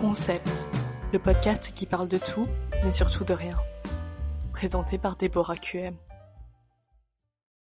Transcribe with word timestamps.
Concept, 0.00 0.70
le 1.12 1.18
podcast 1.18 1.74
qui 1.74 1.84
parle 1.84 2.08
de 2.08 2.16
tout, 2.16 2.46
mais 2.82 2.90
surtout 2.90 3.22
de 3.22 3.34
rien. 3.34 3.54
Présenté 4.50 4.96
par 4.96 5.14
Déborah 5.14 5.58
QM. 5.58 5.94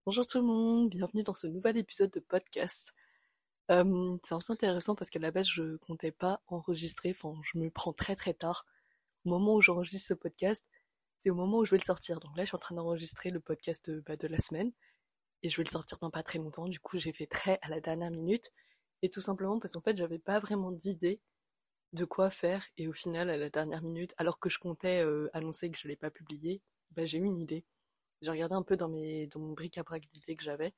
Bonjour 0.04 0.26
tout 0.26 0.38
le 0.38 0.44
monde, 0.44 0.90
bienvenue 0.90 1.22
dans 1.22 1.34
ce 1.34 1.46
nouvel 1.46 1.76
épisode 1.76 2.10
de 2.10 2.18
podcast. 2.18 2.92
Euh, 3.70 4.18
c'est 4.24 4.34
assez 4.34 4.52
intéressant 4.52 4.96
parce 4.96 5.08
qu'à 5.08 5.20
la 5.20 5.30
base 5.30 5.46
je 5.46 5.76
comptais 5.76 6.10
pas 6.10 6.42
enregistrer, 6.48 7.14
enfin 7.16 7.40
je 7.44 7.58
me 7.60 7.70
prends 7.70 7.92
très 7.92 8.16
très 8.16 8.34
tard. 8.34 8.66
Au 9.24 9.28
moment 9.28 9.54
où 9.54 9.60
j'enregistre 9.60 10.08
ce 10.08 10.14
podcast, 10.14 10.68
c'est 11.18 11.30
au 11.30 11.36
moment 11.36 11.58
où 11.58 11.64
je 11.64 11.70
vais 11.70 11.78
le 11.78 11.84
sortir. 11.84 12.18
Donc 12.18 12.36
là 12.36 12.42
je 12.42 12.48
suis 12.48 12.56
en 12.56 12.58
train 12.58 12.74
d'enregistrer 12.74 13.30
le 13.30 13.38
podcast 13.38 13.88
de, 13.88 14.00
bah, 14.00 14.16
de 14.16 14.26
la 14.26 14.40
semaine 14.40 14.72
et 15.44 15.48
je 15.48 15.56
vais 15.58 15.64
le 15.64 15.70
sortir 15.70 15.98
dans 15.98 16.10
pas 16.10 16.24
très 16.24 16.40
longtemps. 16.40 16.66
Du 16.66 16.80
coup 16.80 16.98
j'ai 16.98 17.12
fait 17.12 17.26
très 17.26 17.60
à 17.62 17.68
la 17.68 17.78
dernière 17.78 18.10
minute 18.10 18.50
et 19.02 19.10
tout 19.10 19.20
simplement 19.20 19.60
parce 19.60 19.74
qu'en 19.74 19.80
fait 19.80 19.96
j'avais 19.96 20.18
pas 20.18 20.40
vraiment 20.40 20.72
d'idée 20.72 21.20
de 21.92 22.04
quoi 22.04 22.30
faire 22.30 22.66
et 22.76 22.88
au 22.88 22.92
final 22.92 23.30
à 23.30 23.36
la 23.36 23.50
dernière 23.50 23.82
minute, 23.82 24.14
alors 24.18 24.38
que 24.38 24.50
je 24.50 24.58
comptais 24.58 25.04
euh, 25.04 25.28
annoncer 25.32 25.70
que 25.70 25.78
je 25.78 25.88
l'ai 25.88 25.96
pas 25.96 26.10
publié, 26.10 26.60
bah, 26.92 27.06
j'ai 27.06 27.18
eu 27.18 27.24
une 27.24 27.38
idée. 27.38 27.64
J'ai 28.22 28.30
regardé 28.30 28.54
un 28.54 28.62
peu 28.62 28.76
dans 28.76 28.88
mes 28.88 29.26
dans 29.28 29.40
mon 29.40 29.52
bric-à-brac 29.52 30.06
d'idées 30.06 30.36
que 30.36 30.44
j'avais 30.44 30.74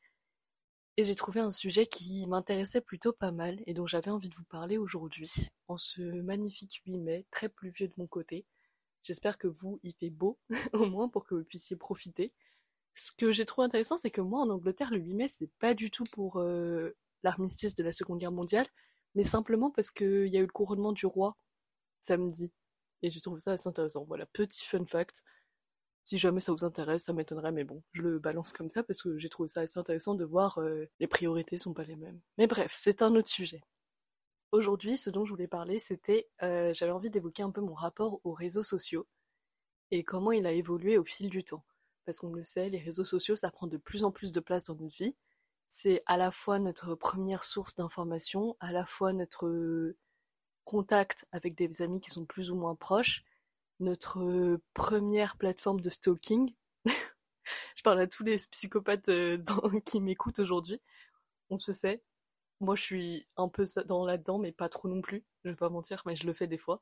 et 0.99 1.05
j'ai 1.05 1.15
trouvé 1.15 1.39
un 1.39 1.53
sujet 1.53 1.87
qui 1.87 2.27
m'intéressait 2.27 2.81
plutôt 2.81 3.13
pas 3.13 3.31
mal 3.31 3.61
et 3.67 3.73
dont 3.73 3.87
j'avais 3.87 4.11
envie 4.11 4.29
de 4.29 4.35
vous 4.35 4.43
parler 4.43 4.79
aujourd'hui 4.79 5.31
en 5.69 5.79
ce 5.79 6.03
magnifique 6.23 6.83
8 6.87 6.99
mai, 6.99 7.27
très 7.31 7.49
pluvieux 7.49 7.87
de 7.87 7.95
mon 7.99 8.09
côté. 8.09 8.45
J'espère 9.05 9.39
que 9.39 9.47
vous, 9.47 9.79
il 9.85 9.95
fait 9.95 10.11
beau, 10.11 10.41
au 10.73 10.87
moins 10.87 11.09
pour 11.09 11.25
que 11.25 11.37
vous 11.37 11.45
puissiez 11.45 11.77
profiter. 11.77 12.33
Ce 12.95 13.13
que 13.17 13.31
j'ai 13.31 13.45
trouvé 13.45 13.67
intéressant, 13.67 13.97
c'est 13.97 14.11
que 14.11 14.21
moi 14.21 14.41
en 14.41 14.51
Angleterre, 14.51 14.91
le 14.91 14.99
8 14.99 15.15
mai, 15.15 15.29
c'est 15.29 15.53
pas 15.61 15.73
du 15.73 15.93
tout 15.93 16.03
pour 16.03 16.41
euh, 16.41 16.97
l'armistice 17.23 17.77
de 17.77 17.85
la 17.85 17.93
Seconde 17.93 18.19
Guerre 18.19 18.33
mondiale, 18.33 18.67
mais 19.15 19.25
simplement 19.25 19.71
parce 19.71 19.91
qu'il 19.91 20.29
y 20.29 20.37
a 20.37 20.41
eu 20.41 20.47
le 20.47 20.53
couronnement 20.53 20.93
du 20.93 21.07
roi 21.07 21.37
samedi. 22.03 22.53
Et 23.03 23.11
j'ai 23.11 23.21
trouvé 23.21 23.41
ça 23.41 23.53
assez 23.53 23.69
intéressant. 23.69 24.05
Voilà, 24.05 24.27
petit 24.27 24.65
fun 24.67 24.85
fact. 24.87 25.25
Si 26.05 26.19
jamais 26.19 26.41
ça 26.41 26.53
vous 26.53 26.65
intéresse, 26.65 27.05
ça 27.05 27.13
m'étonnerait, 27.13 27.53
mais 27.53 27.65
bon, 27.65 27.83
je 27.93 28.03
le 28.03 28.19
balance 28.19 28.53
comme 28.53 28.71
ça 28.71 28.83
parce 28.83 29.03
que 29.03 29.19
j'ai 29.19 29.29
trouvé 29.29 29.49
ça 29.49 29.61
assez 29.61 29.79
intéressant 29.79 30.15
de 30.15 30.25
voir 30.25 30.59
euh, 30.59 30.87
les 31.01 31.07
priorités 31.07 31.59
sont 31.59 31.75
pas 31.75 31.85
les 31.85 31.97
mêmes. 31.97 32.21
Mais 32.39 32.47
bref, 32.47 32.73
c'est 32.75 33.03
un 33.03 33.15
autre 33.15 33.29
sujet. 33.29 33.63
Aujourd'hui, 34.51 34.97
ce 34.97 35.11
dont 35.11 35.27
je 35.27 35.31
voulais 35.33 35.49
parler, 35.49 35.79
c'était, 35.79 36.29
euh, 36.43 36.73
j'avais 36.73 36.93
envie 36.93 37.11
d'évoquer 37.11 37.43
un 37.43 37.51
peu 37.51 37.61
mon 37.61 37.75
rapport 37.75 38.21
aux 38.25 38.33
réseaux 38.33 38.63
sociaux 38.63 39.07
et 39.91 40.03
comment 40.05 40.33
il 40.33 40.47
a 40.47 40.53
évolué 40.53 40.97
au 40.97 41.05
fil 41.05 41.29
du 41.29 41.45
temps. 41.45 41.65
Parce 42.07 42.21
qu'on 42.21 42.33
le 42.33 42.45
sait, 42.45 42.71
les 42.71 42.79
réseaux 42.79 43.05
sociaux, 43.05 43.37
ça 43.37 43.51
prend 43.51 43.67
de 43.67 43.77
plus 43.77 44.05
en 44.05 44.11
plus 44.11 44.33
de 44.33 44.41
place 44.41 44.65
dans 44.65 44.75
notre 44.75 44.97
vie 44.97 45.15
c'est 45.69 46.03
à 46.07 46.17
la 46.17 46.31
fois 46.31 46.59
notre 46.59 46.95
première 46.95 47.45
source 47.45 47.75
d'information, 47.77 48.57
à 48.61 48.73
la 48.73 48.87
fois 48.87 49.13
notre 49.13 49.95
contact 50.65 51.27
avec 51.33 51.55
des 51.55 51.83
amis 51.83 52.01
qui 52.01 52.11
sont 52.11 52.27
plus 52.27 52.51
ou 52.51 52.57
moins 52.57 52.75
proches, 52.75 53.25
notre 53.81 54.61
première 54.75 55.37
plateforme 55.37 55.81
de 55.81 55.91
stalking. 55.91 56.55
je 57.77 57.83
parle 57.83 58.01
à 58.01 58.07
tous 58.07 58.25
les 58.25 58.39
psychopathes 58.51 59.09
euh, 59.09 59.39
qui 59.85 60.01
m'écoutent 60.01 60.41
aujourd'hui. 60.41 60.81
On 61.51 61.59
se 61.59 61.73
sait. 61.73 62.03
Moi, 62.61 62.77
je 62.77 62.83
suis 62.83 63.29
un 63.37 63.49
peu 63.49 63.65
dans 63.87 64.05
là-dedans, 64.05 64.39
mais 64.39 64.53
pas 64.53 64.69
trop 64.69 64.89
non 64.89 65.01
plus. 65.01 65.25
Je 65.45 65.51
vais 65.51 65.57
pas 65.57 65.69
mentir, 65.71 66.03
mais 66.07 66.17
je 66.17 66.27
le 66.27 66.33
fais 66.33 66.49
des 66.49 66.59
fois. 66.59 66.81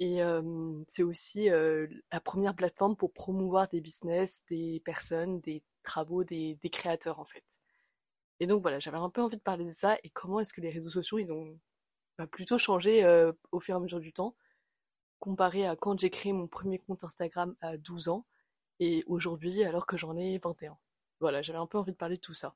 Et 0.00 0.22
euh, 0.22 0.82
c'est 0.86 1.02
aussi 1.02 1.48
euh, 1.50 1.86
la 2.12 2.20
première 2.20 2.54
plateforme 2.56 2.96
pour 2.96 3.12
promouvoir 3.12 3.68
des 3.68 3.80
business, 3.80 4.42
des 4.48 4.82
personnes, 4.84 5.40
des 5.40 5.62
travaux, 5.84 6.24
des 6.24 6.58
créateurs 6.70 7.20
en 7.20 7.24
fait. 7.24 7.60
Et 8.40 8.46
donc 8.46 8.62
voilà, 8.62 8.78
j'avais 8.78 8.98
un 8.98 9.10
peu 9.10 9.22
envie 9.22 9.36
de 9.36 9.42
parler 9.42 9.64
de 9.64 9.70
ça 9.70 9.96
et 10.04 10.10
comment 10.10 10.40
est-ce 10.40 10.52
que 10.52 10.60
les 10.60 10.70
réseaux 10.70 10.90
sociaux, 10.90 11.18
ils 11.18 11.32
ont 11.32 11.58
bah, 12.18 12.26
plutôt 12.26 12.58
changé 12.58 13.04
euh, 13.04 13.32
au 13.52 13.60
fur 13.60 13.74
et 13.74 13.78
à 13.78 13.80
mesure 13.80 14.00
du 14.00 14.12
temps, 14.12 14.34
comparé 15.18 15.66
à 15.66 15.76
quand 15.76 15.98
j'ai 15.98 16.10
créé 16.10 16.32
mon 16.32 16.46
premier 16.46 16.78
compte 16.78 17.04
Instagram 17.04 17.56
à 17.60 17.76
12 17.76 18.08
ans 18.08 18.26
et 18.80 19.04
aujourd'hui 19.06 19.64
alors 19.64 19.86
que 19.86 19.96
j'en 19.96 20.16
ai 20.16 20.38
21. 20.38 20.76
Voilà, 21.20 21.42
j'avais 21.42 21.58
un 21.58 21.66
peu 21.66 21.78
envie 21.78 21.92
de 21.92 21.96
parler 21.96 22.16
de 22.16 22.20
tout 22.20 22.34
ça. 22.34 22.54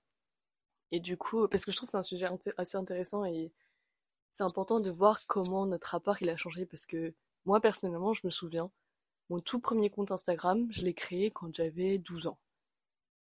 Et 0.93 1.01
du 1.01 1.17
coup, 1.17 1.47
parce 1.49 1.65
que 1.65 1.71
je 1.71 1.77
trouve 1.77 1.87
que 1.87 1.93
c'est 1.93 1.97
un 1.99 2.03
sujet 2.03 2.29
assez 2.57 2.77
intéressant 2.77 3.25
et 3.25 3.53
c'est 4.33 4.45
important 4.45 4.81
de 4.81 4.91
voir 4.91 5.21
comment 5.27 5.67
notre 5.67 5.89
rapport 5.89 6.21
il 6.23 6.31
a 6.31 6.37
changé 6.37 6.67
parce 6.67 6.87
que 6.87 7.15
moi 7.47 7.61
personnellement, 7.61 8.13
je 8.13 8.23
me 8.25 8.31
souviens, 8.31 8.71
mon 9.31 9.41
tout 9.41 9.61
premier 9.61 9.91
compte 9.91 10.11
Instagram, 10.11 10.67
je 10.71 10.83
l'ai 10.83 10.95
créé 10.95 11.31
quand 11.31 11.55
j'avais 11.55 11.99
12 11.99 12.27
ans. 12.27 12.39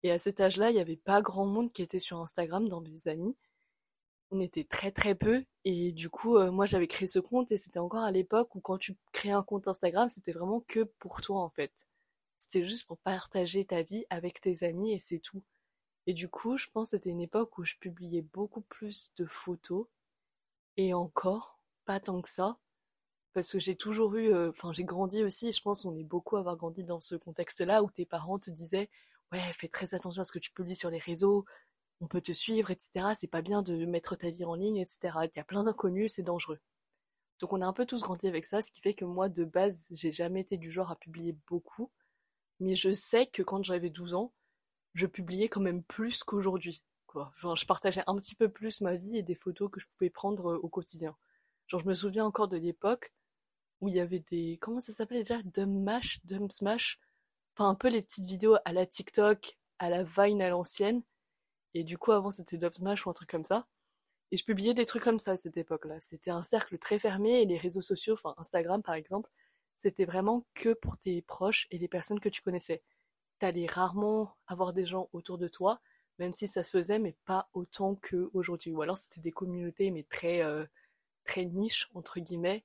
Et 0.06 0.12
à 0.12 0.20
cet 0.20 0.38
âge-là, 0.38 0.70
il 0.70 0.74
n'y 0.74 0.80
avait 0.80 0.94
pas 0.94 1.20
grand 1.20 1.46
monde 1.46 1.72
qui 1.72 1.82
était 1.82 1.98
sur 1.98 2.20
Instagram 2.20 2.68
dans 2.68 2.80
mes 2.80 3.08
amis. 3.08 3.36
On 4.30 4.38
était 4.38 4.62
très 4.62 4.92
très 4.92 5.16
peu 5.16 5.44
et 5.64 5.90
du 5.90 6.10
coup, 6.10 6.36
euh, 6.36 6.52
moi 6.52 6.64
j'avais 6.66 6.86
créé 6.86 7.08
ce 7.08 7.18
compte 7.18 7.50
et 7.50 7.56
c'était 7.56 7.80
encore 7.80 8.04
à 8.04 8.12
l'époque 8.12 8.54
où 8.54 8.60
quand 8.60 8.78
tu 8.78 8.94
crées 9.10 9.32
un 9.32 9.42
compte 9.42 9.66
Instagram, 9.66 10.08
c'était 10.08 10.30
vraiment 10.30 10.60
que 10.68 10.84
pour 10.84 11.22
toi 11.22 11.40
en 11.40 11.50
fait. 11.50 11.88
C'était 12.36 12.62
juste 12.62 12.86
pour 12.86 12.98
partager 12.98 13.64
ta 13.64 13.82
vie 13.82 14.06
avec 14.08 14.40
tes 14.40 14.62
amis 14.62 14.92
et 14.92 15.00
c'est 15.00 15.18
tout. 15.18 15.42
Et 16.06 16.14
du 16.14 16.28
coup, 16.28 16.56
je 16.56 16.68
pense 16.72 16.92
que 16.92 16.96
c'était 16.98 17.10
une 17.10 17.20
époque 17.20 17.58
où 17.58 17.64
je 17.64 17.74
publiais 17.74 18.22
beaucoup 18.22 18.60
plus 18.60 19.10
de 19.16 19.26
photos 19.26 19.88
et 20.76 20.94
encore 20.94 21.58
pas 21.84 21.98
tant 21.98 22.22
que 22.22 22.28
ça 22.28 22.58
parce 23.32 23.50
que 23.50 23.58
j'ai 23.58 23.74
toujours 23.74 24.14
eu, 24.14 24.32
euh, 24.32 24.50
enfin 24.50 24.72
j'ai 24.72 24.84
grandi 24.84 25.24
aussi, 25.24 25.48
et 25.48 25.52
je 25.52 25.62
pense 25.62 25.82
qu'on 25.82 25.96
est 25.96 26.04
beaucoup 26.04 26.36
à 26.36 26.40
avoir 26.40 26.56
grandi 26.56 26.84
dans 26.84 27.00
ce 27.00 27.16
contexte-là 27.16 27.82
où 27.82 27.90
tes 27.90 28.06
parents 28.06 28.38
te 28.38 28.52
disaient 28.52 28.88
ouais, 29.32 29.52
fais 29.52 29.68
très 29.68 29.94
attention 29.94 30.22
à 30.22 30.24
ce 30.24 30.32
que 30.32 30.38
tu 30.38 30.52
publies 30.52 30.76
sur 30.76 30.90
les 30.90 30.98
réseaux, 30.98 31.44
on 32.00 32.06
peut 32.06 32.20
te 32.20 32.32
suivre, 32.32 32.70
etc. 32.70 33.08
C'est 33.14 33.26
pas 33.26 33.42
bien 33.42 33.62
de 33.62 33.86
mettre 33.86 34.16
ta 34.16 34.30
vie 34.30 34.44
en 34.44 34.54
ligne, 34.54 34.76
etc. 34.76 35.18
Il 35.24 35.36
y 35.36 35.40
a 35.40 35.44
plein 35.44 35.64
d'inconnus, 35.64 36.14
c'est 36.14 36.22
dangereux. 36.22 36.60
Donc 37.40 37.52
on 37.52 37.60
a 37.60 37.66
un 37.66 37.72
peu 37.72 37.86
tous 37.86 38.02
grandi 38.02 38.28
avec 38.28 38.44
ça, 38.44 38.62
ce 38.62 38.70
qui 38.70 38.80
fait 38.80 38.94
que 38.94 39.04
moi, 39.04 39.28
de 39.28 39.44
base, 39.44 39.88
j'ai 39.92 40.12
jamais 40.12 40.40
été 40.40 40.56
du 40.56 40.70
genre 40.70 40.90
à 40.90 40.96
publier 40.96 41.36
beaucoup. 41.46 41.90
Mais 42.60 42.74
je 42.74 42.92
sais 42.92 43.26
que 43.26 43.42
quand 43.42 43.62
j'avais 43.62 43.90
12 43.90 44.14
ans, 44.14 44.32
je 44.94 45.06
publiais 45.06 45.48
quand 45.48 45.60
même 45.60 45.82
plus 45.82 46.24
qu'aujourd'hui. 46.24 46.82
Je 47.14 47.66
partageais 47.66 48.02
un 48.06 48.16
petit 48.16 48.34
peu 48.34 48.48
plus 48.50 48.80
ma 48.82 48.96
vie 48.96 49.16
et 49.16 49.22
des 49.22 49.34
photos 49.34 49.70
que 49.70 49.80
je 49.80 49.86
pouvais 49.96 50.10
prendre 50.10 50.52
euh, 50.52 50.58
au 50.58 50.68
quotidien. 50.68 51.16
Je 51.66 51.76
me 51.78 51.94
souviens 51.94 52.26
encore 52.26 52.48
de 52.48 52.58
l'époque 52.58 53.12
où 53.80 53.88
il 53.88 53.94
y 53.94 54.00
avait 54.00 54.20
des... 54.20 54.58
Comment 54.60 54.80
ça 54.80 54.92
s'appelait 54.92 55.20
déjà? 55.22 55.42
Dumb 55.42 55.82
Mash, 55.82 56.20
Dumb 56.24 56.50
Smash? 56.50 56.98
Enfin 57.56 57.70
un 57.70 57.74
peu 57.74 57.88
les 57.88 58.02
petites 58.02 58.26
vidéos 58.26 58.56
à 58.64 58.72
la 58.72 58.86
TikTok, 58.86 59.58
à 59.78 59.90
la 59.90 60.02
Vine 60.02 60.42
à 60.42 60.48
l'ancienne. 60.50 61.02
Et 61.74 61.84
du 61.84 61.98
coup, 61.98 62.12
avant, 62.12 62.30
c'était 62.30 62.58
Dub 62.58 62.74
Smash 62.74 63.06
ou 63.06 63.10
un 63.10 63.14
truc 63.14 63.30
comme 63.30 63.44
ça. 63.44 63.66
Et 64.32 64.36
je 64.36 64.44
publiais 64.44 64.74
des 64.74 64.86
trucs 64.86 65.02
comme 65.02 65.18
ça 65.18 65.32
à 65.32 65.36
cette 65.36 65.56
époque-là. 65.56 65.96
C'était 66.00 66.30
un 66.30 66.42
cercle 66.42 66.78
très 66.78 66.98
fermé 66.98 67.42
et 67.42 67.46
les 67.46 67.58
réseaux 67.58 67.82
sociaux, 67.82 68.16
Instagram 68.38 68.82
par 68.82 68.94
exemple, 68.94 69.30
c'était 69.76 70.04
vraiment 70.04 70.44
que 70.54 70.72
pour 70.74 70.98
tes 70.98 71.22
proches 71.22 71.66
et 71.70 71.78
les 71.78 71.88
personnes 71.88 72.20
que 72.20 72.28
tu 72.28 72.42
connaissais. 72.42 72.82
T'allais 73.38 73.66
rarement 73.66 74.34
avoir 74.46 74.72
des 74.72 74.86
gens 74.86 75.08
autour 75.12 75.38
de 75.38 75.48
toi, 75.48 75.80
même 76.18 76.32
si 76.32 76.46
ça 76.46 76.64
se 76.64 76.70
faisait, 76.70 76.98
mais 76.98 77.14
pas 77.26 77.48
autant 77.52 77.96
qu'aujourd'hui. 77.96 78.72
Ou 78.72 78.82
alors 78.82 78.96
c'était 78.96 79.20
des 79.20 79.32
communautés, 79.32 79.90
mais 79.90 80.04
très, 80.04 80.42
euh, 80.42 80.64
très 81.24 81.44
niches, 81.44 81.88
entre 81.94 82.20
guillemets, 82.20 82.64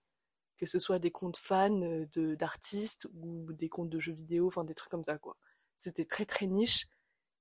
que 0.62 0.68
ce 0.68 0.78
soit 0.78 1.00
des 1.00 1.10
comptes 1.10 1.38
fans 1.38 1.82
euh, 1.82 2.06
de 2.14 2.36
d'artistes 2.36 3.08
ou 3.16 3.52
des 3.52 3.68
comptes 3.68 3.90
de 3.90 3.98
jeux 3.98 4.14
vidéo, 4.14 4.46
enfin 4.46 4.64
des 4.64 4.76
trucs 4.76 4.92
comme 4.92 5.04
ça 5.04 5.18
quoi. 5.18 5.36
C'était 5.78 6.06
très 6.06 6.26
très 6.26 6.46
niche 6.46 6.88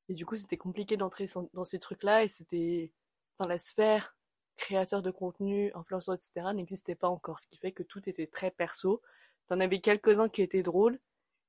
et 0.08 0.14
du 0.14 0.25
coup 0.25 0.36
c'était 0.36 0.56
compliqué 0.56 0.97
d'entrer 0.97 1.26
dans 1.53 1.64
ces 1.64 1.78
trucs-là 1.78 2.25
et 2.25 2.28
c'était 2.28 2.92
dans 3.38 3.47
la 3.47 3.59
sphère 3.59 4.16
créateur 4.56 5.03
de 5.03 5.10
contenu, 5.10 5.70
influenceur, 5.75 6.14
etc. 6.14 6.54
n'existait 6.54 6.94
pas 6.94 7.09
encore, 7.09 7.41
ce 7.41 7.47
qui 7.47 7.59
fait 7.59 7.72
que 7.72 7.82
tout 7.82 8.09
était 8.09 8.26
très 8.26 8.50
perso. 8.50 9.03
T'en 9.48 9.60
avais 9.60 9.80
quelques-uns 9.80 10.30
qui 10.30 10.41
étaient 10.41 10.62
drôles 10.62 10.98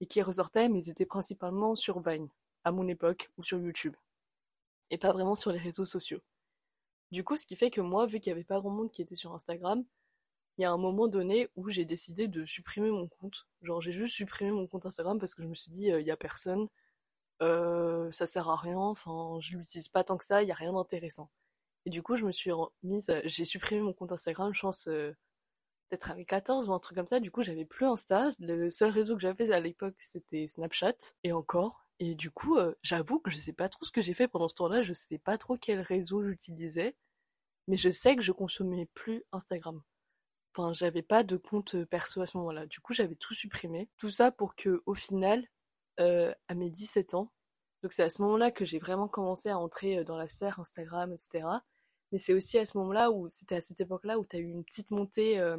et 0.02 0.08
qui 0.08 0.22
ressortaient, 0.22 0.68
mais 0.70 0.84
ils 0.84 0.90
étaient 0.90 1.06
principalement 1.06 1.76
sur 1.76 2.02
Vine, 2.02 2.30
à 2.66 2.72
mon 2.72 2.88
époque, 2.88 3.30
ou 3.38 3.44
sur 3.44 3.60
YouTube. 3.60 3.94
Et 4.90 4.98
pas 4.98 5.14
vraiment 5.14 5.36
sur 5.36 5.52
les 5.52 5.60
réseaux 5.60 5.86
sociaux. 5.86 6.22
Du 7.12 7.24
coup, 7.24 7.38
ce 7.38 7.46
qui 7.46 7.56
fait 7.56 7.72
que 7.72 7.82
moi, 7.82 8.06
vu 8.08 8.20
qu'il 8.20 8.32
n'y 8.32 8.40
avait 8.40 8.46
pas 8.46 8.60
grand 8.60 8.72
monde 8.72 8.92
qui 8.92 9.02
était 9.02 9.16
sur 9.16 9.34
Instagram, 9.34 9.84
il 10.62 10.64
y 10.64 10.66
a 10.66 10.72
un 10.72 10.78
moment 10.78 11.08
donné 11.08 11.50
où 11.56 11.70
j'ai 11.70 11.86
décidé 11.86 12.28
de 12.28 12.46
supprimer 12.46 12.92
mon 12.92 13.08
compte. 13.08 13.48
Genre, 13.64 13.82
j'ai 13.82 13.92
juste 13.92 14.14
supprimé 14.16 14.52
mon 14.52 14.68
compte 14.68 14.86
Instagram 14.86 15.18
parce 15.20 15.34
que 15.34 15.42
je 15.42 15.48
me 15.48 15.56
suis 15.56 15.72
dit, 15.72 15.92
euh, 15.92 16.02
il 16.02 16.06
y 16.06 16.12
a 16.12 16.18
personne, 16.18 16.68
euh, 17.42 18.12
ça 18.12 18.28
sert 18.28 18.48
à 18.50 18.56
rien, 18.56 18.78
enfin, 18.78 19.40
je 19.42 19.58
l'utilise 19.58 19.88
pas 19.90 20.04
tant 20.04 20.18
que 20.18 20.26
ça, 20.26 20.44
il 20.44 20.48
y 20.50 20.52
a 20.52 20.56
rien 20.56 20.74
d'intéressant. 20.74 21.32
Et 21.86 21.90
du 21.90 22.04
coup, 22.04 22.16
je 22.16 22.26
me 22.26 22.32
suis 22.32 22.52
mise, 22.84 23.12
j'ai 23.26 23.46
supprimé 23.46 23.82
mon 23.82 23.94
compte 23.94 24.12
Instagram, 24.12 24.54
je 24.54 24.62
pense, 24.62 24.88
euh, 24.88 25.16
peut-être 25.90 26.12
avec 26.12 26.28
14 26.30 26.70
ou 26.70 26.74
un 26.74 26.80
truc 26.80 26.98
comme 26.98 27.08
ça. 27.08 27.20
Du 27.20 27.32
coup, 27.32 27.44
j'avais 27.44 27.66
plus 27.66 27.88
Insta. 27.88 28.30
Le 28.40 28.70
seul 28.70 28.92
réseau 28.92 29.16
que 29.16 29.22
j'avais 29.22 29.52
à 29.52 29.60
l'époque, 29.60 29.96
c'était 30.00 30.48
Snapchat. 30.48 31.16
Et 31.24 31.34
encore. 31.34 31.86
Et 32.00 32.16
du 32.16 32.32
coup, 32.32 32.58
j'avoue 32.84 33.20
que 33.20 33.32
je 33.32 33.38
sais 33.38 33.54
pas 33.54 33.70
trop 33.70 33.86
ce 33.86 33.92
que 33.92 34.02
j'ai 34.02 34.14
fait 34.14 34.28
pendant 34.28 34.50
ce 34.50 34.56
temps-là. 34.56 34.82
Je 34.82 34.94
sais 34.94 35.20
pas 35.20 35.38
trop 35.38 35.58
quel 35.58 35.82
réseau 35.82 36.24
j'utilisais. 36.24 36.96
Mais 37.68 37.78
je 37.78 37.90
sais 37.90 38.16
que 38.16 38.22
je 38.24 38.32
consommais 38.32 38.88
plus 38.94 39.24
Instagram. 39.32 39.82
Enfin, 40.54 40.74
j'avais 40.74 41.02
pas 41.02 41.24
de 41.24 41.38
compte 41.38 41.86
perso 41.86 42.22
à 42.22 42.28
ce 42.28 42.38
moment-là. 42.38 42.66
Du 42.66 42.80
coup, 42.82 42.94
j'avais 42.94 43.16
tout 43.16 43.34
supprimé. 43.34 43.90
Tout 43.98 44.10
ça 44.10 44.32
pour 44.32 44.56
que, 44.56 44.84
au 44.86 44.94
final, 44.94 45.48
euh, 46.00 46.34
à 46.48 46.56
mes 46.56 46.70
17 46.70 47.14
ans, 47.14 47.32
donc 47.84 47.94
c'est 47.94 48.04
à 48.04 48.10
ce 48.10 48.22
moment-là 48.22 48.52
que 48.52 48.66
j'ai 48.66 48.80
vraiment 48.80 49.08
commencé 49.08 49.50
à 49.50 49.58
entrer 49.58 50.00
euh, 50.00 50.04
dans 50.04 50.18
la 50.18 50.28
sphère 50.28 50.60
Instagram, 50.60 51.14
etc. 51.14 51.48
Mais 52.12 52.18
c'est 52.18 52.34
aussi 52.34 52.58
à 52.58 52.66
ce 52.66 52.78
moment-là 52.78 53.12
où, 53.12 53.30
c'était 53.30 53.56
à 53.56 53.62
cette 53.62 53.82
époque-là 53.82 54.20
où 54.20 54.26
t'as 54.26 54.40
eu 54.40 54.50
une 54.50 54.64
petite 54.64 54.92
montée, 54.92 55.40
euh, 55.40 55.58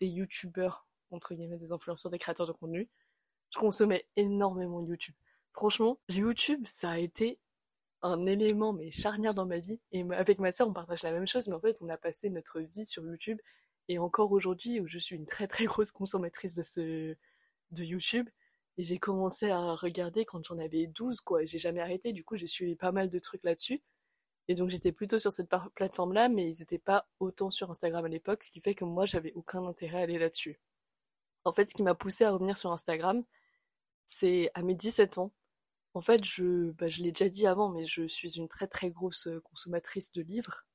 des 0.00 0.08
youtubeurs, 0.08 0.86
entre 1.10 1.34
guillemets, 1.34 1.56
des 1.58 1.72
influenceurs, 1.72 2.10
des 2.10 2.18
créateurs 2.18 2.46
de 2.46 2.52
contenu, 2.52 2.88
je 3.50 3.58
consommais 3.58 4.06
énormément 4.16 4.80
YouTube. 4.82 5.14
Franchement, 5.52 5.98
YouTube, 6.08 6.62
ça 6.64 6.90
a 6.90 6.98
été 6.98 7.38
un 8.02 8.26
élément 8.26 8.72
mais 8.72 8.90
charnière 8.90 9.34
dans 9.34 9.46
ma 9.46 9.58
vie. 9.58 9.80
Et 9.92 10.04
avec 10.12 10.38
ma 10.38 10.52
soeur, 10.52 10.68
on 10.68 10.72
partage 10.72 11.02
la 11.02 11.12
même 11.12 11.26
chose, 11.26 11.48
mais 11.48 11.54
en 11.54 11.60
fait, 11.60 11.78
on 11.82 11.88
a 11.88 11.96
passé 11.96 12.30
notre 12.30 12.60
vie 12.60 12.86
sur 12.86 13.04
YouTube. 13.04 13.40
Et 13.88 13.98
encore 13.98 14.32
aujourd'hui, 14.32 14.80
où 14.80 14.86
je 14.86 14.98
suis 14.98 15.16
une 15.16 15.26
très 15.26 15.48
très 15.48 15.64
grosse 15.64 15.92
consommatrice 15.92 16.54
de 16.54 17.16
YouTube, 17.84 18.28
et 18.78 18.84
j'ai 18.84 18.98
commencé 18.98 19.50
à 19.50 19.74
regarder 19.74 20.24
quand 20.24 20.42
j'en 20.44 20.58
avais 20.58 20.86
12, 20.86 21.20
quoi. 21.20 21.44
J'ai 21.44 21.58
jamais 21.58 21.80
arrêté. 21.80 22.12
Du 22.12 22.24
coup, 22.24 22.36
j'ai 22.36 22.46
suivi 22.46 22.76
pas 22.76 22.92
mal 22.92 23.10
de 23.10 23.18
trucs 23.18 23.42
là-dessus. 23.42 23.82
Et 24.46 24.54
donc, 24.54 24.70
j'étais 24.70 24.92
plutôt 24.92 25.18
sur 25.18 25.32
cette 25.32 25.50
plateforme-là, 25.74 26.28
mais 26.28 26.48
ils 26.48 26.60
n'étaient 26.60 26.78
pas 26.78 27.08
autant 27.18 27.50
sur 27.50 27.70
Instagram 27.70 28.04
à 28.04 28.08
l'époque, 28.08 28.44
ce 28.44 28.50
qui 28.50 28.60
fait 28.60 28.74
que 28.74 28.84
moi, 28.84 29.04
j'avais 29.04 29.32
aucun 29.34 29.66
intérêt 29.66 29.98
à 29.98 30.02
aller 30.02 30.18
là-dessus. 30.18 30.60
En 31.44 31.52
fait, 31.52 31.66
ce 31.66 31.74
qui 31.74 31.82
m'a 31.82 31.94
poussé 31.94 32.24
à 32.24 32.30
revenir 32.30 32.56
sur 32.56 32.72
Instagram, 32.72 33.24
c'est 34.04 34.50
à 34.54 34.62
mes 34.62 34.74
17 34.74 35.18
ans. 35.18 35.32
En 35.94 36.00
fait, 36.00 36.24
je, 36.24 36.70
bah, 36.72 36.88
je 36.88 37.02
l'ai 37.02 37.12
déjà 37.12 37.28
dit 37.28 37.46
avant, 37.46 37.70
mais 37.70 37.84
je 37.84 38.06
suis 38.06 38.38
une 38.38 38.48
très 38.48 38.68
très 38.68 38.90
grosse 38.90 39.26
euh, 39.26 39.40
consommatrice 39.40 40.12
de 40.12 40.22
livres. 40.22 40.66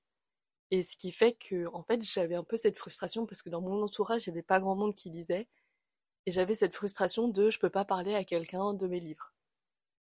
Et 0.74 0.82
ce 0.82 0.98
qui 0.98 1.12
fait 1.12 1.34
que, 1.34 1.68
en 1.72 1.84
fait, 1.84 2.02
j'avais 2.02 2.34
un 2.34 2.44
peu 2.44 2.58
cette 2.58 2.80
frustration 2.80 3.28
parce 3.28 3.44
que 3.44 3.50
dans 3.52 3.62
mon 3.62 3.84
entourage, 3.84 4.26
il 4.26 4.32
n'y 4.32 4.38
avait 4.40 4.42
pas 4.42 4.60
grand 4.60 4.76
monde 4.76 4.96
qui 4.96 5.12
lisait. 5.12 5.48
Et 6.26 6.32
j'avais 6.32 6.56
cette 6.56 6.76
frustration 6.76 7.28
de 7.28 7.52
je 7.52 7.60
peux 7.60 7.70
pas 7.70 7.86
parler 7.86 8.16
à 8.16 8.24
quelqu'un 8.24 8.74
de 8.74 8.88
mes 8.88 9.00
livres. 9.00 9.36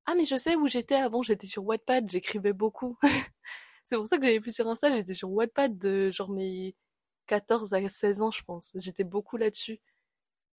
Ah 0.07 0.15
mais 0.15 0.27
je 0.27 0.37
sais 0.37 0.55
où 0.55 0.69
j'étais 0.69 0.95
avant, 0.95 1.23
j'étais 1.25 1.49
sur 1.49 1.65
Wattpad, 1.65 2.09
j'écrivais 2.09 2.53
beaucoup. 2.53 2.97
c'est 3.85 3.97
pour 3.97 4.07
ça 4.07 4.17
que 4.17 4.25
j'avais 4.25 4.39
plus 4.39 4.55
sur 4.55 4.69
Insta, 4.69 4.95
j'étais 4.95 5.15
sur 5.15 5.29
Wattpad 5.33 5.77
de 5.77 6.13
genre 6.13 6.31
mes 6.31 6.77
14 7.27 7.75
à 7.75 7.89
16 7.89 8.23
ans 8.23 8.31
je 8.31 8.45
pense. 8.45 8.71
J'étais 8.77 9.05
beaucoup 9.05 9.37
là-dessus. 9.37 9.81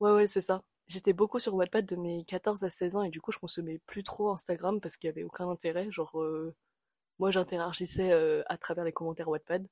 Ouais 0.01 0.11
ouais 0.11 0.27
c'est 0.27 0.41
ça. 0.41 0.63
J'étais 0.87 1.13
beaucoup 1.13 1.39
sur 1.39 1.55
Wattpad 1.55 1.85
de 1.85 1.95
mes 1.95 2.25
14 2.25 2.63
à 2.65 2.69
16 2.69 2.97
ans 2.97 3.03
et 3.03 3.09
du 3.11 3.21
coup 3.21 3.31
je 3.31 3.39
consommais 3.39 3.79
plus 3.85 4.03
trop 4.03 4.29
Instagram 4.31 4.81
parce 4.81 4.97
qu'il 4.97 5.07
y 5.07 5.11
avait 5.11 5.23
aucun 5.23 5.47
intérêt. 5.49 5.89
Genre 5.91 6.19
euh, 6.21 6.53
moi 7.19 7.31
j'interagissais 7.31 8.11
euh, 8.11 8.43
à 8.47 8.57
travers 8.57 8.83
les 8.83 8.91
commentaires 8.91 9.29
Wattpad. 9.29 9.67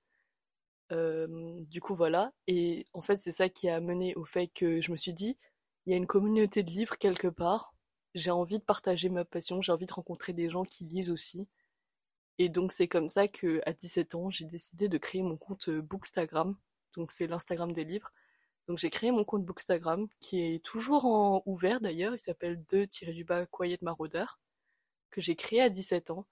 Euh, 0.91 1.27
du 1.61 1.81
coup 1.81 1.95
voilà. 1.95 2.33
Et 2.47 2.85
en 2.93 3.01
fait 3.01 3.17
c'est 3.17 3.31
ça 3.31 3.49
qui 3.49 3.69
a 3.69 3.79
mené 3.79 4.15
au 4.15 4.25
fait 4.25 4.47
que 4.47 4.81
je 4.81 4.91
me 4.91 4.97
suis 4.97 5.13
dit 5.13 5.37
il 5.85 5.91
y 5.91 5.93
a 5.93 5.97
une 5.97 6.07
communauté 6.07 6.63
de 6.63 6.71
livres 6.71 6.97
quelque 6.97 7.27
part. 7.27 7.73
J'ai 8.15 8.31
envie 8.31 8.59
de 8.59 8.63
partager 8.63 9.09
ma 9.09 9.25
passion, 9.25 9.61
j'ai 9.61 9.71
envie 9.71 9.85
de 9.87 9.93
rencontrer 9.93 10.33
des 10.33 10.49
gens 10.49 10.63
qui 10.63 10.85
lisent 10.85 11.11
aussi. 11.11 11.47
Et 12.39 12.49
donc 12.49 12.71
c'est 12.71 12.87
comme 12.87 13.09
ça 13.09 13.27
que 13.27 13.61
à 13.65 13.73
17 13.73 14.15
ans, 14.15 14.29
j'ai 14.29 14.45
décidé 14.45 14.87
de 14.89 14.97
créer 14.97 15.23
mon 15.23 15.37
compte 15.37 15.69
euh, 15.69 15.81
Bookstagram. 15.81 16.55
Donc 16.95 17.11
c'est 17.11 17.27
l'Instagram 17.27 17.71
des 17.73 17.83
livres. 17.85 18.11
Donc 18.67 18.77
j'ai 18.79 18.89
créé 18.89 19.11
mon 19.11 19.23
compte 19.25 19.45
Bookstagram 19.45 20.07
qui 20.19 20.41
est 20.41 20.63
toujours 20.63 21.05
en 21.05 21.43
ouvert 21.45 21.81
d'ailleurs, 21.81 22.13
il 22.13 22.19
s'appelle 22.19 22.63
2-du-bas 22.69 23.45
Quiet 23.47 23.79
Marauder 23.81 24.25
que 25.11 25.21
j'ai 25.21 25.35
créé 25.35 25.61
à 25.61 25.69
17 25.69 26.11
ans. 26.11 26.25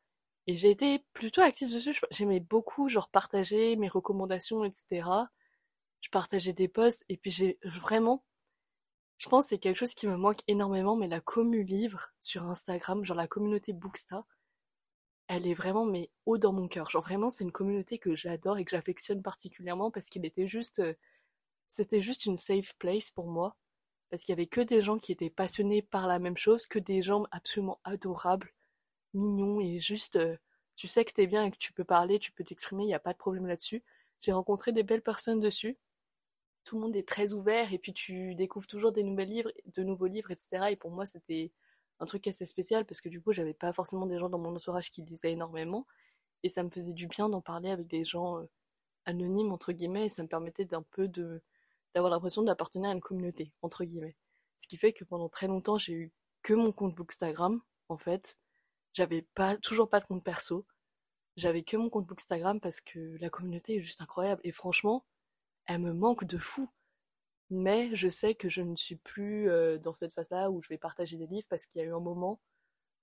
Et 0.48 0.56
j'ai 0.56 0.72
été 0.72 1.00
plutôt 1.14 1.42
active 1.42 1.72
dessus, 1.72 2.00
j'aimais 2.12 2.40
beaucoup 2.40 2.90
genre 2.90 3.10
partager 3.10 3.76
mes 3.76 3.88
recommandations, 3.88 4.66
etc. 4.66 5.08
Je 6.02 6.10
partageais 6.10 6.54
des 6.54 6.68
posts 6.68 7.06
et 7.10 7.18
puis 7.18 7.32
j'ai 7.32 7.60
vraiment 7.64 8.24
je 9.22 9.30
pense 9.30 9.48
c'est 9.48 9.60
quelque 9.60 9.78
chose 9.78 9.94
qui 9.94 10.08
me 10.08 10.18
manque 10.18 10.40
énormément, 10.48 10.96
mais 10.96 11.08
la 11.08 11.22
commu 11.22 11.64
livre 11.64 12.10
sur 12.20 12.44
Instagram, 12.46 13.06
genre 13.06 13.16
la 13.18 13.28
communauté 13.28 13.72
Booksta, 13.72 14.26
elle 15.28 15.48
est 15.48 15.54
vraiment 15.54 15.86
mais 15.86 16.10
haut 16.26 16.40
dans 16.40 16.54
mon 16.54 16.68
cœur. 16.68 16.90
Genre 16.90 17.04
vraiment, 17.04 17.30
c'est 17.30 17.44
une 17.44 17.52
communauté 17.52 18.00
que 18.00 18.16
j'adore 18.16 18.58
et 18.58 18.66
que 18.66 18.72
j'affectionne 18.72 19.22
particulièrement 19.22 19.92
parce 19.92 20.10
qu'il 20.10 20.26
était 20.26 20.48
juste, 20.48 20.80
euh, 20.80 20.94
c'était 21.70 22.02
juste 22.02 22.26
une 22.26 22.36
safe 22.36 22.76
place 22.80 23.12
pour 23.12 23.28
moi. 23.28 23.56
Parce 24.10 24.24
qu'il 24.24 24.34
y 24.34 24.38
avait 24.38 24.48
que 24.48 24.62
des 24.62 24.82
gens 24.82 24.98
qui 25.00 25.12
étaient 25.12 25.30
passionnés 25.30 25.84
par 25.84 26.08
la 26.08 26.20
même 26.20 26.38
chose, 26.38 26.68
que 26.68 26.80
des 26.80 27.02
gens 27.04 27.26
absolument 27.32 27.80
adorables, 27.84 28.52
mignons 29.14 29.60
et 29.62 29.80
juste, 29.80 30.18
euh, 30.18 30.38
tu 30.76 30.88
sais 30.88 31.06
que 31.06 31.14
t'es 31.14 31.28
bien 31.28 31.46
et 31.46 31.52
que 31.52 31.58
tu 31.58 31.74
peux 31.74 31.84
parler, 31.84 32.20
tu 32.20 32.32
peux 32.32 32.44
t'exprimer, 32.44 32.84
il 32.84 32.88
n'y 32.88 32.94
a 32.94 33.00
pas 33.00 33.14
de 33.14 33.18
problème 33.18 33.48
là-dessus. 33.48 33.84
J'ai 34.22 34.32
rencontré 34.34 34.72
des 34.72 34.84
belles 34.84 35.02
personnes 35.02 35.40
dessus 35.40 35.78
tout 36.64 36.76
le 36.76 36.82
monde 36.82 36.96
est 36.96 37.08
très 37.08 37.34
ouvert 37.34 37.74
et 37.74 37.80
puis 37.80 37.94
tu 37.94 38.36
découvres 38.36 38.68
toujours 38.68 38.92
des 38.92 39.04
nouveaux 39.04 39.24
livres, 39.24 39.52
de 39.66 39.84
nouveaux 39.84 40.08
livres, 40.08 40.32
etc. 40.32 40.72
Et 40.72 40.76
pour 40.76 40.92
moi, 40.92 41.06
c'était 41.06 41.52
un 42.00 42.06
truc 42.06 42.28
assez 42.28 42.46
spécial 42.46 42.86
parce 42.86 43.02
que 43.02 43.10
du 43.10 43.22
coup, 43.22 43.34
j'avais 43.34 43.54
pas 43.54 43.74
forcément 43.74 44.06
des 44.06 44.18
gens 44.18 44.30
dans 44.30 44.40
mon 44.40 44.56
entourage 44.56 44.92
qui 44.92 45.02
lisaient 45.02 45.32
énormément 45.32 45.86
et 46.44 46.50
ça 46.50 46.64
me 46.64 46.70
faisait 46.70 46.94
du 46.94 47.08
bien 47.08 47.30
d'en 47.30 47.42
parler 47.42 47.72
avec 47.72 47.88
des 47.88 48.04
gens 48.04 48.40
euh, 48.40 48.50
anonymes 49.06 49.52
entre 49.52 49.72
guillemets 49.74 50.06
et 50.06 50.10
ça 50.10 50.24
me 50.24 50.28
permettait 50.28 50.66
d'un 50.66 50.84
peu 50.84 51.08
de 51.08 51.42
d'avoir 51.94 52.12
l'impression 52.12 52.42
d'appartenir 52.44 52.90
à 52.90 52.94
une 52.94 53.02
communauté 53.02 53.52
entre 53.62 53.84
guillemets. 53.86 54.16
Ce 54.58 54.68
qui 54.68 54.78
fait 54.78 54.94
que 54.94 55.04
pendant 55.04 55.30
très 55.30 55.48
longtemps, 55.48 55.78
j'ai 55.78 55.94
eu 55.94 56.12
que 56.44 56.54
mon 56.54 56.72
compte 56.72 56.96
Bookstagram 56.96 57.62
en 57.90 57.98
fait. 57.98 58.40
J'avais 58.94 59.22
pas 59.22 59.58
toujours 59.58 59.90
pas 59.90 60.00
de 60.00 60.06
compte 60.06 60.24
perso. 60.24 60.66
J'avais 61.38 61.64
que 61.64 61.78
mon 61.78 61.90
compte 61.90 62.08
Bookstagram 62.08 62.60
parce 62.60 62.82
que 62.82 63.18
la 63.20 63.30
communauté 63.30 63.78
est 63.78 63.82
juste 63.82 64.02
incroyable 64.02 64.42
et 64.44 64.52
franchement, 64.52 65.06
elle 65.66 65.80
me 65.80 65.94
manque 65.94 66.26
de 66.26 66.38
fou. 66.38 66.70
Mais 67.50 67.96
je 67.96 68.10
sais 68.10 68.36
que 68.36 68.50
je 68.50 68.62
ne 68.62 68.76
suis 68.76 68.96
plus 68.96 69.50
euh, 69.50 69.78
dans 69.78 69.94
cette 69.94 70.14
phase-là 70.14 70.50
où 70.52 70.62
je 70.62 70.70
vais 70.70 70.78
partager 70.78 71.18
des 71.18 71.28
livres 71.28 71.48
parce 71.50 71.66
qu'il 71.66 71.82
y 71.82 71.84
a 71.84 71.88
eu 71.88 71.94
un 71.94 72.00
moment 72.00 72.40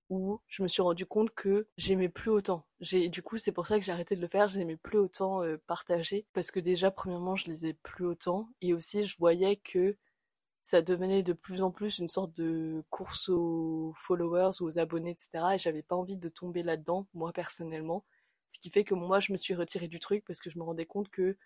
où 0.09 0.41
je 0.47 0.63
me 0.63 0.67
suis 0.67 0.81
rendu 0.81 1.05
compte 1.05 1.31
que 1.35 1.67
j'aimais 1.77 2.09
plus 2.09 2.31
autant. 2.31 2.65
J'ai, 2.79 3.09
du 3.09 3.21
coup, 3.21 3.37
c'est 3.37 3.51
pour 3.51 3.67
ça 3.67 3.79
que 3.79 3.85
j'ai 3.85 3.91
arrêté 3.91 4.15
de 4.15 4.21
le 4.21 4.27
faire. 4.27 4.49
J'aimais 4.49 4.77
plus 4.77 4.97
autant 4.97 5.43
euh, 5.43 5.57
partager 5.67 6.25
parce 6.33 6.51
que 6.51 6.59
déjà, 6.59 6.91
premièrement, 6.91 7.35
je 7.35 7.45
lisais 7.45 7.73
plus 7.83 8.05
autant 8.05 8.49
et 8.61 8.73
aussi 8.73 9.03
je 9.03 9.17
voyais 9.17 9.57
que 9.57 9.97
ça 10.69 10.83
devenait 10.83 11.23
de 11.23 11.33
plus 11.33 11.63
en 11.63 11.71
plus 11.71 11.97
une 11.97 12.09
sorte 12.09 12.31
de 12.35 12.83
course 12.91 13.29
aux 13.29 13.91
followers 13.95 14.61
aux 14.61 14.77
abonnés, 14.77 15.09
etc. 15.09 15.55
Et 15.55 15.57
j'avais 15.57 15.81
pas 15.81 15.95
envie 15.95 16.15
de 16.15 16.29
tomber 16.29 16.61
là-dedans, 16.61 17.07
moi 17.15 17.33
personnellement. 17.33 18.05
Ce 18.47 18.59
qui 18.59 18.69
fait 18.69 18.83
que 18.83 18.93
moi, 18.93 19.19
je 19.19 19.31
me 19.31 19.37
suis 19.37 19.55
retirée 19.55 19.87
du 19.87 19.99
truc 19.99 20.23
parce 20.25 20.39
que 20.41 20.51
je 20.51 20.59
me 20.59 20.63
rendais 20.63 20.85
compte 20.85 21.09
que 21.09 21.37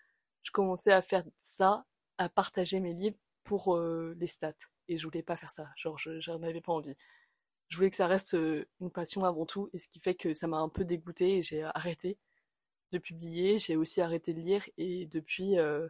je 0.42 0.50
commençais 0.50 0.92
à 0.92 1.00
faire 1.00 1.24
ça, 1.38 1.86
à 2.18 2.28
partager 2.28 2.80
mes 2.80 2.92
livres 2.92 3.16
pour 3.44 3.76
euh, 3.76 4.14
les 4.18 4.26
stats. 4.26 4.52
Et 4.88 4.98
je 4.98 5.04
voulais 5.06 5.22
pas 5.22 5.36
faire 5.36 5.50
ça. 5.50 5.70
Genre, 5.76 5.96
j'en 5.96 6.42
avais 6.42 6.60
pas 6.60 6.72
envie. 6.74 6.94
Je 7.68 7.76
voulais 7.78 7.88
que 7.88 7.96
ça 7.96 8.06
reste 8.06 8.34
euh, 8.34 8.66
une 8.82 8.90
passion 8.90 9.24
avant 9.24 9.46
tout, 9.46 9.70
et 9.72 9.78
ce 9.78 9.88
qui 9.88 10.00
fait 10.00 10.14
que 10.14 10.34
ça 10.34 10.48
m'a 10.48 10.58
un 10.58 10.68
peu 10.68 10.84
dégoûté 10.84 11.38
et 11.38 11.42
j'ai 11.42 11.62
arrêté 11.62 12.18
de 12.92 12.98
publier. 12.98 13.58
J'ai 13.58 13.76
aussi 13.76 14.02
arrêté 14.02 14.34
de 14.34 14.40
lire, 14.40 14.68
et 14.76 15.06
depuis, 15.06 15.58
euh, 15.58 15.88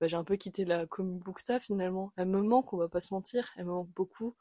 bah, 0.00 0.08
j'ai 0.08 0.16
un 0.16 0.24
peu 0.24 0.36
quitté 0.36 0.64
la 0.64 0.86
comic 0.86 1.22
book 1.22 1.40
finalement. 1.60 2.12
Elle 2.16 2.28
me 2.28 2.42
manque, 2.42 2.72
on 2.72 2.76
va 2.76 2.88
pas 2.88 3.00
se 3.00 3.12
mentir. 3.14 3.50
Elle 3.56 3.66
me 3.66 3.72
manque 3.72 3.90
beaucoup. 3.94 4.36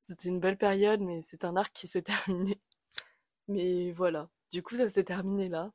C'était 0.00 0.28
une 0.28 0.40
belle 0.40 0.58
période, 0.58 1.00
mais 1.00 1.22
c'est 1.22 1.44
un 1.44 1.56
arc 1.56 1.72
qui 1.74 1.88
s'est 1.88 2.02
terminé. 2.02 2.60
Mais 3.48 3.92
voilà. 3.92 4.30
Du 4.52 4.62
coup, 4.62 4.76
ça 4.76 4.88
s'est 4.88 5.04
terminé 5.04 5.48
là. 5.48 5.72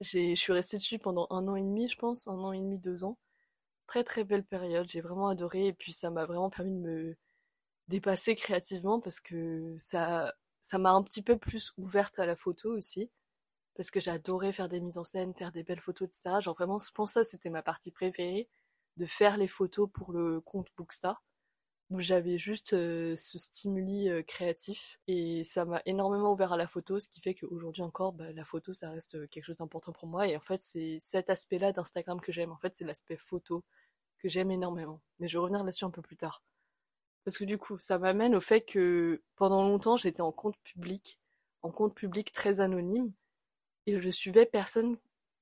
Je 0.00 0.34
suis 0.34 0.52
restée 0.52 0.76
dessus 0.78 0.98
pendant 0.98 1.26
un 1.30 1.46
an 1.48 1.56
et 1.56 1.62
demi, 1.62 1.88
je 1.88 1.96
pense, 1.96 2.28
un 2.28 2.38
an 2.38 2.52
et 2.52 2.58
demi, 2.58 2.78
deux 2.78 3.04
ans. 3.04 3.18
Très 3.86 4.04
très 4.04 4.24
belle 4.24 4.44
période, 4.44 4.88
j'ai 4.88 5.00
vraiment 5.00 5.28
adoré 5.28 5.68
et 5.68 5.72
puis 5.74 5.92
ça 5.92 6.10
m'a 6.10 6.26
vraiment 6.26 6.50
permis 6.50 6.72
de 6.72 6.78
me 6.80 7.16
dépasser 7.88 8.34
créativement 8.36 9.00
parce 9.00 9.20
que 9.20 9.74
ça 9.78 10.34
m'a 10.74 10.92
un 10.92 11.02
petit 11.02 11.22
peu 11.22 11.38
plus 11.38 11.72
ouverte 11.78 12.18
à 12.18 12.26
la 12.26 12.36
photo 12.36 12.70
aussi 12.76 13.10
parce 13.74 13.90
que 13.90 14.00
j'adorais 14.00 14.52
faire 14.52 14.68
des 14.68 14.80
mises 14.80 14.98
en 14.98 15.04
scène, 15.04 15.34
faire 15.34 15.52
des 15.52 15.62
belles 15.62 15.80
photos, 15.80 16.08
etc. 16.08 16.40
Genre 16.40 16.54
vraiment, 16.54 16.78
je 16.78 16.90
pense 16.92 17.14
que 17.14 17.24
ça 17.24 17.24
c'était 17.24 17.50
ma 17.50 17.62
partie 17.62 17.90
préférée 17.90 18.48
de 18.96 19.06
faire 19.06 19.36
les 19.38 19.48
photos 19.48 19.88
pour 19.92 20.12
le 20.12 20.40
compte 20.40 20.68
Bookstar 20.76 21.22
où 21.92 22.00
j'avais 22.00 22.38
juste 22.38 22.72
euh, 22.72 23.16
ce 23.16 23.38
stimuli 23.38 24.08
euh, 24.08 24.22
créatif 24.22 24.98
et 25.08 25.44
ça 25.44 25.64
m'a 25.66 25.82
énormément 25.84 26.32
ouvert 26.32 26.52
à 26.52 26.56
la 26.56 26.66
photo, 26.66 26.98
ce 27.00 27.08
qui 27.08 27.20
fait 27.20 27.34
qu'aujourd'hui 27.34 27.82
encore, 27.82 28.12
bah, 28.14 28.32
la 28.32 28.44
photo 28.44 28.72
ça 28.72 28.90
reste 28.90 29.16
euh, 29.16 29.26
quelque 29.26 29.44
chose 29.44 29.56
d'important 29.56 29.92
pour 29.92 30.08
moi 30.08 30.26
et 30.26 30.36
en 30.36 30.40
fait 30.40 30.60
c'est 30.60 30.98
cet 31.00 31.28
aspect-là 31.30 31.72
d'Instagram 31.72 32.20
que 32.20 32.32
j'aime, 32.32 32.50
en 32.50 32.56
fait 32.56 32.74
c'est 32.74 32.86
l'aspect 32.86 33.18
photo 33.18 33.62
que 34.18 34.28
j'aime 34.28 34.50
énormément. 34.50 35.00
Mais 35.18 35.28
je 35.28 35.36
vais 35.36 35.42
revenir 35.42 35.64
là-dessus 35.64 35.84
un 35.84 35.90
peu 35.90 36.02
plus 36.02 36.16
tard. 36.16 36.42
Parce 37.24 37.38
que 37.38 37.44
du 37.44 37.58
coup, 37.58 37.78
ça 37.78 37.98
m'amène 37.98 38.34
au 38.34 38.40
fait 38.40 38.62
que 38.62 39.22
pendant 39.36 39.62
longtemps 39.62 39.96
j'étais 39.96 40.22
en 40.22 40.32
compte 40.32 40.56
public, 40.64 41.18
en 41.62 41.70
compte 41.70 41.94
public 41.94 42.32
très 42.32 42.60
anonyme 42.60 43.12
et 43.86 43.98
je 43.98 44.10
suivais 44.10 44.46
personne 44.46 44.96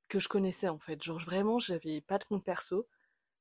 que 0.08 0.18
je 0.18 0.28
connaissais 0.28 0.68
en 0.68 0.78
fait. 0.78 1.02
Genre 1.02 1.18
vraiment 1.20 1.58
j'avais 1.58 2.00
pas 2.00 2.18
de 2.18 2.24
compte 2.24 2.44
perso 2.44 2.86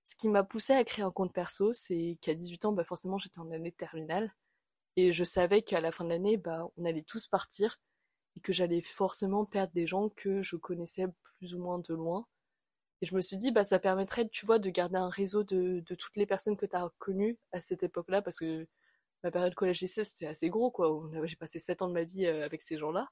ce 0.09 0.15
qui 0.15 0.27
m'a 0.27 0.43
poussé 0.43 0.73
à 0.73 0.83
créer 0.83 1.05
un 1.05 1.11
compte 1.11 1.33
perso, 1.33 1.71
c'est 1.73 2.17
qu'à 2.21 2.33
18 2.33 2.65
ans, 2.65 2.73
bah 2.73 2.83
forcément, 2.83 3.19
j'étais 3.19 3.39
en 3.39 3.51
année 3.51 3.69
de 3.69 3.75
terminale. 3.75 4.33
Et 4.95 5.13
je 5.13 5.23
savais 5.23 5.61
qu'à 5.61 5.81
la 5.81 5.91
fin 5.91 6.03
de 6.03 6.09
l'année, 6.09 6.37
bah, 6.37 6.67
on 6.77 6.85
allait 6.85 7.03
tous 7.03 7.27
partir. 7.27 7.79
Et 8.35 8.41
que 8.41 8.53
j'allais 8.53 8.81
forcément 8.81 9.45
perdre 9.45 9.73
des 9.73 9.87
gens 9.87 10.09
que 10.09 10.41
je 10.41 10.55
connaissais 10.55 11.05
plus 11.37 11.53
ou 11.55 11.59
moins 11.59 11.79
de 11.79 11.93
loin. 11.93 12.25
Et 13.01 13.05
je 13.07 13.15
me 13.15 13.21
suis 13.21 13.37
dit, 13.37 13.51
bah, 13.51 13.65
ça 13.65 13.79
permettrait, 13.79 14.27
tu 14.29 14.45
vois, 14.47 14.59
de 14.59 14.69
garder 14.71 14.97
un 14.97 15.09
réseau 15.09 15.43
de, 15.43 15.81
de 15.81 15.95
toutes 15.95 16.17
les 16.17 16.25
personnes 16.25 16.57
que 16.57 16.65
tu 16.65 16.75
as 16.75 16.89
connues 16.99 17.37
à 17.51 17.61
cette 17.61 17.83
époque-là, 17.83 18.21
parce 18.23 18.39
que 18.39 18.67
ma 19.23 19.31
période 19.31 19.55
collège-lycée, 19.55 20.05
c'était 20.05 20.27
assez 20.27 20.49
gros, 20.49 20.71
quoi. 20.71 21.09
J'ai 21.25 21.35
passé 21.37 21.59
7 21.59 21.83
ans 21.83 21.87
de 21.89 21.93
ma 21.93 22.03
vie 22.03 22.25
euh, 22.25 22.45
avec 22.45 22.61
ces 22.63 22.77
gens-là. 22.77 23.09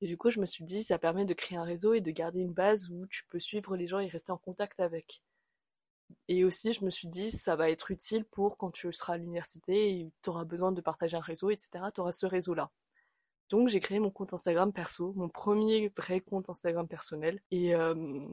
Et 0.00 0.06
du 0.06 0.16
coup, 0.16 0.30
je 0.30 0.40
me 0.40 0.46
suis 0.46 0.64
dit, 0.64 0.82
ça 0.82 0.98
permet 0.98 1.24
de 1.24 1.34
créer 1.34 1.58
un 1.58 1.64
réseau 1.64 1.94
et 1.94 2.00
de 2.00 2.10
garder 2.10 2.40
une 2.40 2.52
base 2.52 2.88
où 2.90 3.06
tu 3.06 3.24
peux 3.26 3.40
suivre 3.40 3.76
les 3.76 3.86
gens 3.86 3.98
et 3.98 4.08
rester 4.08 4.32
en 4.32 4.38
contact 4.38 4.80
avec. 4.80 5.22
Et 6.28 6.44
aussi, 6.44 6.72
je 6.72 6.84
me 6.84 6.90
suis 6.90 7.08
dit, 7.08 7.30
ça 7.30 7.56
va 7.56 7.70
être 7.70 7.90
utile 7.90 8.24
pour 8.24 8.56
quand 8.56 8.70
tu 8.70 8.92
seras 8.92 9.14
à 9.14 9.16
l'université 9.18 9.90
et 10.00 10.12
tu 10.22 10.30
auras 10.30 10.44
besoin 10.44 10.72
de 10.72 10.80
partager 10.80 11.16
un 11.16 11.20
réseau, 11.20 11.50
etc. 11.50 11.84
Tu 11.94 12.00
auras 12.00 12.12
ce 12.12 12.26
réseau-là. 12.26 12.70
Donc 13.50 13.68
j'ai 13.68 13.80
créé 13.80 13.98
mon 13.98 14.10
compte 14.10 14.34
Instagram 14.34 14.72
perso, 14.72 15.12
mon 15.16 15.28
premier 15.28 15.90
vrai 15.96 16.20
compte 16.20 16.50
Instagram 16.50 16.86
personnel. 16.86 17.40
Et, 17.50 17.74
euh, 17.74 18.26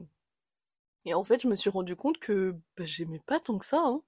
et 1.06 1.14
en 1.14 1.24
fait, 1.24 1.40
je 1.42 1.48
me 1.48 1.54
suis 1.56 1.70
rendu 1.70 1.96
compte 1.96 2.18
que 2.18 2.52
bah, 2.76 2.84
j'aimais 2.84 3.20
pas 3.26 3.40
tant 3.40 3.58
que 3.58 3.64
ça. 3.66 3.80
Hein. 3.82 4.02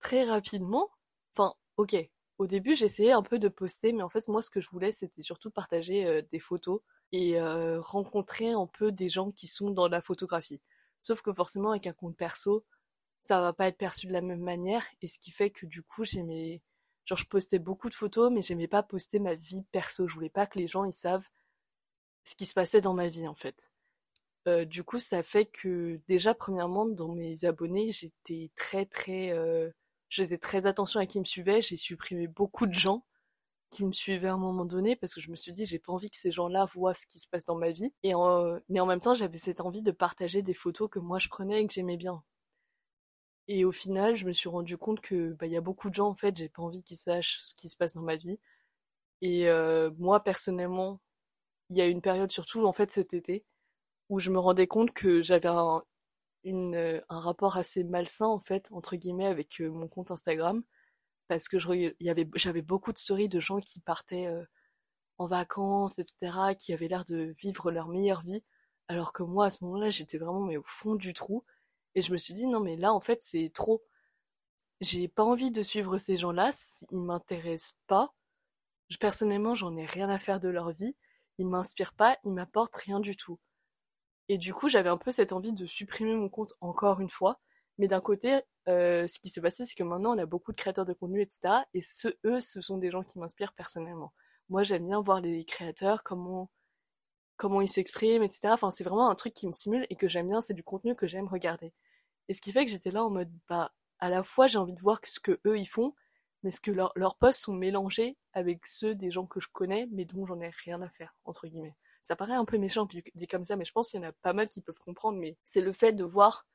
Très 0.00 0.24
rapidement. 0.24 0.90
Enfin, 1.34 1.54
ok. 1.76 1.96
Au 2.38 2.46
début, 2.46 2.74
j'essayais 2.74 3.12
un 3.12 3.22
peu 3.22 3.38
de 3.38 3.48
poster, 3.48 3.92
mais 3.92 4.02
en 4.02 4.08
fait, 4.08 4.28
moi, 4.28 4.42
ce 4.42 4.50
que 4.50 4.60
je 4.60 4.68
voulais, 4.68 4.92
c'était 4.92 5.22
surtout 5.22 5.50
partager 5.50 6.06
euh, 6.06 6.22
des 6.30 6.40
photos 6.40 6.80
et 7.12 7.40
euh, 7.40 7.80
rencontrer 7.80 8.50
un 8.50 8.66
peu 8.66 8.92
des 8.92 9.08
gens 9.08 9.30
qui 9.30 9.46
sont 9.46 9.70
dans 9.70 9.88
la 9.88 10.02
photographie. 10.02 10.60
Sauf 11.00 11.22
que 11.22 11.32
forcément, 11.32 11.70
avec 11.70 11.86
un 11.86 11.92
compte 11.92 12.16
perso, 12.16 12.64
ça 13.20 13.40
va 13.40 13.52
pas 13.52 13.68
être 13.68 13.78
perçu 13.78 14.06
de 14.06 14.12
la 14.12 14.20
même 14.22 14.42
manière, 14.42 14.86
et 15.02 15.08
ce 15.08 15.18
qui 15.18 15.30
fait 15.30 15.50
que 15.50 15.66
du 15.66 15.82
coup, 15.82 16.04
j'aimais 16.04 16.62
Genre, 17.06 17.18
je 17.18 17.26
postais 17.26 17.60
beaucoup 17.60 17.88
de 17.88 17.94
photos, 17.94 18.32
mais 18.32 18.42
j'aimais 18.42 18.66
pas 18.66 18.82
poster 18.82 19.20
ma 19.20 19.34
vie 19.34 19.62
perso. 19.70 20.08
Je 20.08 20.14
voulais 20.14 20.28
pas 20.28 20.46
que 20.46 20.58
les 20.58 20.66
gens 20.66 20.84
ils 20.84 20.92
savent 20.92 21.28
ce 22.24 22.34
qui 22.34 22.46
se 22.46 22.54
passait 22.54 22.80
dans 22.80 22.94
ma 22.94 23.08
vie, 23.08 23.28
en 23.28 23.34
fait. 23.34 23.70
Euh, 24.48 24.64
du 24.64 24.82
coup, 24.84 24.98
ça 24.98 25.22
fait 25.22 25.46
que 25.46 26.00
déjà, 26.08 26.34
premièrement, 26.34 26.86
dans 26.86 27.14
mes 27.14 27.44
abonnés, 27.44 27.92
j'étais 27.92 28.50
très, 28.56 28.86
très, 28.86 29.32
je 30.08 30.22
faisais 30.22 30.38
très 30.38 30.66
attention 30.66 31.00
à 31.00 31.06
qui 31.06 31.18
me 31.18 31.24
suivait. 31.24 31.60
J'ai 31.62 31.76
supprimé 31.76 32.26
beaucoup 32.26 32.66
de 32.66 32.74
gens 32.74 33.04
qui 33.70 33.84
me 33.84 33.92
suivaient 33.92 34.28
à 34.28 34.34
un 34.34 34.38
moment 34.38 34.64
donné 34.64 34.96
parce 34.96 35.14
que 35.14 35.20
je 35.20 35.30
me 35.30 35.36
suis 35.36 35.52
dit, 35.52 35.64
j'ai 35.66 35.78
pas 35.78 35.92
envie 35.92 36.10
que 36.10 36.16
ces 36.16 36.32
gens-là 36.32 36.64
voient 36.66 36.94
ce 36.94 37.06
qui 37.06 37.18
se 37.18 37.28
passe 37.28 37.44
dans 37.44 37.56
ma 37.56 37.70
vie. 37.70 37.92
Et 38.02 38.12
mais 38.68 38.80
en 38.80 38.86
même 38.86 39.00
temps, 39.00 39.14
j'avais 39.14 39.38
cette 39.38 39.60
envie 39.60 39.82
de 39.82 39.92
partager 39.92 40.42
des 40.42 40.54
photos 40.54 40.88
que 40.90 40.98
moi 40.98 41.18
je 41.18 41.28
prenais 41.28 41.62
et 41.62 41.66
que 41.66 41.72
j'aimais 41.74 41.96
bien. 41.96 42.22
Et 43.48 43.64
au 43.64 43.72
final, 43.72 44.16
je 44.16 44.26
me 44.26 44.32
suis 44.32 44.48
rendu 44.48 44.76
compte 44.76 45.00
que 45.00 45.32
bah 45.34 45.46
il 45.46 45.52
y 45.52 45.56
a 45.56 45.60
beaucoup 45.60 45.88
de 45.90 45.94
gens 45.94 46.08
en 46.08 46.14
fait, 46.14 46.36
j'ai 46.36 46.48
pas 46.48 46.62
envie 46.62 46.82
qu'ils 46.82 46.96
sachent 46.96 47.40
ce 47.42 47.54
qui 47.54 47.68
se 47.68 47.76
passe 47.76 47.94
dans 47.94 48.02
ma 48.02 48.16
vie. 48.16 48.38
Et 49.22 49.48
euh, 49.48 49.90
moi 49.98 50.20
personnellement, 50.22 51.00
il 51.70 51.76
y 51.76 51.82
a 51.82 51.86
une 51.86 52.02
période 52.02 52.32
surtout 52.32 52.66
en 52.66 52.72
fait 52.72 52.92
cet 52.92 53.14
été 53.14 53.44
où 54.10 54.20
je 54.20 54.30
me 54.30 54.38
rendais 54.38 54.66
compte 54.68 54.92
que 54.92 55.22
j'avais 55.22 55.48
un, 55.48 55.84
euh, 56.54 57.00
un 57.08 57.20
rapport 57.20 57.56
assez 57.56 57.84
malsain 57.84 58.26
en 58.26 58.40
fait 58.40 58.68
entre 58.72 58.96
guillemets 58.96 59.26
avec 59.26 59.60
euh, 59.60 59.70
mon 59.70 59.88
compte 59.88 60.10
Instagram 60.10 60.62
parce 61.28 61.48
que 61.48 61.58
j'avais 61.58 62.62
beaucoup 62.62 62.92
de 62.92 62.98
stories 62.98 63.28
de 63.28 63.40
gens 63.40 63.58
qui 63.60 63.80
partaient 63.80 64.28
en 65.18 65.26
vacances 65.26 65.98
etc 65.98 66.54
qui 66.58 66.72
avaient 66.72 66.88
l'air 66.88 67.04
de 67.04 67.34
vivre 67.40 67.72
leur 67.72 67.88
meilleure 67.88 68.22
vie 68.22 68.44
alors 68.88 69.12
que 69.12 69.24
moi 69.24 69.46
à 69.46 69.50
ce 69.50 69.64
moment-là 69.64 69.90
j'étais 69.90 70.18
vraiment 70.18 70.42
mais 70.42 70.56
au 70.56 70.62
fond 70.64 70.94
du 70.94 71.14
trou 71.14 71.44
et 71.96 72.02
je 72.02 72.12
me 72.12 72.18
suis 72.18 72.34
dit, 72.34 72.46
non, 72.46 72.60
mais 72.60 72.76
là, 72.76 72.92
en 72.92 73.00
fait, 73.00 73.22
c'est 73.22 73.50
trop. 73.54 73.82
J'ai 74.82 75.08
pas 75.08 75.24
envie 75.24 75.50
de 75.50 75.62
suivre 75.62 75.96
ces 75.98 76.18
gens-là, 76.18 76.52
ils 76.90 77.00
m'intéressent 77.00 77.74
pas. 77.86 78.14
personnellement, 79.00 79.54
j'en 79.54 79.76
ai 79.76 79.86
rien 79.86 80.10
à 80.10 80.18
faire 80.18 80.38
de 80.40 80.50
leur 80.50 80.70
vie. 80.72 80.94
Ils 81.38 81.46
m'inspirent 81.48 81.94
pas, 81.94 82.18
ils 82.24 82.32
m'apportent 82.32 82.76
rien 82.76 83.00
du 83.00 83.16
tout. 83.16 83.38
Et 84.28 84.38
du 84.38 84.52
coup, 84.54 84.68
j'avais 84.68 84.88
un 84.88 84.96
peu 84.96 85.10
cette 85.10 85.32
envie 85.32 85.52
de 85.52 85.66
supprimer 85.66 86.14
mon 86.14 86.28
compte 86.28 86.54
encore 86.60 87.00
une 87.00 87.10
fois. 87.10 87.40
Mais 87.78 87.88
d'un 87.88 88.00
côté, 88.00 88.40
euh, 88.68 89.06
ce 89.06 89.20
qui 89.20 89.28
s'est 89.28 89.40
passé, 89.40 89.64
c'est 89.66 89.74
que 89.74 89.84
maintenant, 89.84 90.14
on 90.14 90.18
a 90.18 90.26
beaucoup 90.26 90.52
de 90.52 90.56
créateurs 90.56 90.84
de 90.84 90.92
contenu, 90.94 91.20
etc. 91.22 91.54
Et 91.74 91.82
ce, 91.82 92.08
eux, 92.24 92.40
ce 92.40 92.60
sont 92.60 92.78
des 92.78 92.90
gens 92.90 93.02
qui 93.02 93.18
m'inspirent 93.18 93.52
personnellement. 93.52 94.12
Moi, 94.48 94.62
j'aime 94.62 94.86
bien 94.86 95.00
voir 95.00 95.20
les 95.20 95.44
créateurs, 95.44 96.02
comment 96.02 96.50
comment 97.36 97.60
ils 97.60 97.68
s'expriment, 97.68 98.22
etc. 98.22 98.48
Enfin, 98.52 98.70
c'est 98.70 98.84
vraiment 98.84 99.10
un 99.10 99.14
truc 99.14 99.34
qui 99.34 99.46
me 99.46 99.52
stimule 99.52 99.86
et 99.90 99.96
que 99.96 100.08
j'aime 100.08 100.28
bien, 100.28 100.40
c'est 100.40 100.54
du 100.54 100.62
contenu 100.62 100.94
que 100.94 101.06
j'aime 101.06 101.28
regarder. 101.28 101.72
Et 102.28 102.34
ce 102.34 102.40
qui 102.40 102.52
fait 102.52 102.64
que 102.64 102.70
j'étais 102.70 102.90
là 102.90 103.04
en 103.04 103.10
mode, 103.10 103.30
bah, 103.48 103.72
à 103.98 104.08
la 104.10 104.22
fois 104.22 104.46
j'ai 104.46 104.58
envie 104.58 104.72
de 104.74 104.80
voir 104.80 105.00
ce 105.04 105.20
que 105.20 105.40
eux 105.46 105.58
ils 105.58 105.66
font, 105.66 105.94
mais 106.42 106.50
ce 106.50 106.60
que 106.60 106.70
leurs 106.70 107.16
posts 107.16 107.44
sont 107.44 107.54
mélangés 107.54 108.16
avec 108.32 108.66
ceux 108.66 108.94
des 108.94 109.10
gens 109.10 109.26
que 109.26 109.40
je 109.40 109.48
connais, 109.52 109.86
mais 109.92 110.04
dont 110.04 110.26
j'en 110.26 110.40
ai 110.40 110.50
rien 110.64 110.82
à 110.82 110.88
faire, 110.88 111.14
entre 111.24 111.46
guillemets. 111.46 111.76
Ça 112.06 112.14
paraît 112.14 112.34
un 112.34 112.44
peu 112.44 112.56
méchant 112.56 112.86
dit 113.16 113.26
comme 113.26 113.44
ça, 113.44 113.56
mais 113.56 113.64
je 113.64 113.72
pense 113.72 113.90
qu'il 113.90 114.00
y 114.00 114.04
en 114.06 114.08
a 114.08 114.12
pas 114.12 114.32
mal 114.32 114.48
qui 114.48 114.60
peuvent 114.60 114.78
comprendre, 114.78 115.18
mais 115.18 115.36
c'est 115.44 115.60
le 115.60 115.72
fait 115.72 115.92
de 115.92 116.04
voir 116.04 116.46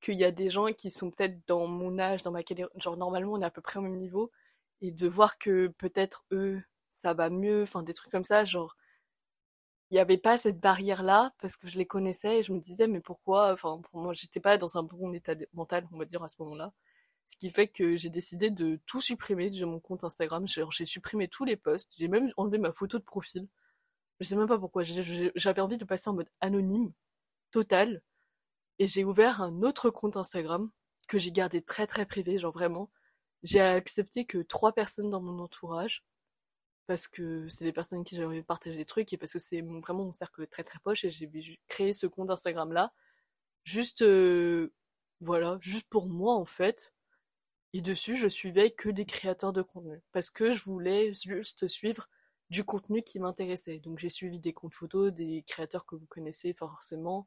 qu'il 0.00 0.14
y 0.14 0.22
a 0.24 0.30
des 0.30 0.50
gens 0.50 0.66
qui 0.72 0.88
sont 0.88 1.10
peut-être 1.10 1.36
dans 1.48 1.66
mon 1.66 1.98
âge, 1.98 2.22
dans 2.22 2.30
ma 2.30 2.42
genre 2.76 2.96
normalement 2.96 3.32
on 3.32 3.40
est 3.42 3.44
à 3.44 3.50
peu 3.50 3.60
près 3.60 3.80
au 3.80 3.82
même 3.82 3.96
niveau, 3.96 4.30
et 4.82 4.92
de 4.92 5.08
voir 5.08 5.36
que 5.38 5.66
peut-être 5.66 6.24
eux, 6.30 6.62
ça 6.86 7.12
va 7.12 7.28
mieux, 7.28 7.64
enfin 7.64 7.82
des 7.82 7.92
trucs 7.92 8.12
comme 8.12 8.22
ça, 8.22 8.44
genre 8.44 8.76
il 9.90 9.94
n'y 9.94 10.00
avait 10.00 10.16
pas 10.16 10.38
cette 10.38 10.60
barrière-là 10.60 11.32
parce 11.40 11.56
que 11.56 11.68
je 11.68 11.76
les 11.78 11.86
connaissais 11.86 12.38
et 12.38 12.42
je 12.44 12.52
me 12.52 12.60
disais 12.60 12.86
mais 12.86 13.00
pourquoi 13.00 13.52
enfin 13.52 13.80
pour 13.90 14.00
moi 14.00 14.12
j'étais 14.14 14.40
pas 14.40 14.58
dans 14.58 14.78
un 14.78 14.84
bon 14.84 15.12
état 15.12 15.34
mental 15.54 15.88
on 15.92 15.98
va 15.98 16.04
dire 16.04 16.22
à 16.22 16.28
ce 16.28 16.36
moment-là. 16.40 16.72
Ce 17.26 17.36
qui 17.36 17.50
fait 17.50 17.66
que 17.68 17.96
j'ai 17.96 18.10
décidé 18.10 18.50
de 18.50 18.78
tout 18.86 19.00
supprimer 19.00 19.50
de 19.50 19.64
mon 19.64 19.80
compte 19.80 20.04
Instagram. 20.04 20.46
J'ai 20.46 20.86
supprimé 20.86 21.26
tous 21.28 21.44
les 21.44 21.56
posts 21.56 21.90
j'ai 21.98 22.08
même 22.08 22.28
enlevé 22.36 22.58
ma 22.58 22.72
photo 22.72 22.98
de 23.00 23.04
profil 23.04 23.48
je 24.20 24.26
sais 24.28 24.36
même 24.36 24.48
pas 24.48 24.58
pourquoi. 24.58 24.82
J'avais 24.84 25.60
envie 25.60 25.78
de 25.78 25.84
passer 25.84 26.08
en 26.10 26.14
mode 26.14 26.30
anonyme 26.40 26.92
total. 27.50 28.02
Et 28.78 28.86
j'ai 28.86 29.04
ouvert 29.04 29.40
un 29.40 29.62
autre 29.62 29.90
compte 29.90 30.16
Instagram 30.16 30.70
que 31.08 31.18
j'ai 31.18 31.32
gardé 31.32 31.62
très 31.62 31.86
très 31.86 32.06
privé 32.06 32.38
genre 32.38 32.52
vraiment. 32.52 32.90
J'ai 33.42 33.60
accepté 33.60 34.24
que 34.24 34.38
trois 34.38 34.72
personnes 34.72 35.10
dans 35.10 35.20
mon 35.20 35.38
entourage 35.38 36.04
parce 36.86 37.08
que 37.08 37.48
c'est 37.48 37.64
des 37.64 37.72
personnes 37.72 38.04
qui 38.04 38.18
de 38.18 38.40
partager 38.42 38.76
des 38.76 38.84
trucs 38.84 39.12
et 39.12 39.16
parce 39.16 39.32
que 39.32 39.38
c'est 39.38 39.60
vraiment 39.60 40.04
mon 40.04 40.12
cercle 40.12 40.46
très 40.46 40.64
très 40.64 40.78
poche 40.80 41.04
et 41.04 41.10
j'ai 41.10 41.30
créé 41.68 41.92
ce 41.92 42.06
compte 42.06 42.30
Instagram 42.30 42.72
là 42.72 42.92
juste 43.64 44.02
euh, 44.02 44.72
voilà 45.20 45.58
juste 45.60 45.88
pour 45.88 46.08
moi 46.08 46.34
en 46.34 46.44
fait. 46.46 46.92
Et 47.72 47.80
dessus 47.80 48.16
je 48.16 48.28
suivais 48.28 48.70
que 48.70 48.88
des 48.88 49.04
créateurs 49.06 49.52
de 49.52 49.62
contenu 49.62 50.00
parce 50.12 50.30
que 50.30 50.52
je 50.52 50.64
voulais 50.64 51.12
juste 51.14 51.68
suivre 51.68 52.08
du 52.50 52.64
contenu 52.64 53.02
qui 53.02 53.18
m'intéressait 53.18 53.78
donc 53.78 53.98
j'ai 53.98 54.10
suivi 54.10 54.38
des 54.40 54.52
comptes 54.52 54.74
photos 54.74 55.12
des 55.12 55.42
créateurs 55.46 55.86
que 55.86 55.96
vous 55.96 56.06
connaissez 56.06 56.52
forcément 56.52 57.26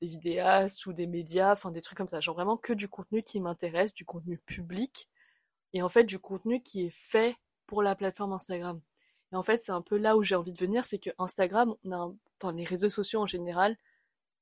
des 0.00 0.08
vidéastes 0.08 0.86
ou 0.86 0.92
des 0.92 1.06
médias 1.06 1.52
enfin 1.52 1.70
des 1.70 1.80
trucs 1.80 1.98
comme 1.98 2.08
ça 2.08 2.20
genre 2.20 2.34
vraiment 2.34 2.56
que 2.56 2.72
du 2.72 2.88
contenu 2.88 3.22
qui 3.22 3.40
m'intéresse 3.40 3.94
du 3.94 4.04
contenu 4.04 4.38
public 4.38 5.08
et 5.72 5.82
en 5.82 5.88
fait 5.88 6.04
du 6.04 6.18
contenu 6.18 6.62
qui 6.62 6.86
est 6.86 6.90
fait 6.90 7.36
pour 7.72 7.82
la 7.82 7.94
plateforme 7.94 8.34
Instagram. 8.34 8.80
Et 9.32 9.36
en 9.36 9.42
fait, 9.42 9.56
c'est 9.56 9.72
un 9.72 9.80
peu 9.80 9.96
là 9.96 10.16
où 10.16 10.22
j'ai 10.22 10.34
envie 10.34 10.52
de 10.52 10.58
venir, 10.58 10.84
c'est 10.84 10.98
que 10.98 11.08
Instagram, 11.18 11.74
enfin 11.86 12.52
les 12.52 12.64
réseaux 12.64 12.90
sociaux 12.90 13.20
en 13.20 13.26
général, 13.26 13.76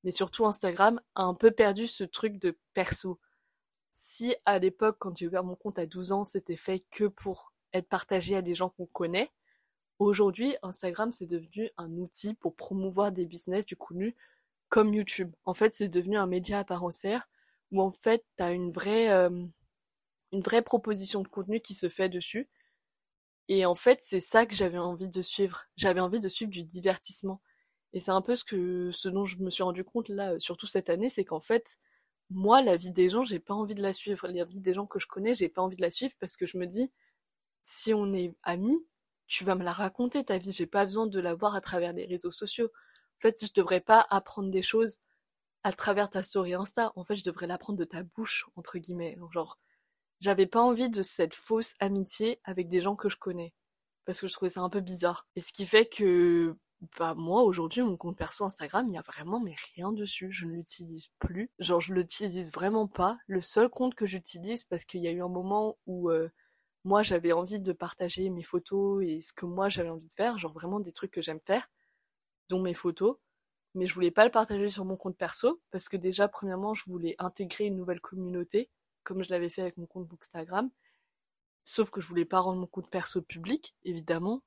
mais 0.04 0.10
surtout 0.10 0.46
Instagram, 0.46 1.00
a 1.14 1.22
un 1.22 1.34
peu 1.34 1.52
perdu 1.52 1.86
ce 1.86 2.04
truc 2.04 2.38
de 2.38 2.58
perso. 2.74 3.20
Si 3.92 4.34
à 4.46 4.58
l'époque, 4.58 4.96
quand 4.98 5.16
j'ai 5.16 5.28
ouvert 5.28 5.44
mon 5.44 5.54
compte 5.54 5.78
à 5.78 5.86
12 5.86 6.10
ans, 6.12 6.24
c'était 6.24 6.56
fait 6.56 6.80
que 6.90 7.04
pour 7.04 7.52
être 7.72 7.88
partagé 7.88 8.34
à 8.36 8.42
des 8.42 8.54
gens 8.54 8.70
qu'on 8.70 8.86
connaît, 8.86 9.30
aujourd'hui, 10.00 10.56
Instagram, 10.62 11.12
c'est 11.12 11.26
devenu 11.26 11.70
un 11.76 11.92
outil 11.98 12.34
pour 12.34 12.56
promouvoir 12.56 13.12
des 13.12 13.26
business, 13.26 13.64
du 13.66 13.76
contenu, 13.76 14.16
comme 14.68 14.92
YouTube. 14.92 15.32
En 15.44 15.54
fait, 15.54 15.72
c'est 15.72 15.88
devenu 15.88 16.18
un 16.18 16.26
média 16.26 16.58
à 16.58 16.64
part 16.64 16.82
entière, 16.82 17.28
où 17.70 17.80
en 17.80 17.92
fait, 17.92 18.24
t'as 18.36 18.52
une 18.52 18.72
vraie, 18.72 19.10
euh, 19.10 19.46
une 20.32 20.40
vraie 20.42 20.62
proposition 20.62 21.22
de 21.22 21.28
contenu 21.28 21.60
qui 21.60 21.74
se 21.74 21.88
fait 21.88 22.08
dessus, 22.08 22.48
et 23.50 23.66
en 23.66 23.74
fait, 23.74 23.98
c'est 24.00 24.20
ça 24.20 24.46
que 24.46 24.54
j'avais 24.54 24.78
envie 24.78 25.08
de 25.08 25.22
suivre. 25.22 25.64
J'avais 25.76 25.98
envie 25.98 26.20
de 26.20 26.28
suivre 26.28 26.52
du 26.52 26.62
divertissement. 26.62 27.42
Et 27.92 27.98
c'est 27.98 28.12
un 28.12 28.22
peu 28.22 28.36
ce 28.36 28.44
que, 28.44 28.92
ce 28.92 29.08
dont 29.08 29.24
je 29.24 29.38
me 29.38 29.50
suis 29.50 29.64
rendu 29.64 29.82
compte 29.82 30.08
là, 30.08 30.38
surtout 30.38 30.68
cette 30.68 30.88
année, 30.88 31.08
c'est 31.08 31.24
qu'en 31.24 31.40
fait, 31.40 31.78
moi, 32.30 32.62
la 32.62 32.76
vie 32.76 32.92
des 32.92 33.10
gens, 33.10 33.24
j'ai 33.24 33.40
pas 33.40 33.54
envie 33.54 33.74
de 33.74 33.82
la 33.82 33.92
suivre. 33.92 34.28
La 34.28 34.44
vie 34.44 34.60
des 34.60 34.72
gens 34.72 34.86
que 34.86 35.00
je 35.00 35.08
connais, 35.08 35.34
j'ai 35.34 35.48
pas 35.48 35.62
envie 35.62 35.74
de 35.74 35.82
la 35.82 35.90
suivre 35.90 36.14
parce 36.20 36.36
que 36.36 36.46
je 36.46 36.58
me 36.58 36.66
dis, 36.66 36.92
si 37.60 37.92
on 37.92 38.12
est 38.14 38.34
amis, 38.44 38.86
tu 39.30 39.44
vas 39.44 39.54
me 39.54 39.62
la 39.62 39.72
raconter 39.72 40.24
ta 40.24 40.38
vie. 40.38 40.50
J'ai 40.50 40.66
pas 40.66 40.84
besoin 40.84 41.06
de 41.06 41.20
la 41.20 41.34
voir 41.34 41.54
à 41.54 41.60
travers 41.60 41.92
les 41.92 42.04
réseaux 42.04 42.32
sociaux. 42.32 42.66
En 42.66 43.20
fait, 43.20 43.46
je 43.46 43.52
devrais 43.54 43.80
pas 43.80 44.04
apprendre 44.10 44.50
des 44.50 44.60
choses 44.60 44.98
à 45.62 45.72
travers 45.72 46.10
ta 46.10 46.24
story 46.24 46.54
Insta. 46.54 46.92
En 46.96 47.04
fait, 47.04 47.14
je 47.14 47.22
devrais 47.22 47.46
l'apprendre 47.46 47.78
de 47.78 47.84
ta 47.84 48.02
bouche, 48.02 48.46
entre 48.56 48.78
guillemets. 48.78 49.16
Genre, 49.32 49.56
j'avais 50.18 50.46
pas 50.46 50.60
envie 50.60 50.90
de 50.90 51.02
cette 51.02 51.34
fausse 51.34 51.76
amitié 51.78 52.40
avec 52.42 52.68
des 52.68 52.80
gens 52.80 52.96
que 52.96 53.08
je 53.08 53.16
connais. 53.16 53.54
Parce 54.04 54.20
que 54.20 54.26
je 54.26 54.32
trouvais 54.32 54.48
ça 54.48 54.62
un 54.62 54.68
peu 54.68 54.80
bizarre. 54.80 55.28
Et 55.36 55.40
ce 55.40 55.52
qui 55.52 55.64
fait 55.64 55.86
que, 55.86 56.56
bah, 56.98 57.14
moi, 57.14 57.42
aujourd'hui, 57.42 57.82
mon 57.82 57.96
compte 57.96 58.18
perso 58.18 58.44
Instagram, 58.44 58.88
il 58.88 58.94
y 58.94 58.98
a 58.98 59.02
vraiment, 59.02 59.38
mais 59.38 59.54
rien 59.76 59.92
dessus. 59.92 60.32
Je 60.32 60.46
ne 60.46 60.54
l'utilise 60.54 61.06
plus. 61.20 61.52
Genre, 61.60 61.80
je 61.80 61.94
l'utilise 61.94 62.52
vraiment 62.52 62.88
pas. 62.88 63.16
Le 63.28 63.40
seul 63.40 63.68
compte 63.68 63.94
que 63.94 64.06
j'utilise, 64.06 64.64
parce 64.64 64.84
qu'il 64.84 65.02
y 65.02 65.06
a 65.06 65.12
eu 65.12 65.22
un 65.22 65.28
moment 65.28 65.78
où, 65.86 66.10
euh, 66.10 66.30
moi, 66.84 67.02
j'avais 67.02 67.32
envie 67.32 67.60
de 67.60 67.72
partager 67.72 68.30
mes 68.30 68.42
photos 68.42 69.04
et 69.04 69.20
ce 69.20 69.32
que 69.32 69.46
moi, 69.46 69.68
j'avais 69.68 69.90
envie 69.90 70.08
de 70.08 70.12
faire. 70.12 70.38
Genre, 70.38 70.52
vraiment 70.52 70.80
des 70.80 70.92
trucs 70.92 71.10
que 71.10 71.22
j'aime 71.22 71.40
faire. 71.40 71.68
Dont 72.48 72.60
mes 72.60 72.74
photos. 72.74 73.16
Mais 73.74 73.86
je 73.86 73.94
voulais 73.94 74.10
pas 74.10 74.24
le 74.24 74.30
partager 74.30 74.68
sur 74.68 74.84
mon 74.84 74.96
compte 74.96 75.16
perso. 75.16 75.60
Parce 75.70 75.88
que 75.88 75.96
déjà, 75.96 76.28
premièrement, 76.28 76.74
je 76.74 76.84
voulais 76.86 77.14
intégrer 77.18 77.66
une 77.66 77.76
nouvelle 77.76 78.00
communauté 78.00 78.70
comme 79.02 79.22
je 79.22 79.30
l'avais 79.30 79.50
fait 79.50 79.62
avec 79.62 79.76
mon 79.76 79.86
compte 79.86 80.06
Bookstagram. 80.06 80.70
Sauf 81.64 81.90
que 81.90 82.00
je 82.00 82.06
voulais 82.08 82.24
pas 82.24 82.40
rendre 82.40 82.60
mon 82.60 82.66
compte 82.66 82.90
perso 82.90 83.22
public, 83.22 83.74
évidemment, 83.84 84.42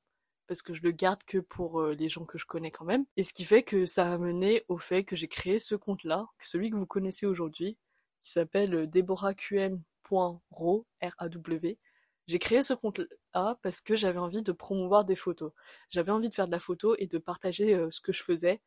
parce 0.47 0.61
que 0.61 0.73
je 0.73 0.81
le 0.83 0.91
garde 0.91 1.23
que 1.25 1.37
pour 1.37 1.81
euh, 1.81 1.93
les 1.93 2.09
gens 2.09 2.25
que 2.25 2.37
je 2.37 2.45
connais 2.45 2.71
quand 2.71 2.85
même. 2.85 3.05
Et 3.17 3.23
ce 3.23 3.33
qui 3.33 3.45
fait 3.45 3.63
que 3.63 3.85
ça 3.85 4.13
a 4.13 4.17
mené 4.17 4.63
au 4.67 4.77
fait 4.77 5.03
que 5.03 5.15
j'ai 5.15 5.27
créé 5.27 5.59
ce 5.59 5.75
compte-là, 5.75 6.27
celui 6.41 6.69
que 6.69 6.75
vous 6.75 6.85
connaissez 6.85 7.25
aujourd'hui, 7.25 7.77
qui 8.23 8.31
s'appelle 8.31 8.89
deborahqm.raw, 8.89 10.85
R-A-W. 11.01 11.77
J'ai 12.27 12.39
créé 12.39 12.63
ce 12.63 12.73
compte-là 12.73 13.59
parce 13.61 13.81
que 13.81 13.95
j'avais 13.95 14.19
envie 14.19 14.41
de 14.43 14.51
promouvoir 14.51 15.05
des 15.05 15.15
photos. 15.15 15.51
J'avais 15.89 16.11
envie 16.11 16.29
de 16.29 16.33
faire 16.33 16.47
de 16.47 16.51
la 16.51 16.59
photo 16.59 16.95
et 16.97 17.07
de 17.07 17.17
partager 17.17 17.75
ce 17.91 17.99
que 18.01 18.13
je 18.13 18.23
faisais 18.23 18.61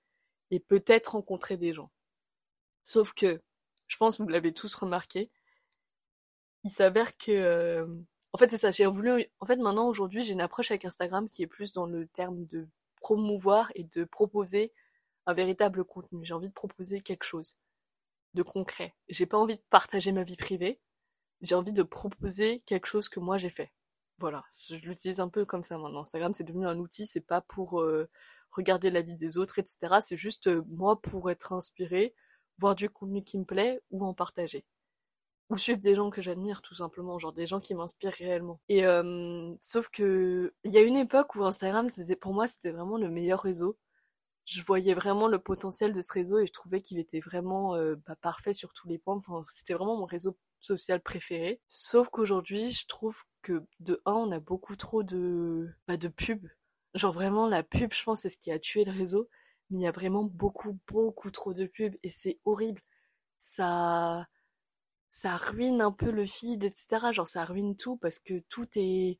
et 0.50 0.60
peut-être 0.60 1.12
rencontrer 1.12 1.56
des 1.56 1.72
gens. 1.72 1.90
Sauf 2.82 3.12
que, 3.14 3.40
je 3.88 3.96
pense 3.96 4.18
que 4.18 4.22
vous 4.22 4.28
l'avez 4.28 4.52
tous 4.52 4.74
remarqué, 4.74 5.30
il 6.64 6.70
s'avère 6.70 7.16
que 7.16 7.86
en 8.36 8.38
fait, 8.38 8.50
c'est 8.50 8.58
ça. 8.58 8.70
J'ai 8.70 8.84
voulu. 8.84 9.24
En 9.40 9.46
fait, 9.46 9.56
maintenant, 9.56 9.88
aujourd'hui, 9.88 10.22
j'ai 10.22 10.34
une 10.34 10.42
approche 10.42 10.70
avec 10.70 10.84
Instagram 10.84 11.26
qui 11.26 11.42
est 11.42 11.46
plus 11.46 11.72
dans 11.72 11.86
le 11.86 12.06
terme 12.06 12.44
de 12.44 12.68
promouvoir 13.00 13.72
et 13.74 13.84
de 13.84 14.04
proposer 14.04 14.74
un 15.24 15.32
véritable 15.32 15.86
contenu. 15.86 16.22
J'ai 16.22 16.34
envie 16.34 16.50
de 16.50 16.52
proposer 16.52 17.00
quelque 17.00 17.24
chose 17.24 17.56
de 18.34 18.42
concret. 18.42 18.94
J'ai 19.08 19.24
pas 19.24 19.38
envie 19.38 19.56
de 19.56 19.62
partager 19.70 20.12
ma 20.12 20.22
vie 20.22 20.36
privée. 20.36 20.78
J'ai 21.42 21.54
envie 21.54 21.72
de 21.72 21.82
proposer 21.82 22.60
quelque 22.66 22.86
chose 22.86 23.08
que 23.08 23.20
moi 23.20 23.38
j'ai 23.38 23.50
fait. 23.50 23.72
Voilà, 24.18 24.44
je 24.70 24.76
l'utilise 24.76 25.20
un 25.20 25.28
peu 25.28 25.44
comme 25.44 25.64
ça 25.64 25.78
maintenant. 25.78 26.00
Instagram, 26.00 26.32
c'est 26.34 26.44
devenu 26.44 26.66
un 26.66 26.78
outil. 26.78 27.06
C'est 27.06 27.20
pas 27.20 27.42
pour 27.42 27.80
euh, 27.80 28.08
regarder 28.50 28.90
la 28.90 29.02
vie 29.02 29.16
des 29.16 29.38
autres, 29.38 29.58
etc. 29.58 30.00
C'est 30.00 30.16
juste 30.16 30.48
euh, 30.48 30.62
moi 30.68 31.00
pour 31.02 31.30
être 31.30 31.52
inspiré, 31.52 32.14
voir 32.58 32.74
du 32.74 32.88
contenu 32.90 33.22
qui 33.22 33.38
me 33.38 33.44
plaît 33.44 33.82
ou 33.90 34.04
en 34.04 34.14
partager 34.14 34.64
ou 35.50 35.56
suivre 35.56 35.80
des 35.80 35.94
gens 35.94 36.10
que 36.10 36.22
j'admire 36.22 36.62
tout 36.62 36.74
simplement, 36.74 37.18
genre 37.18 37.32
des 37.32 37.46
gens 37.46 37.60
qui 37.60 37.74
m'inspirent 37.74 38.12
réellement. 38.12 38.60
Et 38.68 38.84
euh, 38.86 39.54
sauf 39.60 39.88
que 39.90 40.52
il 40.64 40.72
y 40.72 40.78
a 40.78 40.82
une 40.82 40.96
époque 40.96 41.34
où 41.36 41.44
Instagram, 41.44 41.88
c'était 41.88 42.16
pour 42.16 42.34
moi, 42.34 42.48
c'était 42.48 42.70
vraiment 42.72 42.98
le 42.98 43.08
meilleur 43.10 43.42
réseau. 43.42 43.78
Je 44.46 44.62
voyais 44.62 44.94
vraiment 44.94 45.28
le 45.28 45.38
potentiel 45.38 45.92
de 45.92 46.00
ce 46.00 46.12
réseau 46.12 46.38
et 46.38 46.46
je 46.46 46.52
trouvais 46.52 46.80
qu'il 46.80 46.98
était 46.98 47.20
vraiment 47.20 47.74
euh, 47.76 47.96
bah, 48.06 48.16
parfait 48.16 48.54
sur 48.54 48.72
tous 48.72 48.88
les 48.88 48.98
points. 48.98 49.16
Enfin, 49.16 49.42
c'était 49.52 49.74
vraiment 49.74 49.96
mon 49.98 50.06
réseau 50.06 50.36
social 50.60 51.00
préféré. 51.00 51.60
Sauf 51.68 52.08
qu'aujourd'hui, 52.10 52.70
je 52.70 52.86
trouve 52.86 53.16
que 53.42 53.64
de 53.80 54.00
un, 54.06 54.12
on 54.14 54.32
a 54.32 54.40
beaucoup 54.40 54.76
trop 54.76 55.02
de 55.02 55.68
bah, 55.88 55.96
de 55.96 56.08
pubs. 56.08 56.48
Genre 56.94 57.12
vraiment 57.12 57.48
la 57.48 57.62
pub, 57.62 57.92
je 57.92 58.02
pense, 58.04 58.22
c'est 58.22 58.28
ce 58.28 58.38
qui 58.38 58.50
a 58.50 58.58
tué 58.58 58.84
le 58.84 58.92
réseau. 58.92 59.28
Mais 59.70 59.80
il 59.80 59.82
y 59.82 59.86
a 59.86 59.92
vraiment 59.92 60.24
beaucoup, 60.24 60.78
beaucoup 60.88 61.30
trop 61.30 61.52
de 61.54 61.66
pubs 61.66 61.96
et 62.02 62.10
c'est 62.10 62.38
horrible. 62.44 62.82
Ça 63.36 64.26
ça 65.08 65.36
ruine 65.36 65.80
un 65.82 65.92
peu 65.92 66.10
le 66.10 66.26
feed, 66.26 66.64
etc. 66.64 67.12
Genre 67.12 67.28
ça 67.28 67.44
ruine 67.44 67.76
tout 67.76 67.96
parce 67.96 68.18
que 68.18 68.40
tout 68.48 68.66
est 68.76 69.18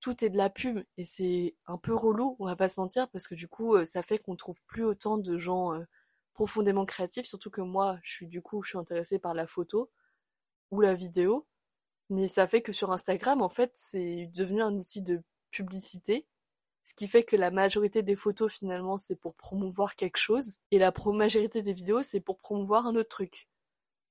tout 0.00 0.24
est 0.24 0.30
de 0.30 0.36
la 0.36 0.50
pub 0.50 0.78
et 0.96 1.04
c'est 1.04 1.54
un 1.66 1.78
peu 1.78 1.94
relou, 1.94 2.36
on 2.38 2.46
va 2.46 2.56
pas 2.56 2.68
se 2.68 2.80
mentir, 2.80 3.08
parce 3.10 3.28
que 3.28 3.34
du 3.34 3.48
coup 3.48 3.74
euh, 3.76 3.84
ça 3.84 4.02
fait 4.02 4.18
qu'on 4.18 4.36
trouve 4.36 4.60
plus 4.66 4.84
autant 4.84 5.18
de 5.18 5.38
gens 5.38 5.74
euh, 5.74 5.84
profondément 6.34 6.84
créatifs, 6.86 7.26
surtout 7.26 7.50
que 7.50 7.60
moi 7.60 7.98
je 8.02 8.12
suis 8.12 8.26
du 8.28 8.42
coup 8.42 8.62
je 8.62 8.70
suis 8.70 8.78
intéressée 8.78 9.18
par 9.18 9.34
la 9.34 9.46
photo 9.46 9.90
ou 10.70 10.80
la 10.80 10.94
vidéo, 10.94 11.46
mais 12.10 12.28
ça 12.28 12.46
fait 12.46 12.62
que 12.62 12.72
sur 12.72 12.92
Instagram 12.92 13.42
en 13.42 13.48
fait 13.48 13.72
c'est 13.74 14.30
devenu 14.34 14.62
un 14.62 14.74
outil 14.74 15.02
de 15.02 15.22
publicité, 15.50 16.26
ce 16.84 16.94
qui 16.94 17.08
fait 17.08 17.24
que 17.24 17.36
la 17.36 17.50
majorité 17.50 18.02
des 18.02 18.16
photos 18.16 18.52
finalement 18.52 18.96
c'est 18.96 19.16
pour 19.16 19.34
promouvoir 19.34 19.96
quelque 19.96 20.18
chose 20.18 20.58
et 20.70 20.78
la 20.78 20.92
majorité 21.12 21.62
des 21.62 21.72
vidéos 21.72 22.02
c'est 22.02 22.20
pour 22.20 22.38
promouvoir 22.38 22.86
un 22.86 22.96
autre 22.96 23.10
truc. 23.10 23.48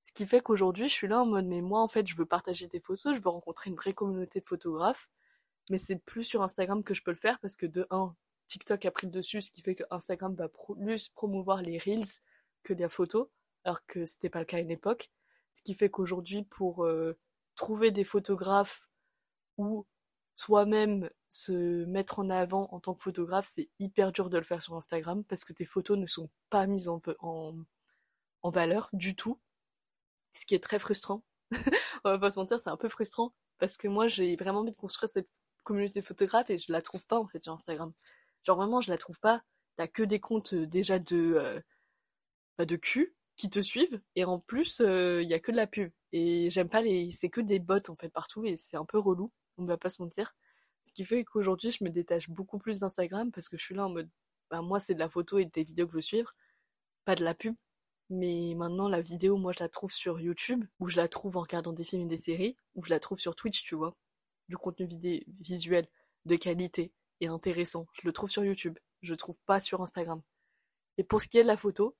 Ce 0.02 0.12
qui 0.12 0.26
fait 0.26 0.40
qu'aujourd'hui, 0.40 0.88
je 0.88 0.94
suis 0.94 1.06
là 1.06 1.20
en 1.20 1.26
mode, 1.26 1.44
mais 1.44 1.60
moi, 1.60 1.82
en 1.82 1.88
fait, 1.88 2.06
je 2.06 2.16
veux 2.16 2.24
partager 2.24 2.66
des 2.66 2.80
photos, 2.80 3.14
je 3.14 3.20
veux 3.20 3.28
rencontrer 3.28 3.68
une 3.68 3.76
vraie 3.76 3.92
communauté 3.92 4.40
de 4.40 4.46
photographes, 4.46 5.10
mais 5.70 5.78
c'est 5.78 5.96
plus 5.96 6.24
sur 6.24 6.42
Instagram 6.42 6.82
que 6.82 6.94
je 6.94 7.02
peux 7.02 7.10
le 7.10 7.16
faire 7.18 7.38
parce 7.40 7.56
que 7.56 7.66
de 7.66 7.86
un, 7.90 8.14
TikTok 8.46 8.86
a 8.86 8.90
pris 8.90 9.06
le 9.06 9.12
dessus, 9.12 9.42
ce 9.42 9.50
qui 9.50 9.60
fait 9.60 9.74
que 9.74 9.84
Instagram 9.90 10.34
va 10.34 10.48
plus 10.48 11.10
promouvoir 11.10 11.60
les 11.62 11.78
reels 11.78 12.22
que 12.62 12.72
les 12.72 12.88
photos, 12.88 13.28
alors 13.64 13.84
que 13.86 14.06
c'était 14.06 14.30
pas 14.30 14.40
le 14.40 14.46
cas 14.46 14.56
à 14.56 14.60
une 14.60 14.70
époque. 14.70 15.10
Ce 15.52 15.62
qui 15.62 15.74
fait 15.74 15.90
qu'aujourd'hui, 15.90 16.44
pour 16.44 16.84
euh, 16.84 17.18
trouver 17.56 17.90
des 17.90 18.04
photographes 18.04 18.88
ou 19.56 19.86
soi-même 20.36 21.10
se 21.28 21.84
mettre 21.86 22.20
en 22.20 22.30
avant 22.30 22.68
en 22.70 22.80
tant 22.80 22.94
que 22.94 23.02
photographe, 23.02 23.46
c'est 23.48 23.68
hyper 23.80 24.12
dur 24.12 24.30
de 24.30 24.38
le 24.38 24.44
faire 24.44 24.62
sur 24.62 24.76
Instagram 24.76 25.24
parce 25.24 25.44
que 25.44 25.52
tes 25.52 25.64
photos 25.64 25.98
ne 25.98 26.06
sont 26.06 26.30
pas 26.50 26.66
mises 26.66 26.88
en, 26.88 27.00
en 28.42 28.50
valeur 28.50 28.88
du 28.92 29.16
tout 29.16 29.40
ce 30.32 30.46
qui 30.46 30.54
est 30.54 30.62
très 30.62 30.78
frustrant. 30.78 31.22
On 32.04 32.10
va 32.10 32.18
pas 32.18 32.30
se 32.30 32.38
mentir, 32.38 32.60
c'est 32.60 32.70
un 32.70 32.76
peu 32.76 32.88
frustrant 32.88 33.34
parce 33.58 33.76
que 33.76 33.88
moi 33.88 34.06
j'ai 34.06 34.36
vraiment 34.36 34.60
envie 34.60 34.70
de 34.70 34.76
construire 34.76 35.10
cette 35.10 35.28
communauté 35.64 36.00
photographe 36.02 36.50
et 36.50 36.58
je 36.58 36.72
la 36.72 36.82
trouve 36.82 37.04
pas 37.06 37.18
en 37.18 37.26
fait 37.26 37.40
sur 37.40 37.52
Instagram. 37.52 37.92
Genre 38.44 38.56
vraiment 38.56 38.80
je 38.80 38.90
la 38.90 38.98
trouve 38.98 39.18
pas. 39.20 39.42
T'as 39.76 39.88
que 39.88 40.02
des 40.02 40.20
comptes 40.20 40.54
euh, 40.54 40.66
déjà 40.66 40.98
de 40.98 41.34
euh, 41.36 41.60
bah, 42.56 42.64
de 42.64 42.76
cul 42.76 43.14
qui 43.38 43.48
te 43.50 43.60
suivent 43.60 44.00
et 44.16 44.24
en 44.24 44.38
plus 44.38 44.80
il 44.80 44.86
euh, 44.86 45.22
y 45.22 45.34
a 45.34 45.40
que 45.40 45.52
de 45.52 45.56
la 45.56 45.66
pub 45.66 45.90
et 46.12 46.50
j'aime 46.50 46.68
pas 46.68 46.82
les 46.82 47.10
c'est 47.12 47.30
que 47.30 47.40
des 47.40 47.60
bots 47.60 47.88
en 47.88 47.96
fait 47.96 48.10
partout 48.10 48.44
et 48.44 48.56
c'est 48.58 48.76
un 48.76 48.84
peu 48.84 48.98
relou. 48.98 49.32
On 49.58 49.64
va 49.64 49.78
pas 49.78 49.90
se 49.90 50.02
mentir. 50.02 50.34
Ce 50.82 50.92
qui 50.92 51.04
fait 51.04 51.24
qu'aujourd'hui 51.24 51.70
je 51.70 51.84
me 51.84 51.90
détache 51.90 52.28
beaucoup 52.30 52.58
plus 52.58 52.80
d'Instagram 52.80 53.32
parce 53.32 53.48
que 53.48 53.56
je 53.56 53.64
suis 53.64 53.74
là 53.74 53.86
en 53.86 53.90
mode 53.90 54.10
bah 54.50 54.62
moi 54.62 54.80
c'est 54.80 54.94
de 54.94 55.00
la 55.00 55.08
photo 55.08 55.38
et 55.38 55.46
des 55.46 55.64
vidéos 55.64 55.86
que 55.86 55.92
je 55.92 55.96
veux 55.98 56.02
suivre, 56.02 56.34
pas 57.04 57.14
de 57.14 57.24
la 57.24 57.34
pub 57.34 57.54
mais 58.10 58.54
maintenant, 58.56 58.88
la 58.88 59.02
vidéo, 59.02 59.36
moi, 59.36 59.52
je 59.52 59.60
la 59.60 59.68
trouve 59.68 59.92
sur 59.92 60.18
YouTube, 60.20 60.64
ou 60.80 60.88
je 60.88 60.96
la 60.96 61.08
trouve 61.08 61.36
en 61.36 61.40
regardant 61.42 61.72
des 61.72 61.84
films 61.84 62.02
et 62.02 62.06
des 62.06 62.16
séries, 62.16 62.56
ou 62.74 62.82
je 62.84 62.90
la 62.90 63.00
trouve 63.00 63.18
sur 63.18 63.34
Twitch, 63.34 63.62
tu 63.64 63.74
vois. 63.74 63.96
Du 64.48 64.56
contenu 64.56 64.86
vidéo 64.86 65.20
visuel 65.40 65.86
de 66.24 66.36
qualité 66.36 66.92
et 67.20 67.28
intéressant. 67.28 67.86
Je 67.92 68.06
le 68.06 68.12
trouve 68.12 68.30
sur 68.30 68.44
YouTube. 68.44 68.78
Je 69.02 69.12
le 69.12 69.16
trouve 69.18 69.38
pas 69.46 69.60
sur 69.60 69.82
Instagram. 69.82 70.22
Et 70.96 71.04
pour 71.04 71.22
ce 71.22 71.28
qui 71.28 71.38
est 71.38 71.42
de 71.42 71.48
la 71.48 71.56
photo, 71.58 71.96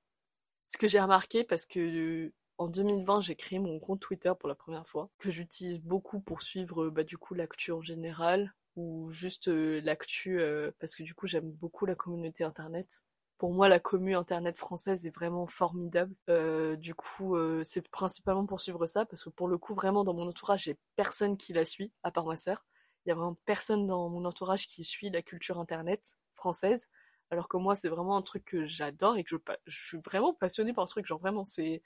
ce 0.69 0.79
que 0.79 0.87
j'ai 0.87 1.01
remarqué, 1.01 1.43
parce 1.43 1.67
que 1.67 2.33
en 2.59 2.69
2020, 2.69 3.23
j'ai 3.23 3.35
créé 3.37 3.59
mon 3.59 3.81
compte 3.81 4.01
Twitter 4.01 4.33
pour 4.39 4.49
la 4.49 4.55
première 4.55 4.87
fois, 4.87 5.11
que 5.19 5.31
j'utilise 5.31 5.81
beaucoup 5.81 6.21
pour 6.21 6.43
suivre 6.43 6.91
bah, 6.91 7.05
du 7.05 7.19
coup 7.19 7.35
l'actu 7.35 7.73
en 7.73 7.83
général, 7.83 8.55
ou 8.77 9.11
juste 9.11 9.49
euh, 9.49 9.81
l'actu 9.83 10.41
euh, 10.41 10.71
parce 10.79 10.95
que 10.95 11.03
du 11.03 11.15
coup 11.15 11.27
j'aime 11.27 11.51
beaucoup 11.51 11.87
la 11.87 11.97
communauté 11.97 12.45
internet 12.45 13.03
pour 13.39 13.55
moi, 13.55 13.69
la 13.69 13.79
commu 13.79 14.17
internet 14.17 14.59
française 14.59 15.07
est 15.07 15.15
vraiment 15.15 15.47
formidable. 15.47 16.15
Euh, 16.29 16.77
du 16.77 16.95
coup, 16.95 17.37
euh, 17.37 17.63
c'est 17.65 17.89
principalement 17.89 18.47
pour 18.47 18.61
suivre 18.61 18.85
ça, 18.87 19.07
parce 19.07 19.25
que 19.25 19.31
pour 19.31 19.47
le 19.49 19.59
coup, 19.59 19.75
vraiment, 19.75 20.03
dans 20.05 20.13
mon 20.13 20.29
entourage, 20.29 20.65
j'ai 20.65 20.77
personne 20.97 21.37
qui 21.37 21.53
la 21.53 21.65
suit, 21.65 21.93
à 22.03 22.11
part 22.11 22.27
ma 22.27 22.37
sœur. 22.37 22.67
Il 23.07 23.11
y 23.11 23.13
a 23.13 23.15
vraiment 23.15 23.39
personne 23.47 23.87
dans 23.87 24.09
mon 24.09 24.25
entourage 24.25 24.67
qui 24.67 24.83
suit 24.83 25.11
la 25.11 25.23
culture 25.23 25.61
internet 25.61 26.17
française, 26.35 26.89
alors 27.31 27.49
que 27.49 27.57
moi, 27.57 27.75
c'est 27.75 27.89
vraiment 27.89 28.17
un 28.17 28.23
truc 28.23 28.45
que 28.45 28.65
j'adore 28.67 29.17
et 29.17 29.25
que 29.25 29.37
je, 29.67 29.87
suis 29.87 29.99
vraiment 29.99 30.35
passionnée 30.35 30.73
par 30.73 30.85
le 30.85 30.89
truc. 30.89 31.07
Genre 31.07 31.19
vraiment, 31.19 31.45
c'est 31.45 31.83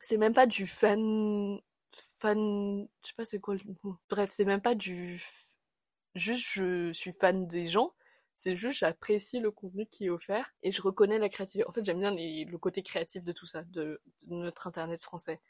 c'est 0.00 0.18
même 0.18 0.34
pas 0.34 0.46
du 0.46 0.66
fan 0.66 1.58
fan, 2.18 2.88
je 3.02 3.08
sais 3.08 3.14
pas 3.16 3.24
c'est 3.24 3.40
quoi 3.40 3.54
le 3.54 3.60
mot. 3.84 3.96
Bref, 4.10 4.30
c'est 4.32 4.44
même 4.44 4.60
pas 4.62 4.74
du 4.74 5.22
juste 6.14 6.48
je 6.54 6.92
suis 6.92 7.12
fan 7.12 7.46
des 7.46 7.66
gens 7.66 7.92
c'est 8.36 8.54
juste, 8.56 8.80
j'apprécie 8.80 9.40
le 9.40 9.50
contenu 9.50 9.86
qui 9.86 10.06
est 10.06 10.10
offert 10.10 10.54
et 10.62 10.70
je 10.70 10.82
reconnais 10.82 11.18
la 11.18 11.30
créativité. 11.30 11.66
En 11.68 11.72
fait, 11.72 11.84
j'aime 11.84 12.00
bien 12.00 12.14
le 12.14 12.56
côté 12.58 12.82
créatif 12.82 13.24
de 13.24 13.32
tout 13.32 13.46
ça, 13.46 13.62
de, 13.64 14.00
notre 14.26 14.66
internet 14.66 15.02
français. 15.02 15.40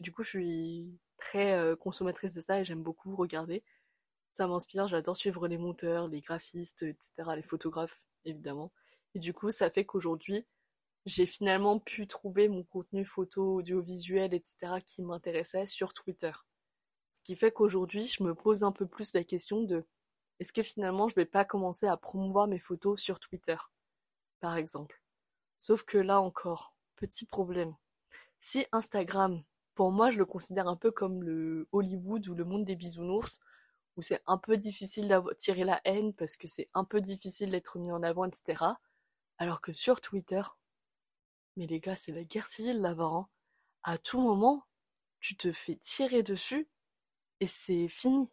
Du 0.00 0.12
coup, 0.12 0.22
je 0.22 0.28
suis 0.30 0.98
très 1.18 1.54
euh, 1.54 1.74
consommatrice 1.76 2.34
de 2.34 2.42
ça 2.42 2.60
et 2.60 2.64
j'aime 2.64 2.82
beaucoup 2.82 3.16
regarder. 3.16 3.64
Ça 4.30 4.46
m'inspire, 4.46 4.88
j'adore 4.88 5.16
suivre 5.16 5.48
les 5.48 5.58
monteurs, 5.58 6.08
les 6.08 6.20
graphistes, 6.20 6.82
etc., 6.82 7.12
les 7.36 7.42
photographes, 7.42 8.02
évidemment. 8.26 8.72
Et 9.14 9.18
du 9.18 9.32
coup, 9.32 9.50
ça 9.50 9.70
fait 9.70 9.84
qu'aujourd'hui, 9.84 10.44
j'ai 11.06 11.26
finalement 11.26 11.78
pu 11.78 12.06
trouver 12.06 12.48
mon 12.48 12.64
contenu 12.64 13.04
photo, 13.04 13.56
audiovisuel, 13.56 14.34
etc., 14.34 14.56
qui 14.84 15.02
m'intéressait 15.02 15.66
sur 15.66 15.92
Twitter. 15.92 16.32
Ce 17.12 17.20
qui 17.22 17.36
fait 17.36 17.52
qu'aujourd'hui, 17.52 18.06
je 18.06 18.22
me 18.22 18.34
pose 18.34 18.64
un 18.64 18.72
peu 18.72 18.86
plus 18.86 19.14
la 19.14 19.24
question 19.24 19.62
de 19.62 19.84
est-ce 20.40 20.52
que 20.52 20.62
finalement 20.62 21.08
je 21.08 21.14
vais 21.14 21.26
pas 21.26 21.44
commencer 21.44 21.86
à 21.86 21.96
promouvoir 21.96 22.48
mes 22.48 22.58
photos 22.58 23.00
sur 23.00 23.20
Twitter, 23.20 23.56
par 24.40 24.56
exemple? 24.56 25.00
Sauf 25.58 25.84
que 25.84 25.98
là 25.98 26.20
encore, 26.20 26.74
petit 26.96 27.24
problème. 27.24 27.74
Si 28.40 28.66
Instagram, 28.72 29.42
pour 29.74 29.92
moi, 29.92 30.10
je 30.10 30.18
le 30.18 30.24
considère 30.24 30.68
un 30.68 30.76
peu 30.76 30.90
comme 30.90 31.22
le 31.22 31.68
Hollywood 31.72 32.28
ou 32.28 32.34
le 32.34 32.44
monde 32.44 32.64
des 32.64 32.76
bisounours, 32.76 33.40
où 33.96 34.02
c'est 34.02 34.22
un 34.26 34.38
peu 34.38 34.56
difficile 34.56 35.06
d'attirer 35.06 35.64
la 35.64 35.80
haine 35.84 36.12
parce 36.14 36.36
que 36.36 36.48
c'est 36.48 36.68
un 36.74 36.84
peu 36.84 37.00
difficile 37.00 37.50
d'être 37.50 37.78
mis 37.78 37.92
en 37.92 38.02
avant, 38.02 38.24
etc. 38.24 38.64
Alors 39.38 39.60
que 39.60 39.72
sur 39.72 40.00
Twitter, 40.00 40.42
mais 41.56 41.66
les 41.66 41.80
gars, 41.80 41.96
c'est 41.96 42.12
la 42.12 42.24
guerre 42.24 42.46
civile 42.46 42.80
là-bas. 42.80 43.04
Hein. 43.04 43.28
À 43.82 43.98
tout 43.98 44.20
moment, 44.20 44.64
tu 45.20 45.36
te 45.36 45.52
fais 45.52 45.76
tirer 45.76 46.22
dessus 46.22 46.68
et 47.40 47.46
c'est 47.46 47.88
fini. 47.88 48.30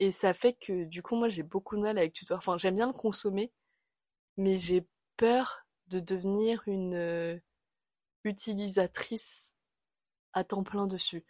Et 0.00 0.12
ça 0.12 0.34
fait 0.34 0.54
que 0.54 0.84
du 0.84 1.02
coup 1.02 1.16
moi 1.16 1.28
j'ai 1.28 1.42
beaucoup 1.42 1.76
de 1.76 1.82
mal 1.82 1.98
avec 1.98 2.12
Twitter. 2.14 2.34
Enfin 2.34 2.58
j'aime 2.58 2.76
bien 2.76 2.86
le 2.86 2.92
consommer, 2.92 3.52
mais 4.36 4.56
j'ai 4.56 4.86
peur 5.16 5.66
de 5.88 6.00
devenir 6.00 6.62
une 6.66 6.94
euh, 6.94 7.38
utilisatrice 8.24 9.54
à 10.32 10.44
temps 10.44 10.62
plein 10.62 10.86
dessus. 10.86 11.24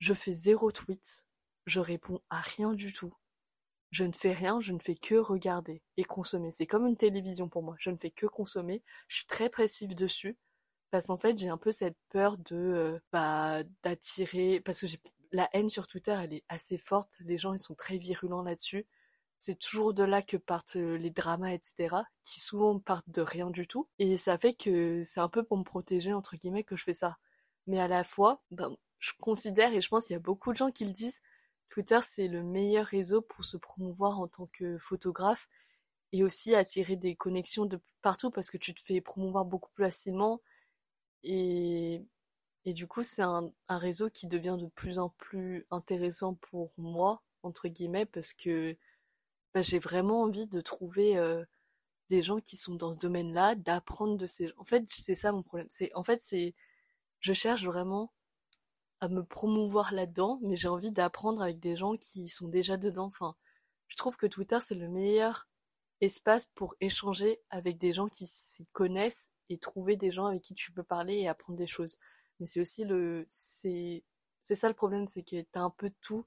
Je 0.00 0.14
fais 0.14 0.34
zéro 0.34 0.72
tweet, 0.72 1.24
je 1.66 1.80
réponds 1.80 2.20
à 2.30 2.40
rien 2.40 2.74
du 2.74 2.92
tout. 2.92 3.14
Je 3.94 4.02
ne 4.02 4.10
fais 4.10 4.32
rien, 4.32 4.60
je 4.60 4.72
ne 4.72 4.80
fais 4.80 4.96
que 4.96 5.14
regarder 5.14 5.80
et 5.96 6.02
consommer. 6.02 6.50
C'est 6.50 6.66
comme 6.66 6.88
une 6.88 6.96
télévision 6.96 7.48
pour 7.48 7.62
moi. 7.62 7.76
Je 7.78 7.90
ne 7.90 7.96
fais 7.96 8.10
que 8.10 8.26
consommer. 8.26 8.82
Je 9.06 9.18
suis 9.18 9.26
très 9.26 9.48
passive 9.48 9.94
dessus 9.94 10.36
Parce 10.90 11.06
qu'en 11.06 11.16
fait, 11.16 11.38
j'ai 11.38 11.48
un 11.48 11.58
peu 11.58 11.70
cette 11.70 11.96
peur 12.08 12.36
de 12.36 12.56
euh, 12.56 12.98
bah, 13.12 13.62
d'attirer 13.84 14.60
parce 14.60 14.80
que 14.80 14.86
la 15.30 15.48
haine 15.52 15.70
sur 15.70 15.86
Twitter, 15.86 16.10
elle 16.20 16.34
est 16.34 16.42
assez 16.48 16.76
forte. 16.76 17.18
Les 17.20 17.38
gens, 17.38 17.52
ils 17.52 17.60
sont 17.60 17.76
très 17.76 17.96
virulents 17.96 18.42
là-dessus. 18.42 18.84
C'est 19.38 19.60
toujours 19.60 19.94
de 19.94 20.02
là 20.02 20.22
que 20.22 20.38
partent 20.38 20.74
euh, 20.74 20.96
les 20.98 21.10
dramas, 21.10 21.52
etc., 21.52 21.94
qui 22.24 22.40
souvent 22.40 22.80
partent 22.80 23.08
de 23.10 23.22
rien 23.22 23.48
du 23.50 23.68
tout. 23.68 23.86
Et 24.00 24.16
ça 24.16 24.38
fait 24.38 24.54
que 24.54 25.04
c'est 25.04 25.20
un 25.20 25.28
peu 25.28 25.44
pour 25.44 25.56
me 25.56 25.62
protéger, 25.62 26.12
entre 26.12 26.34
guillemets, 26.36 26.64
que 26.64 26.76
je 26.76 26.82
fais 26.82 26.94
ça. 26.94 27.16
Mais 27.68 27.78
à 27.78 27.86
la 27.86 28.02
fois, 28.02 28.42
ben, 28.50 28.76
je 28.98 29.12
considère, 29.20 29.72
et 29.72 29.80
je 29.80 29.88
pense 29.88 30.06
qu'il 30.06 30.14
y 30.14 30.16
a 30.16 30.20
beaucoup 30.20 30.52
de 30.52 30.56
gens 30.56 30.72
qui 30.72 30.84
le 30.84 30.92
disent, 30.92 31.20
Twitter, 31.68 31.98
c'est 32.02 32.28
le 32.28 32.42
meilleur 32.42 32.86
réseau 32.86 33.20
pour 33.22 33.44
se 33.44 33.56
promouvoir 33.56 34.20
en 34.20 34.28
tant 34.28 34.46
que 34.46 34.78
photographe 34.78 35.48
et 36.12 36.22
aussi 36.22 36.54
attirer 36.54 36.96
des 36.96 37.16
connexions 37.16 37.66
de 37.66 37.80
partout 38.02 38.30
parce 38.30 38.50
que 38.50 38.58
tu 38.58 38.74
te 38.74 38.80
fais 38.80 39.00
promouvoir 39.00 39.44
beaucoup 39.44 39.70
plus 39.72 39.84
facilement. 39.84 40.40
Et 41.24 42.04
du 42.66 42.86
coup, 42.86 43.02
c'est 43.02 43.22
un, 43.22 43.52
réseau 43.68 44.10
qui 44.10 44.26
devient 44.26 44.56
de 44.58 44.66
plus 44.66 44.98
en 44.98 45.10
plus 45.10 45.66
intéressant 45.70 46.34
pour 46.34 46.72
moi, 46.78 47.22
entre 47.42 47.68
guillemets, 47.68 48.06
parce 48.06 48.32
que 48.34 48.76
bah, 49.54 49.62
j'ai 49.62 49.78
vraiment 49.78 50.22
envie 50.22 50.46
de 50.46 50.60
trouver 50.60 51.18
euh, 51.18 51.44
des 52.10 52.22
gens 52.22 52.40
qui 52.40 52.56
sont 52.56 52.74
dans 52.74 52.92
ce 52.92 52.98
domaine-là, 52.98 53.54
d'apprendre 53.54 54.16
de 54.16 54.26
ces 54.26 54.48
gens. 54.48 54.54
En 54.58 54.64
fait, 54.64 54.84
c'est 54.88 55.14
ça 55.14 55.32
mon 55.32 55.42
problème. 55.42 55.68
En 55.94 56.02
fait, 56.02 56.20
je 57.20 57.32
cherche 57.32 57.64
vraiment 57.64 58.12
à 59.04 59.08
me 59.08 59.22
promouvoir 59.22 59.92
là-dedans, 59.92 60.40
mais 60.42 60.56
j'ai 60.56 60.68
envie 60.68 60.90
d'apprendre 60.90 61.42
avec 61.42 61.60
des 61.60 61.76
gens 61.76 61.94
qui 61.96 62.28
sont 62.28 62.48
déjà 62.48 62.76
dedans. 62.78 63.06
Enfin, 63.06 63.36
je 63.86 63.96
trouve 63.96 64.16
que 64.16 64.26
Twitter, 64.26 64.58
c'est 64.60 64.74
le 64.74 64.88
meilleur 64.88 65.46
espace 66.00 66.46
pour 66.54 66.74
échanger 66.80 67.40
avec 67.50 67.78
des 67.78 67.92
gens 67.92 68.08
qui 68.08 68.26
s'y 68.26 68.66
connaissent 68.72 69.30
et 69.50 69.58
trouver 69.58 69.96
des 69.96 70.10
gens 70.10 70.26
avec 70.26 70.42
qui 70.42 70.54
tu 70.54 70.72
peux 70.72 70.82
parler 70.82 71.16
et 71.16 71.28
apprendre 71.28 71.58
des 71.58 71.66
choses. 71.66 71.98
Mais 72.40 72.46
c'est 72.46 72.60
aussi 72.60 72.84
le 72.84 73.24
c'est 73.28 74.02
ça 74.42 74.68
le 74.68 74.74
problème 74.74 75.06
c'est 75.06 75.22
que 75.22 75.42
t'as 75.52 75.60
un 75.60 75.70
peu 75.70 75.90
de 75.90 75.94
tout. 76.00 76.26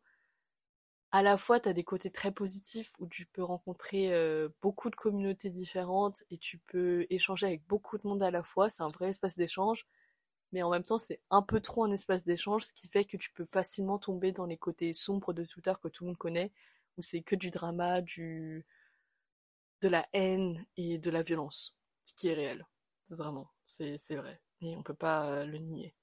À 1.11 1.21
la 1.23 1.37
fois 1.37 1.59
t'as 1.59 1.73
des 1.73 1.83
côtés 1.83 2.11
très 2.11 2.31
positifs 2.31 2.93
où 2.99 3.07
tu 3.07 3.25
peux 3.25 3.43
rencontrer 3.43 4.13
euh, 4.13 4.49
beaucoup 4.61 4.89
de 4.89 4.95
communautés 4.95 5.49
différentes 5.49 6.23
et 6.29 6.37
tu 6.37 6.59
peux 6.59 7.05
échanger 7.09 7.47
avec 7.47 7.65
beaucoup 7.67 7.97
de 7.97 8.07
monde 8.07 8.23
à 8.23 8.31
la 8.31 8.43
fois. 8.43 8.69
C'est 8.69 8.83
un 8.83 8.87
vrai 8.87 9.09
espace 9.09 9.37
d'échange 9.37 9.85
mais 10.51 10.63
en 10.63 10.69
même 10.69 10.83
temps 10.83 10.97
c'est 10.97 11.21
un 11.29 11.41
peu 11.41 11.59
trop 11.59 11.83
un 11.83 11.91
espace 11.91 12.23
d'échange 12.25 12.63
ce 12.63 12.73
qui 12.73 12.87
fait 12.87 13.05
que 13.05 13.17
tu 13.17 13.31
peux 13.31 13.45
facilement 13.45 13.99
tomber 13.99 14.31
dans 14.31 14.45
les 14.45 14.57
côtés 14.57 14.93
sombres 14.93 15.33
de 15.33 15.43
Twitter 15.43 15.73
que 15.81 15.87
tout 15.89 16.03
le 16.03 16.09
monde 16.09 16.17
connaît 16.17 16.51
où 16.97 17.01
c'est 17.01 17.21
que 17.21 17.35
du 17.35 17.49
drama 17.49 18.01
du 18.01 18.65
de 19.81 19.89
la 19.89 20.07
haine 20.13 20.65
et 20.77 20.97
de 20.97 21.11
la 21.11 21.21
violence 21.23 21.75
ce 22.03 22.13
qui 22.13 22.29
est 22.29 22.33
réel. 22.33 22.65
C'est 23.03 23.17
vraiment 23.17 23.49
c'est 23.67 24.15
vrai. 24.15 24.41
Et 24.61 24.75
on 24.75 24.83
peut 24.83 24.93
pas 24.93 25.29
euh, 25.29 25.45
le 25.45 25.57
nier. 25.59 25.93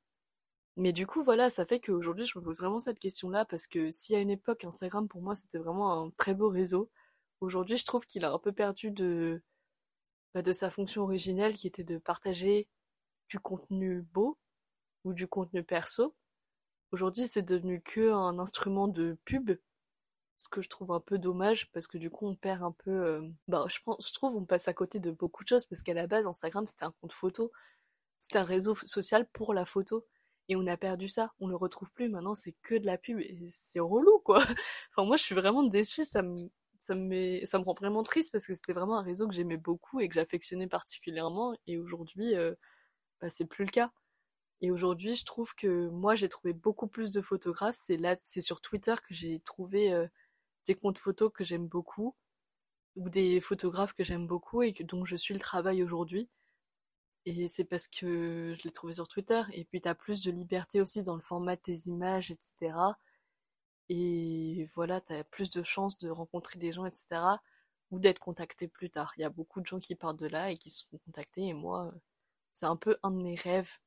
Mais 0.76 0.92
du 0.92 1.06
coup, 1.06 1.22
voilà, 1.22 1.50
ça 1.50 1.66
fait 1.66 1.80
qu'aujourd'hui, 1.80 2.26
je 2.26 2.38
me 2.38 2.44
pose 2.44 2.58
vraiment 2.58 2.80
cette 2.80 2.98
question-là, 2.98 3.44
parce 3.44 3.66
que 3.66 3.90
si 3.90 4.14
à 4.16 4.20
une 4.20 4.30
époque, 4.30 4.64
Instagram, 4.64 5.08
pour 5.08 5.22
moi, 5.22 5.34
c'était 5.34 5.58
vraiment 5.58 6.04
un 6.04 6.10
très 6.10 6.34
beau 6.34 6.48
réseau, 6.50 6.90
aujourd'hui, 7.40 7.76
je 7.76 7.84
trouve 7.84 8.06
qu'il 8.06 8.24
a 8.24 8.32
un 8.32 8.38
peu 8.38 8.52
perdu 8.52 8.90
de, 8.90 9.42
bah, 10.34 10.42
de 10.42 10.52
sa 10.52 10.70
fonction 10.70 11.02
originelle, 11.02 11.54
qui 11.54 11.66
était 11.68 11.84
de 11.84 11.98
partager 11.98 12.68
du 13.28 13.38
contenu 13.38 14.02
beau, 14.12 14.38
ou 15.04 15.12
du 15.12 15.26
contenu 15.28 15.62
perso. 15.62 16.14
Aujourd'hui, 16.92 17.26
c'est 17.26 17.42
devenu 17.42 17.82
que 17.82 18.12
un 18.12 18.38
instrument 18.38 18.88
de 18.88 19.18
pub, 19.24 19.50
ce 20.36 20.48
que 20.48 20.62
je 20.62 20.68
trouve 20.68 20.92
un 20.92 21.00
peu 21.00 21.18
dommage, 21.18 21.70
parce 21.72 21.86
que 21.86 21.98
du 21.98 22.10
coup, 22.10 22.26
on 22.26 22.36
perd 22.36 22.62
un 22.62 22.72
peu... 22.72 23.22
Bah, 23.48 23.66
je 23.68 23.78
pense, 23.84 24.12
trouve, 24.12 24.36
on 24.36 24.44
passe 24.44 24.68
à 24.68 24.74
côté 24.74 25.00
de 25.00 25.10
beaucoup 25.10 25.44
de 25.44 25.48
choses, 25.48 25.66
parce 25.66 25.82
qu'à 25.82 25.94
la 25.94 26.06
base, 26.06 26.26
Instagram, 26.26 26.66
c'était 26.66 26.84
un 26.84 26.94
compte 27.00 27.12
photo, 27.12 27.52
c'était 28.18 28.38
un 28.38 28.44
réseau 28.44 28.74
social 28.74 29.26
pour 29.32 29.54
la 29.54 29.64
photo 29.64 30.06
et 30.48 30.56
on 30.56 30.66
a 30.66 30.76
perdu 30.76 31.08
ça, 31.08 31.32
on 31.40 31.46
le 31.48 31.56
retrouve 31.56 31.90
plus, 31.92 32.08
maintenant 32.08 32.34
c'est 32.34 32.54
que 32.62 32.74
de 32.74 32.86
la 32.86 32.98
pub 32.98 33.18
et 33.18 33.46
c'est 33.48 33.80
relou 33.80 34.18
quoi. 34.24 34.38
Enfin 34.90 35.06
moi 35.06 35.16
je 35.16 35.22
suis 35.22 35.34
vraiment 35.34 35.62
déçue, 35.64 36.04
ça 36.04 36.22
me 36.22 36.36
ça 36.80 36.94
me 36.94 37.44
ça 37.46 37.58
me 37.58 37.64
rend 37.64 37.74
vraiment 37.74 38.02
triste 38.02 38.32
parce 38.32 38.46
que 38.46 38.54
c'était 38.54 38.74
vraiment 38.74 38.98
un 38.98 39.02
réseau 39.02 39.26
que 39.28 39.34
j'aimais 39.34 39.56
beaucoup 39.56 40.00
et 40.00 40.08
que 40.08 40.14
j'affectionnais 40.14 40.66
particulièrement. 40.66 41.54
Et 41.66 41.78
aujourd'hui 41.78 42.34
euh, 42.36 42.54
bah, 43.24 43.30
c'est 43.30 43.46
plus 43.46 43.64
le 43.64 43.70
cas. 43.70 43.90
Et 44.60 44.70
aujourd'hui, 44.70 45.16
je 45.16 45.24
trouve 45.24 45.54
que 45.54 45.88
moi 45.88 46.14
j'ai 46.16 46.28
trouvé 46.28 46.52
beaucoup 46.54 46.88
plus 46.88 47.10
de 47.10 47.22
photographes, 47.22 47.76
c'est 47.78 47.96
là 47.96 48.16
c'est 48.18 48.42
sur 48.42 48.60
Twitter 48.60 48.94
que 49.06 49.14
j'ai 49.14 49.40
trouvé 49.40 49.92
euh, 49.92 50.06
des 50.66 50.74
comptes 50.74 50.98
photos 50.98 51.32
que 51.32 51.44
j'aime 51.44 51.66
beaucoup 51.68 52.14
ou 52.96 53.08
des 53.10 53.40
photographes 53.40 53.94
que 53.94 54.04
j'aime 54.04 54.26
beaucoup 54.26 54.62
et 54.62 54.72
que, 54.72 54.82
dont 54.84 55.04
je 55.04 55.16
suis 55.16 55.34
le 55.34 55.40
travail 55.40 55.82
aujourd'hui. 55.82 56.28
Et 57.26 57.48
c'est 57.48 57.64
parce 57.64 57.88
que 57.88 58.54
je 58.58 58.64
l'ai 58.64 58.72
trouvé 58.72 58.94
sur 58.94 59.08
Twitter. 59.08 59.42
Et 59.52 59.64
puis 59.64 59.80
t'as 59.80 59.94
plus 59.94 60.22
de 60.22 60.30
liberté 60.30 60.80
aussi 60.80 61.02
dans 61.02 61.14
le 61.16 61.22
format 61.22 61.56
de 61.56 61.62
tes 61.62 61.88
images, 61.88 62.30
etc. 62.30 62.76
Et 63.88 64.68
voilà, 64.74 65.00
t'as 65.00 65.24
plus 65.24 65.50
de 65.50 65.62
chances 65.62 65.98
de 65.98 66.10
rencontrer 66.10 66.58
des 66.58 66.72
gens, 66.72 66.84
etc. 66.86 67.38
Ou 67.90 67.98
d'être 67.98 68.18
contacté 68.18 68.68
plus 68.68 68.90
tard. 68.90 69.12
Il 69.16 69.22
y 69.22 69.24
a 69.24 69.30
beaucoup 69.30 69.60
de 69.60 69.66
gens 69.66 69.80
qui 69.80 69.94
partent 69.94 70.18
de 70.18 70.26
là 70.26 70.50
et 70.50 70.56
qui 70.56 70.70
se 70.70 70.84
font 70.86 70.98
contacter. 71.06 71.46
Et 71.48 71.54
moi, 71.54 71.92
c'est 72.54 72.66
un 72.66 72.76
peu 72.76 72.96
un 73.02 73.10
de 73.10 73.22
mes 73.22 73.34
rêves 73.34 73.78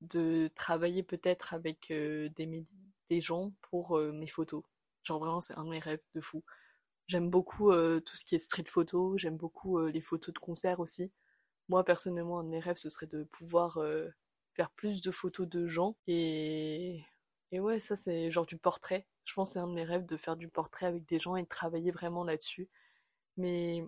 de 0.00 0.50
travailler 0.54 1.02
peut-être 1.02 1.52
avec 1.52 1.90
euh, 1.90 2.30
des, 2.30 3.20
gens 3.20 3.52
pour 3.60 3.98
euh, 3.98 4.12
mes 4.12 4.28
photos. 4.28 4.62
Genre 5.02 5.18
vraiment, 5.18 5.40
c'est 5.40 5.54
un 5.54 5.64
de 5.64 5.70
mes 5.70 5.80
rêves 5.80 6.00
de 6.14 6.20
fou. 6.20 6.44
J'aime 7.08 7.28
beaucoup 7.28 7.72
euh, 7.72 8.00
tout 8.00 8.16
ce 8.16 8.24
qui 8.24 8.36
est 8.36 8.38
street 8.38 8.64
photo. 8.68 9.18
J'aime 9.18 9.36
beaucoup 9.36 9.80
les 9.86 10.00
photos 10.00 10.32
de 10.32 10.38
concert 10.38 10.80
aussi. 10.80 11.12
Moi, 11.68 11.84
personnellement, 11.84 12.38
un 12.40 12.44
de 12.44 12.50
mes 12.50 12.60
rêves, 12.60 12.76
ce 12.76 12.88
serait 12.88 13.06
de 13.06 13.24
pouvoir 13.24 13.78
faire 14.54 14.70
plus 14.70 15.00
de 15.02 15.10
photos 15.10 15.48
de 15.48 15.66
gens. 15.66 15.96
Et, 16.06 17.02
et 17.52 17.60
ouais, 17.60 17.80
ça, 17.80 17.96
c'est 17.96 18.30
genre 18.30 18.46
du 18.46 18.58
portrait. 18.58 19.06
Je 19.24 19.34
pense 19.34 19.50
que 19.50 19.52
c'est 19.54 19.58
un 19.60 19.68
de 19.68 19.74
mes 19.74 19.84
rêves 19.84 20.06
de 20.06 20.16
faire 20.16 20.36
du 20.36 20.48
portrait 20.48 20.86
avec 20.86 21.06
des 21.06 21.18
gens 21.18 21.36
et 21.36 21.42
de 21.42 21.48
travailler 21.48 21.90
vraiment 21.90 22.24
là-dessus. 22.24 22.68
Mais 23.36 23.84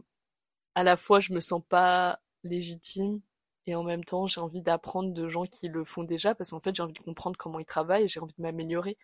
à 0.75 0.83
la 0.85 0.97
fois, 0.97 1.21
je 1.21 1.33
me 1.35 1.41
sens 1.41 1.63
pas 1.69 2.21
légitime 2.45 3.21
et 3.67 3.75
en 3.75 3.83
même 3.83 4.05
temps, 4.05 4.27
j'ai 4.27 4.41
envie 4.41 4.63
d'apprendre 4.63 5.13
de 5.13 5.29
gens 5.29 5.45
qui 5.45 5.69
le 5.69 5.85
font 5.85 6.05
déjà 6.05 6.35
parce 6.35 6.51
qu'en 6.51 6.61
fait, 6.61 6.75
j'ai 6.75 6.83
envie 6.83 6.93
de 6.95 6.99
comprendre 6.99 7.37
comment 7.39 7.59
ils 7.59 7.67
travaillent 7.67 8.05
et 8.05 8.09
j'ai 8.09 8.21
envie 8.21 8.35
de 8.37 8.43
m'améliorer. 8.43 8.97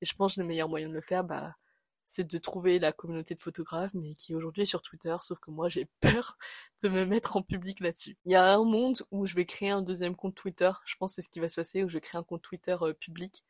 Et 0.00 0.06
je 0.06 0.14
pense 0.14 0.36
que 0.36 0.40
le 0.40 0.46
meilleur 0.46 0.68
moyen 0.68 0.88
de 0.88 0.94
le 0.94 1.00
faire, 1.00 1.24
bah, 1.24 1.56
c'est 2.04 2.24
de 2.24 2.38
trouver 2.38 2.78
la 2.78 2.92
communauté 2.92 3.34
de 3.34 3.40
photographes, 3.40 3.94
mais 3.94 4.14
qui 4.14 4.34
aujourd'hui 4.34 4.64
est 4.64 4.66
sur 4.66 4.82
Twitter, 4.82 5.16
sauf 5.20 5.38
que 5.38 5.50
moi 5.50 5.68
j'ai 5.68 5.86
peur 6.00 6.36
de 6.82 6.88
me 6.88 7.04
mettre 7.04 7.36
en 7.36 7.42
public 7.42 7.80
là-dessus. 7.80 8.16
Il 8.24 8.32
y 8.32 8.34
a 8.34 8.54
un 8.54 8.64
monde 8.64 9.02
où 9.10 9.26
je 9.26 9.34
vais 9.34 9.46
créer 9.46 9.70
un 9.70 9.82
deuxième 9.82 10.16
compte 10.16 10.34
Twitter, 10.34 10.70
je 10.84 10.96
pense 10.96 11.12
que 11.12 11.14
c'est 11.16 11.22
ce 11.22 11.30
qui 11.30 11.40
va 11.40 11.48
se 11.48 11.56
passer, 11.56 11.84
où 11.84 11.88
je 11.88 11.94
vais 11.94 12.00
créer 12.00 12.18
un 12.18 12.24
compte 12.24 12.42
Twitter 12.42 12.76
euh, 12.82 12.92
public, 12.92 13.44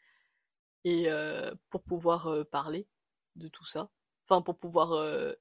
et 0.85 1.05
euh, 1.09 1.53
pour 1.71 1.83
pouvoir 1.83 2.27
euh, 2.29 2.45
parler 2.45 2.87
de 3.37 3.49
tout 3.49 3.65
ça, 3.67 3.91
enfin 4.25 4.43
pour 4.43 4.57
pouvoir 4.57 4.93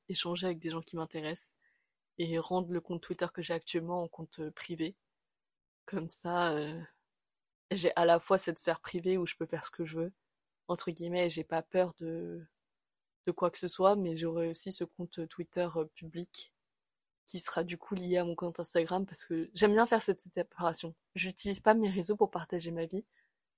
échanger 0.10 0.48
avec 0.48 0.60
des 0.60 0.70
gens 0.70 0.82
qui 0.82 0.96
m'intéressent, 0.96 1.56
et 2.18 2.40
rendre 2.40 2.72
le 2.72 2.82
compte 2.82 3.02
Twitter 3.02 3.28
que 3.34 3.42
j'ai 3.42 3.54
actuellement 3.54 4.04
en 4.04 4.08
compte 4.08 4.50
privé. 4.52 4.96
Comme 5.86 6.10
ça, 6.10 6.56
j'ai 7.72 7.92
à 7.96 8.06
la 8.06 8.20
fois 8.20 8.38
cette 8.38 8.60
sphère 8.60 8.80
privée 8.80 9.18
où 9.18 9.26
je 9.26 9.36
peux 9.36 9.46
faire 9.46 9.66
ce 9.66 9.72
que 9.72 9.86
je 9.86 9.98
veux, 9.98 10.14
entre 10.68 10.92
guillemets, 10.92 11.30
j'ai 11.30 11.44
pas 11.44 11.62
peur 11.62 11.94
de 12.00 12.46
de 13.28 13.32
quoi 13.32 13.52
que 13.52 13.58
ce 13.58 13.68
soit, 13.68 13.96
mais 13.96 14.18
j'aurai 14.18 14.48
aussi 14.50 14.72
ce 14.72 14.84
compte 14.84 15.28
Twitter 15.28 15.68
euh, 15.76 15.86
public 15.96 16.52
qui 17.28 17.40
sera 17.40 17.64
du 17.64 17.78
coup 17.78 17.96
lié 17.96 18.18
à 18.18 18.26
mon 18.26 18.36
compte 18.36 18.60
Instagram 18.60 19.06
parce 19.06 19.26
que 19.26 19.50
j'aime 19.54 19.74
bien 19.74 19.86
faire 19.86 20.02
cette 20.02 20.22
séparation. 20.22 20.96
J'utilise 21.16 21.62
pas 21.62 21.74
mes 21.74 21.90
réseaux 21.90 22.16
pour 22.18 22.32
partager 22.32 22.72
ma 22.72 22.86
vie 22.86 23.06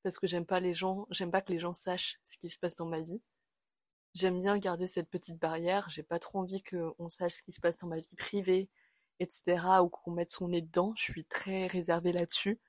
parce 0.03 0.19
que 0.19 0.27
j'aime 0.27 0.45
pas 0.45 0.59
les 0.59 0.73
gens, 0.73 1.07
j'aime 1.11 1.31
pas 1.31 1.41
que 1.41 1.51
les 1.53 1.59
gens 1.59 1.73
sachent 1.73 2.19
ce 2.23 2.37
qui 2.37 2.49
se 2.49 2.59
passe 2.59 2.75
dans 2.75 2.85
ma 2.85 3.01
vie. 3.01 3.21
J'aime 4.13 4.41
bien 4.41 4.57
garder 4.59 4.85
cette 4.85 5.09
petite 5.09 5.39
barrière, 5.39 5.89
j'ai 5.89 6.03
pas 6.03 6.19
trop 6.19 6.39
envie 6.39 6.61
qu'on 6.61 7.09
sache 7.09 7.35
ce 7.35 7.43
qui 7.43 7.51
se 7.51 7.61
passe 7.61 7.77
dans 7.77 7.87
ma 7.87 7.99
vie 7.99 8.15
privée, 8.15 8.69
etc. 9.23 9.83
ou 9.83 9.89
qu'on 9.89 10.11
mette 10.11 10.31
son 10.31 10.49
nez 10.49 10.61
dedans, 10.61 10.93
je 10.97 11.03
suis 11.03 11.25
très 11.25 11.67
réservée 11.67 12.11
là-dessus. 12.13 12.59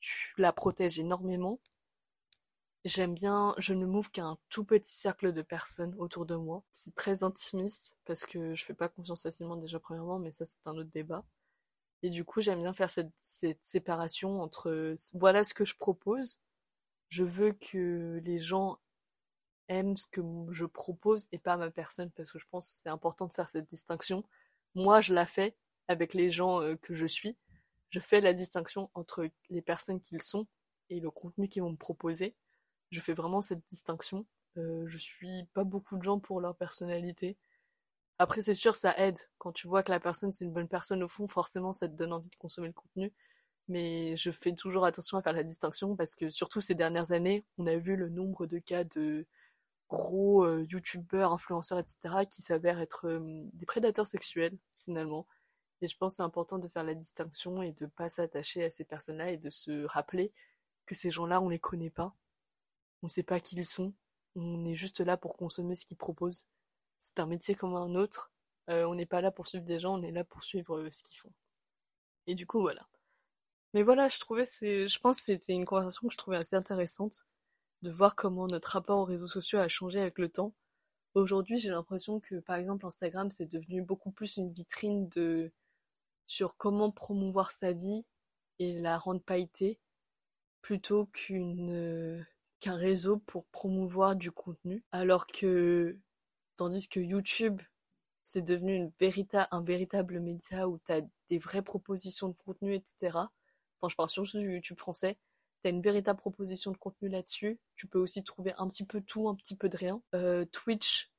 Je 0.00 0.10
la 0.38 0.52
protège 0.52 0.98
énormément 0.98 1.60
J'aime 2.86 3.12
bien, 3.14 3.54
je 3.58 3.74
ne 3.74 3.84
m'ouvre 3.84 4.10
qu'un 4.10 4.38
tout 4.48 4.64
petit 4.64 4.90
cercle 4.90 5.32
de 5.32 5.42
personnes 5.42 5.94
autour 5.98 6.24
de 6.24 6.34
moi. 6.34 6.62
C'est 6.72 6.94
très 6.94 7.22
intimiste 7.24 7.96
parce 8.06 8.24
que 8.24 8.54
je 8.54 8.64
fais 8.64 8.72
pas 8.74 8.88
confiance 8.88 9.22
facilement 9.22 9.56
déjà 9.56 9.78
premièrement, 9.78 10.18
mais 10.18 10.32
ça 10.32 10.46
c'est 10.46 10.66
un 10.66 10.76
autre 10.78 10.90
débat. 10.90 11.24
Et 12.02 12.10
du 12.10 12.24
coup, 12.24 12.40
j'aime 12.42 12.62
bien 12.62 12.74
faire 12.74 12.90
cette, 12.90 13.12
cette 13.18 13.64
séparation 13.64 14.42
entre 14.42 14.94
voilà 15.14 15.44
ce 15.44 15.54
que 15.54 15.66
je 15.66 15.76
propose. 15.76 16.40
Je 17.10 17.24
veux 17.24 17.52
que 17.52 18.20
les 18.24 18.40
gens 18.40 18.78
aiment 19.68 19.96
ce 19.96 20.06
que 20.06 20.22
je 20.50 20.64
propose 20.66 21.28
et 21.32 21.38
pas 21.38 21.56
ma 21.58 21.70
personne 21.70 22.10
parce 22.12 22.32
que 22.32 22.38
je 22.38 22.46
pense 22.50 22.66
que 22.68 22.74
c'est 22.82 22.88
important 22.90 23.26
de 23.26 23.34
faire 23.34 23.50
cette 23.50 23.68
distinction. 23.68 24.24
Moi, 24.74 25.00
je 25.02 25.14
la 25.14 25.26
fais 25.26 25.56
avec 25.90 26.14
les 26.14 26.30
gens 26.30 26.62
euh, 26.62 26.76
que 26.76 26.94
je 26.94 27.06
suis. 27.06 27.36
Je 27.90 28.00
fais 28.00 28.20
la 28.20 28.32
distinction 28.32 28.90
entre 28.94 29.28
les 29.50 29.62
personnes 29.62 30.00
qu'ils 30.00 30.22
sont 30.22 30.46
et 30.88 31.00
le 31.00 31.10
contenu 31.10 31.48
qu'ils 31.48 31.62
vont 31.62 31.72
me 31.72 31.76
proposer 31.76 32.34
je 32.90 33.00
fais 33.00 33.12
vraiment 33.12 33.40
cette 33.40 33.66
distinction. 33.68 34.26
Euh, 34.56 34.84
je 34.86 34.98
suis 34.98 35.44
pas 35.54 35.64
beaucoup 35.64 35.96
de 35.96 36.02
gens 36.02 36.18
pour 36.18 36.40
leur 36.40 36.56
personnalité. 36.56 37.36
Après, 38.18 38.42
c'est 38.42 38.54
sûr, 38.54 38.74
ça 38.74 38.96
aide. 38.98 39.18
Quand 39.38 39.52
tu 39.52 39.68
vois 39.68 39.82
que 39.82 39.92
la 39.92 40.00
personne, 40.00 40.32
c'est 40.32 40.44
une 40.44 40.52
bonne 40.52 40.68
personne 40.68 41.02
au 41.02 41.08
fond, 41.08 41.26
forcément, 41.28 41.72
ça 41.72 41.88
te 41.88 41.94
donne 41.94 42.12
envie 42.12 42.28
de 42.28 42.36
consommer 42.36 42.68
le 42.68 42.74
contenu. 42.74 43.12
mais 43.68 44.16
je 44.16 44.30
fais 44.32 44.52
toujours 44.54 44.84
attention 44.84 45.18
à 45.18 45.22
faire 45.22 45.32
la 45.34 45.44
distinction 45.44 45.96
parce 45.96 46.16
que 46.16 46.30
surtout 46.30 46.60
ces 46.60 46.74
dernières 46.74 47.12
années, 47.12 47.44
on 47.58 47.66
a 47.66 47.76
vu 47.76 47.96
le 47.96 48.08
nombre 48.10 48.46
de 48.46 48.58
cas 48.58 48.84
de 48.84 49.26
gros 49.88 50.44
euh, 50.44 50.66
youtubeurs, 50.70 51.32
influenceurs, 51.32 51.78
etc. 51.78 52.26
qui 52.30 52.42
s'avèrent 52.42 52.80
être 52.80 53.06
euh, 53.08 53.20
des 53.54 53.66
prédateurs 53.66 54.06
sexuels 54.06 54.56
finalement. 54.78 55.26
Et 55.82 55.88
je 55.88 55.96
pense 55.96 56.14
que 56.14 56.16
c'est 56.16 56.22
important 56.22 56.58
de 56.58 56.68
faire 56.68 56.84
la 56.84 56.94
distinction 56.94 57.62
et 57.62 57.72
de 57.72 57.86
pas 57.86 58.10
s'attacher 58.10 58.64
à 58.64 58.70
ces 58.70 58.84
personnes-là 58.84 59.30
et 59.30 59.36
de 59.36 59.50
se 59.50 59.84
rappeler 59.86 60.32
que 60.86 60.94
ces 60.94 61.10
gens-là, 61.10 61.40
on 61.40 61.48
les 61.48 61.58
connaît 61.58 61.90
pas. 61.90 62.14
On 63.02 63.08
sait 63.08 63.22
pas 63.22 63.40
qui 63.40 63.56
ils 63.56 63.66
sont. 63.66 63.94
On 64.36 64.64
est 64.66 64.74
juste 64.74 65.00
là 65.00 65.16
pour 65.16 65.36
consommer 65.36 65.76
ce 65.76 65.86
qu'ils 65.86 65.96
proposent. 65.96 66.46
C'est 66.98 67.18
un 67.18 67.26
métier 67.26 67.54
comme 67.54 67.74
un 67.74 67.94
autre. 67.94 68.30
Euh, 68.68 68.84
on 68.84 68.94
n'est 68.94 69.06
pas 69.06 69.20
là 69.20 69.30
pour 69.30 69.48
suivre 69.48 69.64
des 69.64 69.80
gens, 69.80 69.98
on 69.98 70.02
est 70.02 70.12
là 70.12 70.24
pour 70.24 70.44
suivre 70.44 70.88
ce 70.92 71.02
qu'ils 71.02 71.16
font. 71.16 71.32
Et 72.26 72.34
du 72.34 72.46
coup, 72.46 72.60
voilà. 72.60 72.86
Mais 73.74 73.82
voilà, 73.82 74.08
je 74.08 74.18
trouvais, 74.18 74.44
c'est, 74.44 74.88
je 74.88 74.98
pense 75.00 75.18
que 75.18 75.24
c'était 75.24 75.52
une 75.52 75.64
conversation 75.64 76.08
que 76.08 76.12
je 76.12 76.18
trouvais 76.18 76.36
assez 76.36 76.56
intéressante 76.56 77.24
de 77.82 77.90
voir 77.90 78.16
comment 78.16 78.46
notre 78.46 78.70
rapport 78.70 78.98
aux 78.98 79.04
réseaux 79.04 79.26
sociaux 79.26 79.58
a 79.58 79.68
changé 79.68 80.00
avec 80.00 80.18
le 80.18 80.28
temps. 80.28 80.52
Aujourd'hui, 81.14 81.56
j'ai 81.56 81.70
l'impression 81.70 82.20
que, 82.20 82.36
par 82.40 82.56
exemple, 82.56 82.86
Instagram, 82.86 83.30
c'est 83.30 83.46
devenu 83.46 83.82
beaucoup 83.82 84.10
plus 84.12 84.36
une 84.36 84.50
vitrine 84.50 85.08
de, 85.08 85.52
sur 86.30 86.56
comment 86.56 86.92
promouvoir 86.92 87.50
sa 87.50 87.72
vie 87.72 88.04
et 88.60 88.72
la 88.78 88.98
rendre 88.98 89.20
pailletée, 89.20 89.80
plutôt 90.62 91.06
qu'une, 91.06 92.24
qu'un 92.60 92.76
réseau 92.76 93.18
pour 93.18 93.46
promouvoir 93.46 94.14
du 94.14 94.30
contenu. 94.30 94.84
Alors 94.92 95.26
que, 95.26 95.98
tandis 96.56 96.88
que 96.88 97.00
YouTube, 97.00 97.60
c'est 98.22 98.42
devenu 98.42 98.92
un 99.50 99.62
véritable 99.64 100.20
média 100.20 100.68
où 100.68 100.78
tu 100.86 100.92
as 100.92 101.00
des 101.28 101.38
vraies 101.38 101.62
propositions 101.62 102.28
de 102.28 102.36
contenu, 102.36 102.76
etc. 102.76 103.18
Enfin, 103.80 103.88
je 103.88 103.96
parle 103.96 104.10
surtout 104.10 104.38
du 104.38 104.54
YouTube 104.54 104.78
français. 104.78 105.18
T'as 105.64 105.70
une 105.70 105.82
véritable 105.82 106.20
proposition 106.20 106.70
de 106.70 106.76
contenu 106.76 107.08
là-dessus. 107.08 107.58
Tu 107.74 107.88
peux 107.88 107.98
aussi 107.98 108.22
trouver 108.22 108.52
un 108.56 108.68
petit 108.68 108.84
peu 108.84 109.00
tout, 109.00 109.28
un 109.28 109.34
petit 109.34 109.56
peu 109.56 109.68
de 109.68 109.76
rien. 109.76 110.00
Euh, 110.14 110.44
Twitch, 110.52 111.10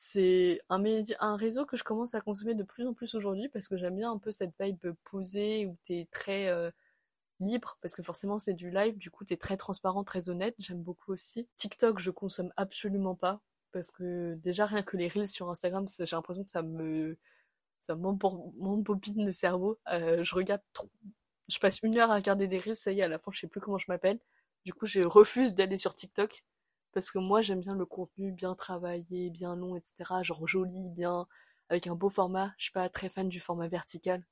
c'est 0.00 0.60
un, 0.68 0.80
un 1.18 1.36
réseau 1.36 1.66
que 1.66 1.76
je 1.76 1.82
commence 1.82 2.14
à 2.14 2.20
consommer 2.20 2.54
de 2.54 2.62
plus 2.62 2.86
en 2.86 2.94
plus 2.94 3.16
aujourd'hui 3.16 3.48
parce 3.48 3.66
que 3.66 3.76
j'aime 3.76 3.96
bien 3.96 4.12
un 4.12 4.18
peu 4.18 4.30
cette 4.30 4.52
vibe 4.60 4.92
posée 5.02 5.66
où 5.66 5.76
t'es 5.82 6.06
très 6.12 6.46
euh, 6.46 6.70
libre 7.40 7.78
parce 7.82 7.96
que 7.96 8.02
forcément 8.04 8.38
c'est 8.38 8.54
du 8.54 8.70
live, 8.70 8.96
du 8.96 9.10
coup 9.10 9.24
t'es 9.24 9.36
très 9.36 9.56
transparent, 9.56 10.04
très 10.04 10.30
honnête. 10.30 10.54
J'aime 10.60 10.82
beaucoup 10.82 11.12
aussi. 11.12 11.48
TikTok, 11.56 11.98
je 11.98 12.12
consomme 12.12 12.52
absolument 12.56 13.16
pas 13.16 13.40
parce 13.72 13.90
que 13.90 14.34
déjà 14.36 14.66
rien 14.66 14.84
que 14.84 14.96
les 14.96 15.08
reels 15.08 15.26
sur 15.26 15.50
Instagram, 15.50 15.84
j'ai 15.88 16.14
l'impression 16.14 16.44
que 16.44 16.50
ça 16.52 16.62
me 16.62 17.18
ça 17.80 17.96
m'embobine 17.96 19.26
le 19.26 19.32
cerveau. 19.32 19.80
Euh, 19.92 20.22
je 20.22 20.34
regarde 20.36 20.62
trop, 20.74 20.88
je 21.48 21.58
passe 21.58 21.80
une 21.82 21.98
heure 21.98 22.12
à 22.12 22.14
regarder 22.14 22.46
des 22.46 22.58
reels, 22.58 22.76
ça 22.76 22.92
y 22.92 23.00
est, 23.00 23.02
à 23.02 23.08
la 23.08 23.18
fin, 23.18 23.32
je 23.32 23.40
sais 23.40 23.48
plus 23.48 23.60
comment 23.60 23.78
je 23.78 23.86
m'appelle. 23.88 24.20
Du 24.64 24.72
coup, 24.74 24.86
je 24.86 25.00
refuse 25.00 25.54
d'aller 25.54 25.76
sur 25.76 25.94
TikTok 25.94 26.44
parce 26.92 27.10
que 27.10 27.18
moi, 27.18 27.42
j'aime 27.42 27.60
bien 27.60 27.74
le 27.74 27.86
contenu 27.86 28.32
bien 28.32 28.54
travaillé, 28.54 29.30
bien 29.30 29.56
long, 29.56 29.76
etc. 29.76 30.22
Genre 30.22 30.46
joli, 30.46 30.88
bien, 30.90 31.26
avec 31.68 31.86
un 31.86 31.94
beau 31.94 32.08
format. 32.08 32.54
Je 32.58 32.64
suis 32.64 32.72
pas 32.72 32.88
très 32.88 33.08
fan 33.08 33.28
du 33.28 33.40
format 33.40 33.68
vertical. 33.68 34.24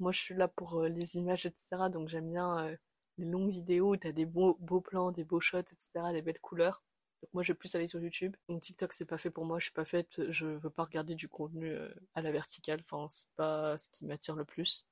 Moi, 0.00 0.12
je 0.12 0.20
suis 0.20 0.34
là 0.34 0.48
pour 0.48 0.82
euh, 0.82 0.88
les 0.88 1.16
images, 1.16 1.46
etc. 1.46 1.88
Donc, 1.90 2.08
j'aime 2.08 2.30
bien 2.30 2.58
euh, 2.66 2.76
les 3.18 3.26
longues 3.26 3.50
vidéos 3.50 3.94
où 3.94 3.96
t'as 3.96 4.12
des 4.12 4.26
beaux, 4.26 4.54
plans, 4.82 5.12
des 5.12 5.24
beaux 5.24 5.40
shots, 5.40 5.58
etc., 5.58 6.12
des 6.12 6.22
belles 6.22 6.40
couleurs. 6.40 6.82
Donc, 7.22 7.30
moi, 7.34 7.42
je 7.42 7.52
vais 7.52 7.58
plus 7.58 7.74
aller 7.74 7.88
sur 7.88 8.00
YouTube. 8.00 8.36
Donc, 8.48 8.62
TikTok, 8.62 8.92
c'est 8.92 9.06
pas 9.06 9.18
fait 9.18 9.30
pour 9.30 9.46
moi. 9.46 9.58
Je 9.58 9.64
suis 9.66 9.72
pas 9.72 9.84
faite, 9.84 10.20
je 10.30 10.46
veux 10.48 10.70
pas 10.70 10.84
regarder 10.84 11.14
du 11.14 11.28
contenu 11.28 11.70
euh, 11.70 11.88
à 12.14 12.22
la 12.22 12.32
verticale. 12.32 12.80
Enfin, 12.82 13.06
c'est 13.08 13.30
pas 13.36 13.78
ce 13.78 13.88
qui 13.90 14.04
m'attire 14.06 14.36
le 14.36 14.44
plus. 14.44 14.86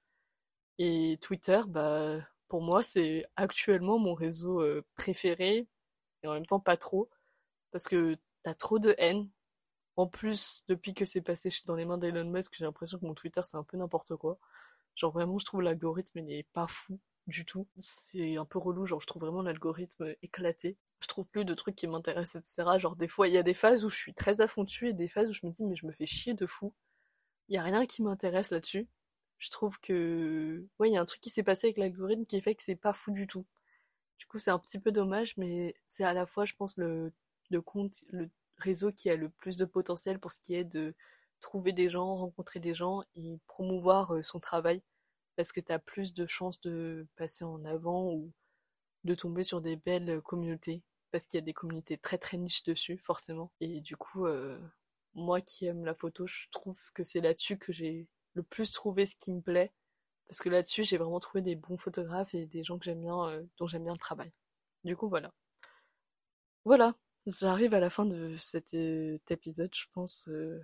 Et 0.79 1.19
Twitter, 1.21 1.61
bah, 1.69 2.19
pour 2.49 2.63
moi, 2.63 2.83
c'est 2.83 3.27
actuellement 3.37 3.99
mon 3.99 4.15
réseau 4.15 4.63
préféré, 4.97 5.69
et 6.25 6.29
en 6.29 6.35
même 6.35 6.47
temps 6.47 6.61
pas 6.61 6.77
trop, 6.77 7.11
parce 7.73 7.89
que 7.89 8.17
t'as 8.43 8.55
trop 8.55 8.79
de 8.79 8.95
haine. 8.99 9.29
En 9.97 10.09
plus, 10.09 10.65
depuis 10.69 10.95
que 10.95 11.07
c'est 11.07 11.23
passé 11.23 11.51
dans 11.67 11.77
les 11.77 11.85
mains 11.85 11.99
d'Elon 11.99 12.25
Musk, 12.25 12.55
j'ai 12.59 12.65
l'impression 12.65 12.99
que 12.99 13.07
mon 13.07 13.15
Twitter, 13.15 13.43
c'est 13.45 13.57
un 13.57 13.65
peu 13.65 13.77
n'importe 13.77 14.17
quoi. 14.17 14.39
Genre 14.97 15.13
vraiment, 15.13 15.39
je 15.39 15.47
trouve 15.47 15.63
l'algorithme, 15.63 16.19
il 16.21 16.33
est 16.33 16.49
pas 16.53 16.67
fou 16.67 16.99
du 17.27 17.45
tout. 17.45 17.69
C'est 17.79 18.37
un 18.37 18.45
peu 18.45 18.59
relou, 18.59 18.87
genre 18.87 19.01
je 19.01 19.07
trouve 19.07 19.23
vraiment 19.23 19.43
l'algorithme 19.43 20.15
éclaté. 20.23 20.77
Je 21.01 21.07
trouve 21.09 21.27
plus 21.27 21.45
de 21.45 21.55
trucs 21.55 21.77
qui 21.77 21.87
m'intéressent, 21.87 22.43
etc. 22.43 22.79
Genre 22.79 22.97
des 22.97 23.09
fois, 23.09 23.29
il 23.29 23.35
y 23.35 23.39
a 23.39 23.43
des 23.45 23.55
phases 23.55 23.85
où 23.85 23.91
je 23.91 23.97
suis 23.97 24.15
très 24.15 24.41
à 24.41 24.47
et 24.83 24.93
des 24.95 25.09
phases 25.09 25.29
où 25.31 25.33
je 25.33 25.47
me 25.47 25.53
dis, 25.53 25.65
mais 25.65 25.77
je 25.77 25.87
me 25.87 25.93
fais 25.93 26.07
chier 26.07 26.35
de 26.35 26.47
fou. 26.47 26.75
Il 27.49 27.55
y 27.55 27.59
a 27.59 27.63
rien 27.63 27.87
qui 27.87 28.03
m'intéresse 28.03 28.51
là-dessus 28.53 28.89
je 29.45 29.51
trouve 29.51 29.79
que 29.81 30.67
ouais, 30.79 30.91
il 30.91 30.95
y 30.95 30.97
a 30.97 31.01
un 31.01 31.05
truc 31.05 31.21
qui 31.21 31.31
s'est 31.31 31.43
passé 31.43 31.67
avec 31.69 31.79
l'algorithme 31.79 32.25
qui 32.25 32.41
fait 32.41 32.55
que 32.55 32.63
c'est 32.63 32.77
pas 32.77 32.93
fou 32.95 33.11
du 33.13 33.27
tout. 33.27 33.45
Du 34.25 34.29
coup, 34.29 34.39
c'est 34.39 34.51
un 34.51 34.59
petit 34.59 34.79
peu 34.79 34.91
dommage, 34.91 35.37
mais 35.37 35.75
c'est 35.87 36.03
à 36.03 36.15
la 36.15 36.25
fois, 36.25 36.47
je 36.47 36.55
pense, 36.55 36.79
le, 36.79 37.13
compte, 37.63 38.05
le 38.09 38.31
réseau 38.57 38.91
qui 38.91 39.11
a 39.11 39.17
le 39.17 39.29
plus 39.29 39.57
de 39.57 39.67
potentiel 39.67 40.19
pour 40.19 40.33
ce 40.33 40.41
qui 40.41 40.55
est 40.55 40.65
de 40.65 40.95
trouver 41.43 41.75
des 41.75 41.91
gens, 41.91 42.17
rencontrer 42.17 42.59
des 42.59 42.73
gens 42.73 43.03
et 43.17 43.39
promouvoir 43.47 44.15
euh, 44.15 44.23
son 44.23 44.41
travail. 44.41 44.83
Parce 45.37 45.53
que 45.53 45.61
tu 45.61 45.79
plus 45.85 46.15
de 46.15 46.25
chances 46.25 46.59
de 46.63 47.07
passer 47.17 47.45
en 47.45 47.67
avant 47.67 48.13
ou 48.15 48.33
de 49.05 49.15
tomber 49.15 49.45
sur 49.45 49.61
des 49.61 49.77
belles 49.77 50.23
communautés. 50.23 50.83
Parce 51.11 51.27
qu'il 51.27 51.37
y 51.37 51.43
a 51.43 51.45
des 51.45 51.53
communautés 51.53 51.99
très 51.99 52.17
très 52.17 52.39
niches 52.39 52.63
dessus 52.65 52.97
forcément. 53.05 53.53
Et 53.61 53.81
du 53.83 53.97
coup 53.97 54.27
euh, 54.27 54.59
moi 55.15 55.43
qui 55.43 55.67
aime 55.67 55.85
la 55.85 55.95
photo 55.95 56.27
je 56.27 56.47
trouve 56.51 56.81
que 56.95 57.05
c'est 57.05 57.21
là-dessus 57.21 57.59
que 57.59 57.73
j'ai 57.73 58.09
le 58.33 58.43
plus 58.43 58.73
trouver 58.73 59.05
ce 59.05 59.17
qui 59.17 59.33
me 59.33 59.43
plaît. 59.43 59.73
Parce 60.29 60.41
que 60.41 60.49
là-dessus, 60.49 60.85
j'ai 60.85 60.99
vraiment 60.99 61.21
trouvé 61.21 61.43
des 61.43 61.57
bons 61.57 61.77
photographes 61.77 62.35
et 62.35 62.47
des 62.47 62.65
gens 62.65 62.79
que 62.79 62.85
j'aime 62.85 63.03
bien, 63.03 63.29
euh, 63.29 63.43
dont 63.59 63.67
j'aime 63.67 63.85
bien 63.85 63.93
le 63.93 63.99
travail. 63.99 64.33
Du 64.85 64.97
coup, 64.97 65.09
voilà. 65.09 65.33
Voilà, 66.65 66.95
j'arrive 67.27 67.75
à 67.75 67.81
la 67.81 67.91
fin 67.91 68.07
de 68.07 68.35
cet, 68.37 68.75
euh, 68.75 69.19
épisode, 69.31 69.71
je 69.75 69.87
pense. 69.93 70.29
Euh, 70.29 70.61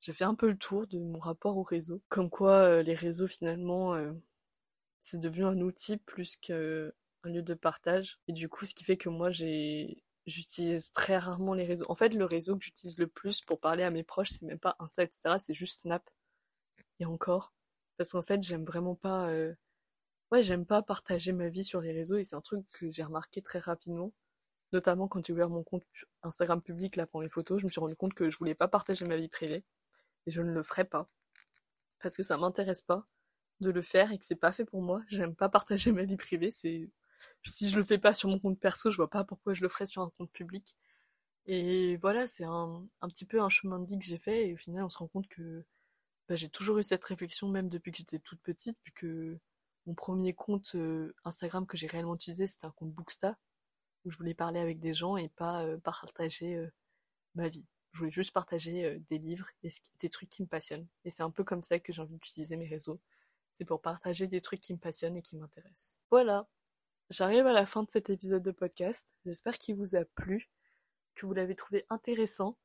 j'ai 0.00 0.12
fait 0.12 0.24
un 0.24 0.34
peu 0.34 0.48
le 0.48 0.58
tour 0.58 0.86
de 0.86 0.98
mon 0.98 1.18
rapport 1.18 1.56
au 1.56 1.62
réseau. 1.62 2.02
Comme 2.08 2.30
quoi, 2.30 2.82
les 2.82 2.94
réseaux, 2.94 3.26
finalement, 3.26 3.94
c'est 5.00 5.20
devenu 5.20 5.44
un 5.46 5.60
outil 5.60 5.96
plus 5.96 6.36
qu'un 6.36 6.92
lieu 7.24 7.42
de 7.42 7.54
partage. 7.54 8.18
Et 8.28 8.32
du 8.32 8.48
coup, 8.48 8.64
ce 8.64 8.74
qui 8.74 8.84
fait 8.84 8.96
que 8.96 9.08
moi, 9.08 9.30
j'ai 9.30 10.04
j'utilise 10.28 10.92
très 10.92 11.18
rarement 11.18 11.54
les 11.54 11.64
réseaux. 11.64 11.86
En 11.88 11.94
fait, 11.94 12.14
le 12.14 12.24
réseau 12.24 12.56
que 12.56 12.64
j'utilise 12.64 12.98
le 12.98 13.06
plus 13.08 13.40
pour 13.40 13.60
parler 13.60 13.82
à 13.82 13.90
mes 13.90 14.04
proches, 14.04 14.30
c'est 14.30 14.46
même 14.46 14.58
pas 14.58 14.76
Insta, 14.78 15.02
etc. 15.02 15.36
C'est 15.38 15.54
juste 15.54 15.82
Snap 15.82 16.08
et 17.00 17.06
encore. 17.06 17.52
Parce 17.98 18.12
qu'en 18.12 18.22
fait, 18.22 18.42
j'aime 18.42 18.64
vraiment 18.64 18.96
pas. 18.96 19.28
Euh, 19.30 19.54
ouais, 20.32 20.42
j'aime 20.42 20.66
pas 20.66 20.82
partager 20.82 21.32
ma 21.32 21.48
vie 21.48 21.64
sur 21.64 21.80
les 21.80 21.92
réseaux 21.92 22.16
et 22.18 22.24
c'est 22.24 22.36
un 22.36 22.40
truc 22.40 22.66
que 22.72 22.90
j'ai 22.92 23.02
remarqué 23.04 23.42
très 23.42 23.58
rapidement. 23.60 24.12
Notamment 24.72 25.08
quand 25.08 25.24
j'ai 25.26 25.32
ouvert 25.34 25.50
mon 25.50 25.64
compte 25.64 25.84
Instagram 26.22 26.62
public 26.62 26.96
là 26.96 27.06
pour 27.06 27.20
mes 27.20 27.28
photos, 27.30 27.60
je 27.60 27.66
me 27.66 27.70
suis 27.70 27.80
rendu 27.80 27.96
compte 27.96 28.14
que 28.14 28.30
je 28.30 28.38
voulais 28.38 28.54
pas 28.54 28.68
partager 28.68 29.06
ma 29.06 29.16
vie 29.16 29.28
privée 29.28 29.64
et 30.26 30.30
je 30.32 30.42
ne 30.42 30.52
le 30.52 30.62
ferai 30.62 30.84
pas 30.84 31.08
parce 32.00 32.16
que 32.16 32.22
ça 32.22 32.38
m'intéresse 32.38 32.82
pas 32.82 33.06
de 33.60 33.70
le 33.70 33.82
faire 33.82 34.12
et 34.12 34.18
que 34.18 34.24
c'est 34.24 34.36
pas 34.36 34.52
fait 34.52 34.64
pour 34.64 34.82
moi. 34.82 35.02
J'aime 35.08 35.34
pas 35.34 35.48
partager 35.48 35.92
ma 35.92 36.04
vie 36.04 36.16
privée. 36.16 36.50
C'est 36.50 36.90
si 37.44 37.68
je 37.68 37.76
le 37.76 37.84
fais 37.84 37.98
pas 37.98 38.14
sur 38.14 38.28
mon 38.30 38.38
compte 38.38 38.60
perso, 38.60 38.90
je 38.90 38.96
vois 38.96 39.10
pas 39.10 39.24
pourquoi 39.24 39.54
je 39.54 39.62
le 39.62 39.68
ferais 39.68 39.86
sur 39.86 40.02
un 40.02 40.10
compte 40.18 40.30
public. 40.32 40.76
Et 41.46 41.96
voilà, 41.98 42.26
c'est 42.26 42.44
un, 42.44 42.86
un 43.00 43.08
petit 43.08 43.24
peu 43.26 43.40
un 43.40 43.48
chemin 43.48 43.78
de 43.80 43.86
vie 43.86 43.98
que 43.98 44.04
j'ai 44.04 44.18
fait 44.18 44.48
et 44.48 44.54
au 44.54 44.56
final 44.56 44.84
on 44.84 44.88
se 44.90 44.98
rend 44.98 45.08
compte 45.08 45.28
que 45.28 45.64
bah, 46.28 46.36
j'ai 46.36 46.48
toujours 46.48 46.78
eu 46.78 46.82
cette 46.82 47.04
réflexion, 47.04 47.48
même 47.48 47.68
depuis 47.68 47.90
que 47.90 47.98
j'étais 47.98 48.18
toute 48.18 48.40
petite, 48.42 48.78
vu 48.84 48.92
que 48.92 49.38
mon 49.86 49.94
premier 49.94 50.34
compte 50.34 50.72
euh, 50.74 51.14
Instagram 51.24 51.66
que 51.66 51.78
j'ai 51.78 51.86
réellement 51.86 52.14
utilisé, 52.14 52.46
c'était 52.46 52.66
un 52.66 52.70
compte 52.72 52.92
Booksta, 52.92 53.38
où 54.04 54.10
je 54.10 54.18
voulais 54.18 54.34
parler 54.34 54.60
avec 54.60 54.80
des 54.80 54.92
gens 54.92 55.16
et 55.16 55.30
pas 55.30 55.64
euh, 55.64 55.78
partager 55.78 56.56
euh, 56.56 56.70
ma 57.34 57.48
vie. 57.48 57.66
Je 57.92 58.00
voulais 58.00 58.10
juste 58.10 58.32
partager 58.32 59.00
des 59.08 59.18
livres 59.18 59.48
et 59.62 59.70
des 60.00 60.10
trucs 60.10 60.28
qui 60.28 60.42
me 60.42 60.46
passionnent. 60.46 60.86
Et 61.06 61.10
c'est 61.10 61.22
un 61.22 61.30
peu 61.30 61.42
comme 61.42 61.62
ça 61.62 61.78
que 61.78 61.90
j'ai 61.92 62.02
envie 62.02 62.14
d'utiliser 62.16 62.56
mes 62.56 62.68
réseaux. 62.68 63.00
C'est 63.54 63.64
pour 63.64 63.80
partager 63.80 64.26
des 64.26 64.42
trucs 64.42 64.60
qui 64.60 64.74
me 64.74 64.78
passionnent 64.78 65.16
et 65.16 65.22
qui 65.22 65.36
m'intéressent. 65.36 65.98
Voilà. 66.10 66.46
J'arrive 67.08 67.46
à 67.46 67.52
la 67.52 67.64
fin 67.64 67.82
de 67.82 67.90
cet 67.90 68.10
épisode 68.10 68.42
de 68.42 68.50
podcast. 68.50 69.14
J'espère 69.24 69.56
qu'il 69.56 69.74
vous 69.74 69.96
a 69.96 70.04
plu, 70.04 70.50
que 71.14 71.24
vous 71.24 71.32
l'avez 71.32 71.56
trouvé 71.56 71.86
intéressant 71.88 72.58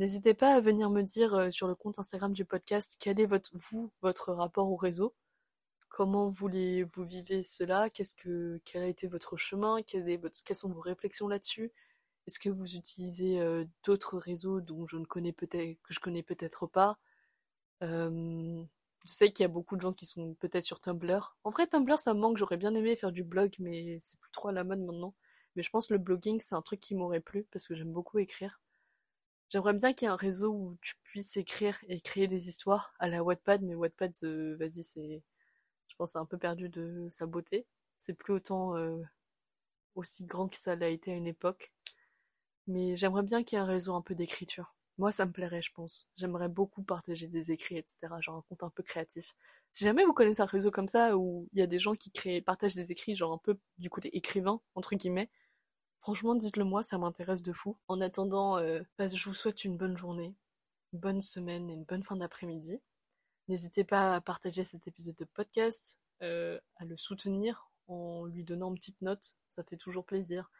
N'hésitez 0.00 0.32
pas 0.32 0.54
à 0.54 0.60
venir 0.60 0.88
me 0.88 1.02
dire 1.02 1.34
euh, 1.34 1.50
sur 1.50 1.68
le 1.68 1.74
compte 1.74 1.98
Instagram 1.98 2.32
du 2.32 2.46
podcast 2.46 2.96
quel 2.98 3.20
est 3.20 3.26
votre, 3.26 3.50
vous, 3.52 3.92
votre 4.00 4.32
rapport 4.32 4.72
au 4.72 4.74
réseau. 4.74 5.14
Comment 5.90 6.30
vous, 6.30 6.48
vous 6.94 7.04
vivez 7.04 7.42
cela? 7.42 7.90
Qu'est-ce 7.90 8.14
que, 8.14 8.62
quel 8.64 8.82
a 8.82 8.86
été 8.86 9.08
votre 9.08 9.36
chemin? 9.36 9.82
Quelles 9.82 10.18
sont 10.54 10.70
vos 10.70 10.80
réflexions 10.80 11.28
là-dessus? 11.28 11.70
Est-ce 12.26 12.38
que 12.38 12.48
vous 12.48 12.76
utilisez 12.76 13.42
euh, 13.42 13.66
d'autres 13.84 14.16
réseaux 14.16 14.62
dont 14.62 14.86
je 14.86 14.96
ne 14.96 15.04
connais 15.04 15.34
peut-être, 15.34 15.76
que 15.82 15.92
je 15.92 16.00
connais 16.00 16.22
peut-être 16.22 16.66
pas? 16.66 16.98
Euh, 17.82 18.64
Je 19.06 19.12
sais 19.12 19.30
qu'il 19.32 19.44
y 19.44 19.46
a 19.46 19.48
beaucoup 19.48 19.76
de 19.76 19.82
gens 19.82 19.92
qui 19.92 20.06
sont 20.06 20.32
peut-être 20.40 20.64
sur 20.64 20.80
Tumblr. 20.80 21.36
En 21.44 21.50
vrai, 21.50 21.66
Tumblr, 21.66 21.98
ça 21.98 22.14
me 22.14 22.20
manque. 22.20 22.38
J'aurais 22.38 22.56
bien 22.56 22.74
aimé 22.74 22.96
faire 22.96 23.12
du 23.12 23.22
blog, 23.24 23.54
mais 23.58 23.98
c'est 24.00 24.18
plus 24.18 24.32
trop 24.32 24.48
à 24.48 24.52
la 24.52 24.64
mode 24.64 24.80
maintenant. 24.80 25.14
Mais 25.56 25.62
je 25.62 25.70
pense 25.70 25.88
que 25.88 25.92
le 25.92 25.98
blogging, 25.98 26.40
c'est 26.40 26.54
un 26.54 26.62
truc 26.62 26.80
qui 26.80 26.94
m'aurait 26.94 27.20
plu 27.20 27.46
parce 27.52 27.66
que 27.66 27.74
j'aime 27.74 27.92
beaucoup 27.92 28.18
écrire. 28.18 28.62
J'aimerais 29.50 29.74
bien 29.74 29.92
qu'il 29.92 30.06
y 30.06 30.08
ait 30.08 30.12
un 30.12 30.16
réseau 30.16 30.52
où 30.52 30.78
tu 30.80 30.94
puisses 31.02 31.36
écrire 31.36 31.76
et 31.88 32.00
créer 32.00 32.28
des 32.28 32.48
histoires 32.48 32.94
à 33.00 33.08
la 33.08 33.24
Wattpad, 33.24 33.62
mais 33.62 33.74
Wattpad, 33.74 34.12
euh, 34.22 34.56
vas-y, 34.58 34.84
c'est, 34.84 35.22
je 35.88 35.96
pense, 35.96 36.16
un 36.16 36.24
peu 36.26 36.38
perdu 36.38 36.68
de 36.68 37.08
sa 37.10 37.26
beauté. 37.26 37.66
C'est 37.98 38.14
plus 38.14 38.34
autant 38.34 38.76
euh, 38.76 39.02
aussi 39.96 40.24
grand 40.24 40.48
que 40.48 40.56
ça 40.56 40.76
l'a 40.76 40.88
été 40.88 41.12
à 41.12 41.16
une 41.16 41.26
époque. 41.26 41.72
Mais 42.68 42.96
j'aimerais 42.96 43.24
bien 43.24 43.42
qu'il 43.44 43.56
y 43.58 43.60
ait 43.60 43.64
un 43.64 43.66
réseau 43.66 43.94
un 43.94 44.02
peu 44.02 44.14
d'écriture. 44.14 44.76
Moi, 44.98 45.12
ça 45.12 45.26
me 45.26 45.32
plairait, 45.32 45.62
je 45.62 45.72
pense. 45.72 46.06
J'aimerais 46.16 46.48
beaucoup 46.48 46.82
partager 46.82 47.26
des 47.26 47.52
écrits, 47.52 47.78
etc. 47.78 47.98
Genre 48.20 48.36
un 48.36 48.42
compte 48.48 48.62
un 48.62 48.70
peu 48.70 48.82
créatif. 48.84 49.34
Si 49.70 49.84
jamais 49.84 50.04
vous 50.04 50.12
connaissez 50.12 50.42
un 50.42 50.46
réseau 50.46 50.70
comme 50.70 50.88
ça 50.88 51.16
où 51.16 51.48
il 51.52 51.58
y 51.58 51.62
a 51.62 51.66
des 51.66 51.78
gens 51.80 51.94
qui 51.94 52.10
créent, 52.12 52.40
partagent 52.42 52.74
des 52.74 52.92
écrits, 52.92 53.16
genre 53.16 53.32
un 53.32 53.38
peu 53.38 53.58
du 53.78 53.90
côté 53.90 54.16
écrivain, 54.16 54.60
entre 54.74 54.94
guillemets, 54.94 55.30
franchement, 56.00 56.34
dites-le 56.34 56.64
moi, 56.64 56.82
ça 56.82 56.98
m'intéresse 56.98 57.42
de 57.42 57.52
fou. 57.52 57.76
En 57.88 58.00
attendant, 58.00 58.58
euh, 58.58 58.82
bah, 58.98 59.08
je 59.08 59.24
vous 59.28 59.34
souhaite 59.34 59.64
une 59.64 59.76
bonne 59.76 59.96
journée, 59.96 60.34
une 60.92 61.00
bonne 61.00 61.20
semaine 61.20 61.70
et 61.70 61.74
une 61.74 61.84
bonne 61.84 62.02
fin 62.02 62.16
d'après-midi. 62.16 62.80
N'hésitez 63.48 63.84
pas 63.84 64.14
à 64.14 64.20
partager 64.20 64.64
cet 64.64 64.86
épisode 64.88 65.16
de 65.16 65.24
podcast, 65.24 65.98
euh, 66.22 66.58
à 66.76 66.84
le 66.84 66.96
soutenir 66.96 67.70
en 67.90 68.24
lui 68.26 68.44
donnant 68.44 68.70
une 68.70 68.76
petite 68.76 69.02
note, 69.02 69.34
ça 69.48 69.64
fait 69.64 69.76
toujours 69.76 70.04
plaisir. 70.04 70.50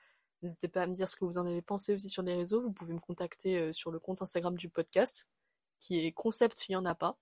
N'hésitez 0.42 0.68
pas 0.68 0.83
à 0.83 0.87
me 0.87 0.94
dire 0.94 1.09
ce 1.09 1.16
que 1.16 1.24
vous 1.24 1.38
en 1.38 1.46
avez 1.46 1.62
pensé 1.62 1.94
aussi 1.94 2.09
sur 2.09 2.22
les 2.22 2.35
réseaux. 2.35 2.61
Vous 2.61 2.72
pouvez 2.72 2.94
me 2.94 2.98
contacter 2.98 3.59
euh, 3.59 3.72
sur 3.72 3.90
le 3.90 3.98
compte 3.98 4.22
Instagram 4.22 4.57
du 4.57 4.68
podcast, 4.68 5.29
qui 5.79 6.05
est 6.05 6.12
concept, 6.12 6.68
il 6.68 6.72
n'y 6.72 6.76
en 6.76 6.85
a 6.87 6.94
pas. 6.94 7.16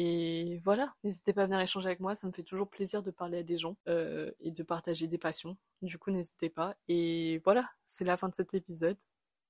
Et 0.00 0.60
voilà, 0.62 0.94
n'hésitez 1.02 1.32
pas 1.32 1.42
à 1.42 1.46
venir 1.46 1.58
échanger 1.58 1.88
avec 1.88 1.98
moi, 1.98 2.14
ça 2.14 2.28
me 2.28 2.32
fait 2.32 2.44
toujours 2.44 2.70
plaisir 2.70 3.02
de 3.02 3.10
parler 3.10 3.38
à 3.38 3.42
des 3.42 3.56
gens 3.56 3.76
euh, 3.88 4.30
et 4.38 4.52
de 4.52 4.62
partager 4.62 5.08
des 5.08 5.18
passions. 5.18 5.56
Du 5.82 5.98
coup, 5.98 6.12
n'hésitez 6.12 6.48
pas. 6.48 6.76
Et 6.86 7.40
voilà, 7.42 7.68
c'est 7.84 8.04
la 8.04 8.16
fin 8.16 8.28
de 8.28 8.34
cet 8.36 8.54
épisode. 8.54 8.96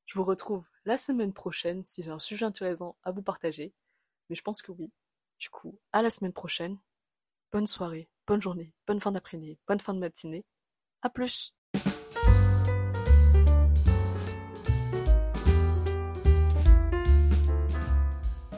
Je 0.07 0.19
vous 0.19 0.25
retrouve 0.25 0.67
la 0.87 0.97
semaine 0.97 1.35
prochaine 1.35 1.85
si 1.85 2.03
j'ai 2.03 2.11
un 2.11 2.19
sujet 2.19 2.47
intéressant 2.47 2.97
à 3.03 3.11
vous 3.11 3.21
partager. 3.21 3.75
Mais 4.31 4.37
je 4.37 4.43
pense 4.43 4.63
que 4.63 4.73
oui. 4.73 4.91
Du 5.39 5.51
coup, 5.51 5.79
à 5.93 6.01
la 6.01 6.09
semaine 6.09 6.33
prochaine. 6.33 6.79
Bonne 7.53 7.67
soirée, 7.67 8.09
bonne 8.27 8.41
journée, 8.41 8.73
bonne 8.87 9.03
fin 9.03 9.13
d'après-midi, 9.13 9.59
bonne 9.69 9.81
fin 9.81 9.93
de 9.93 9.99
matinée. 9.99 10.47
À 11.03 11.11
plus! 11.11 11.55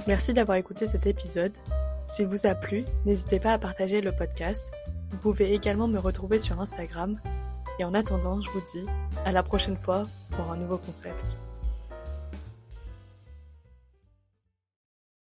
Merci 0.07 0.35
d'avoir 0.35 0.57
écouté 0.57 0.87
cet 0.87 1.07
épisode. 1.07 1.57
S'il 2.11 2.27
vous 2.27 2.49
a 2.49 2.57
plu, 2.57 2.85
n'hésitez 3.07 3.39
pas 3.39 3.53
à 3.53 3.59
partager 3.59 4.01
le 4.01 4.11
podcast. 4.11 4.73
Vous 5.11 5.17
pouvez 5.19 5.55
également 5.55 5.87
me 5.87 6.01
retrouver 6.01 6.41
sur 6.41 6.61
Instagram. 6.61 7.21
Et 7.79 7.85
en 7.85 7.95
attendant, 7.95 8.43
je 8.43 8.51
vous 8.51 8.61
dis 8.73 8.85
à 9.25 9.31
la 9.31 9.45
prochaine 9.45 9.77
fois 9.77 10.03
pour 10.31 10.51
un 10.51 10.57
nouveau 10.57 10.77
concept. 10.77 11.39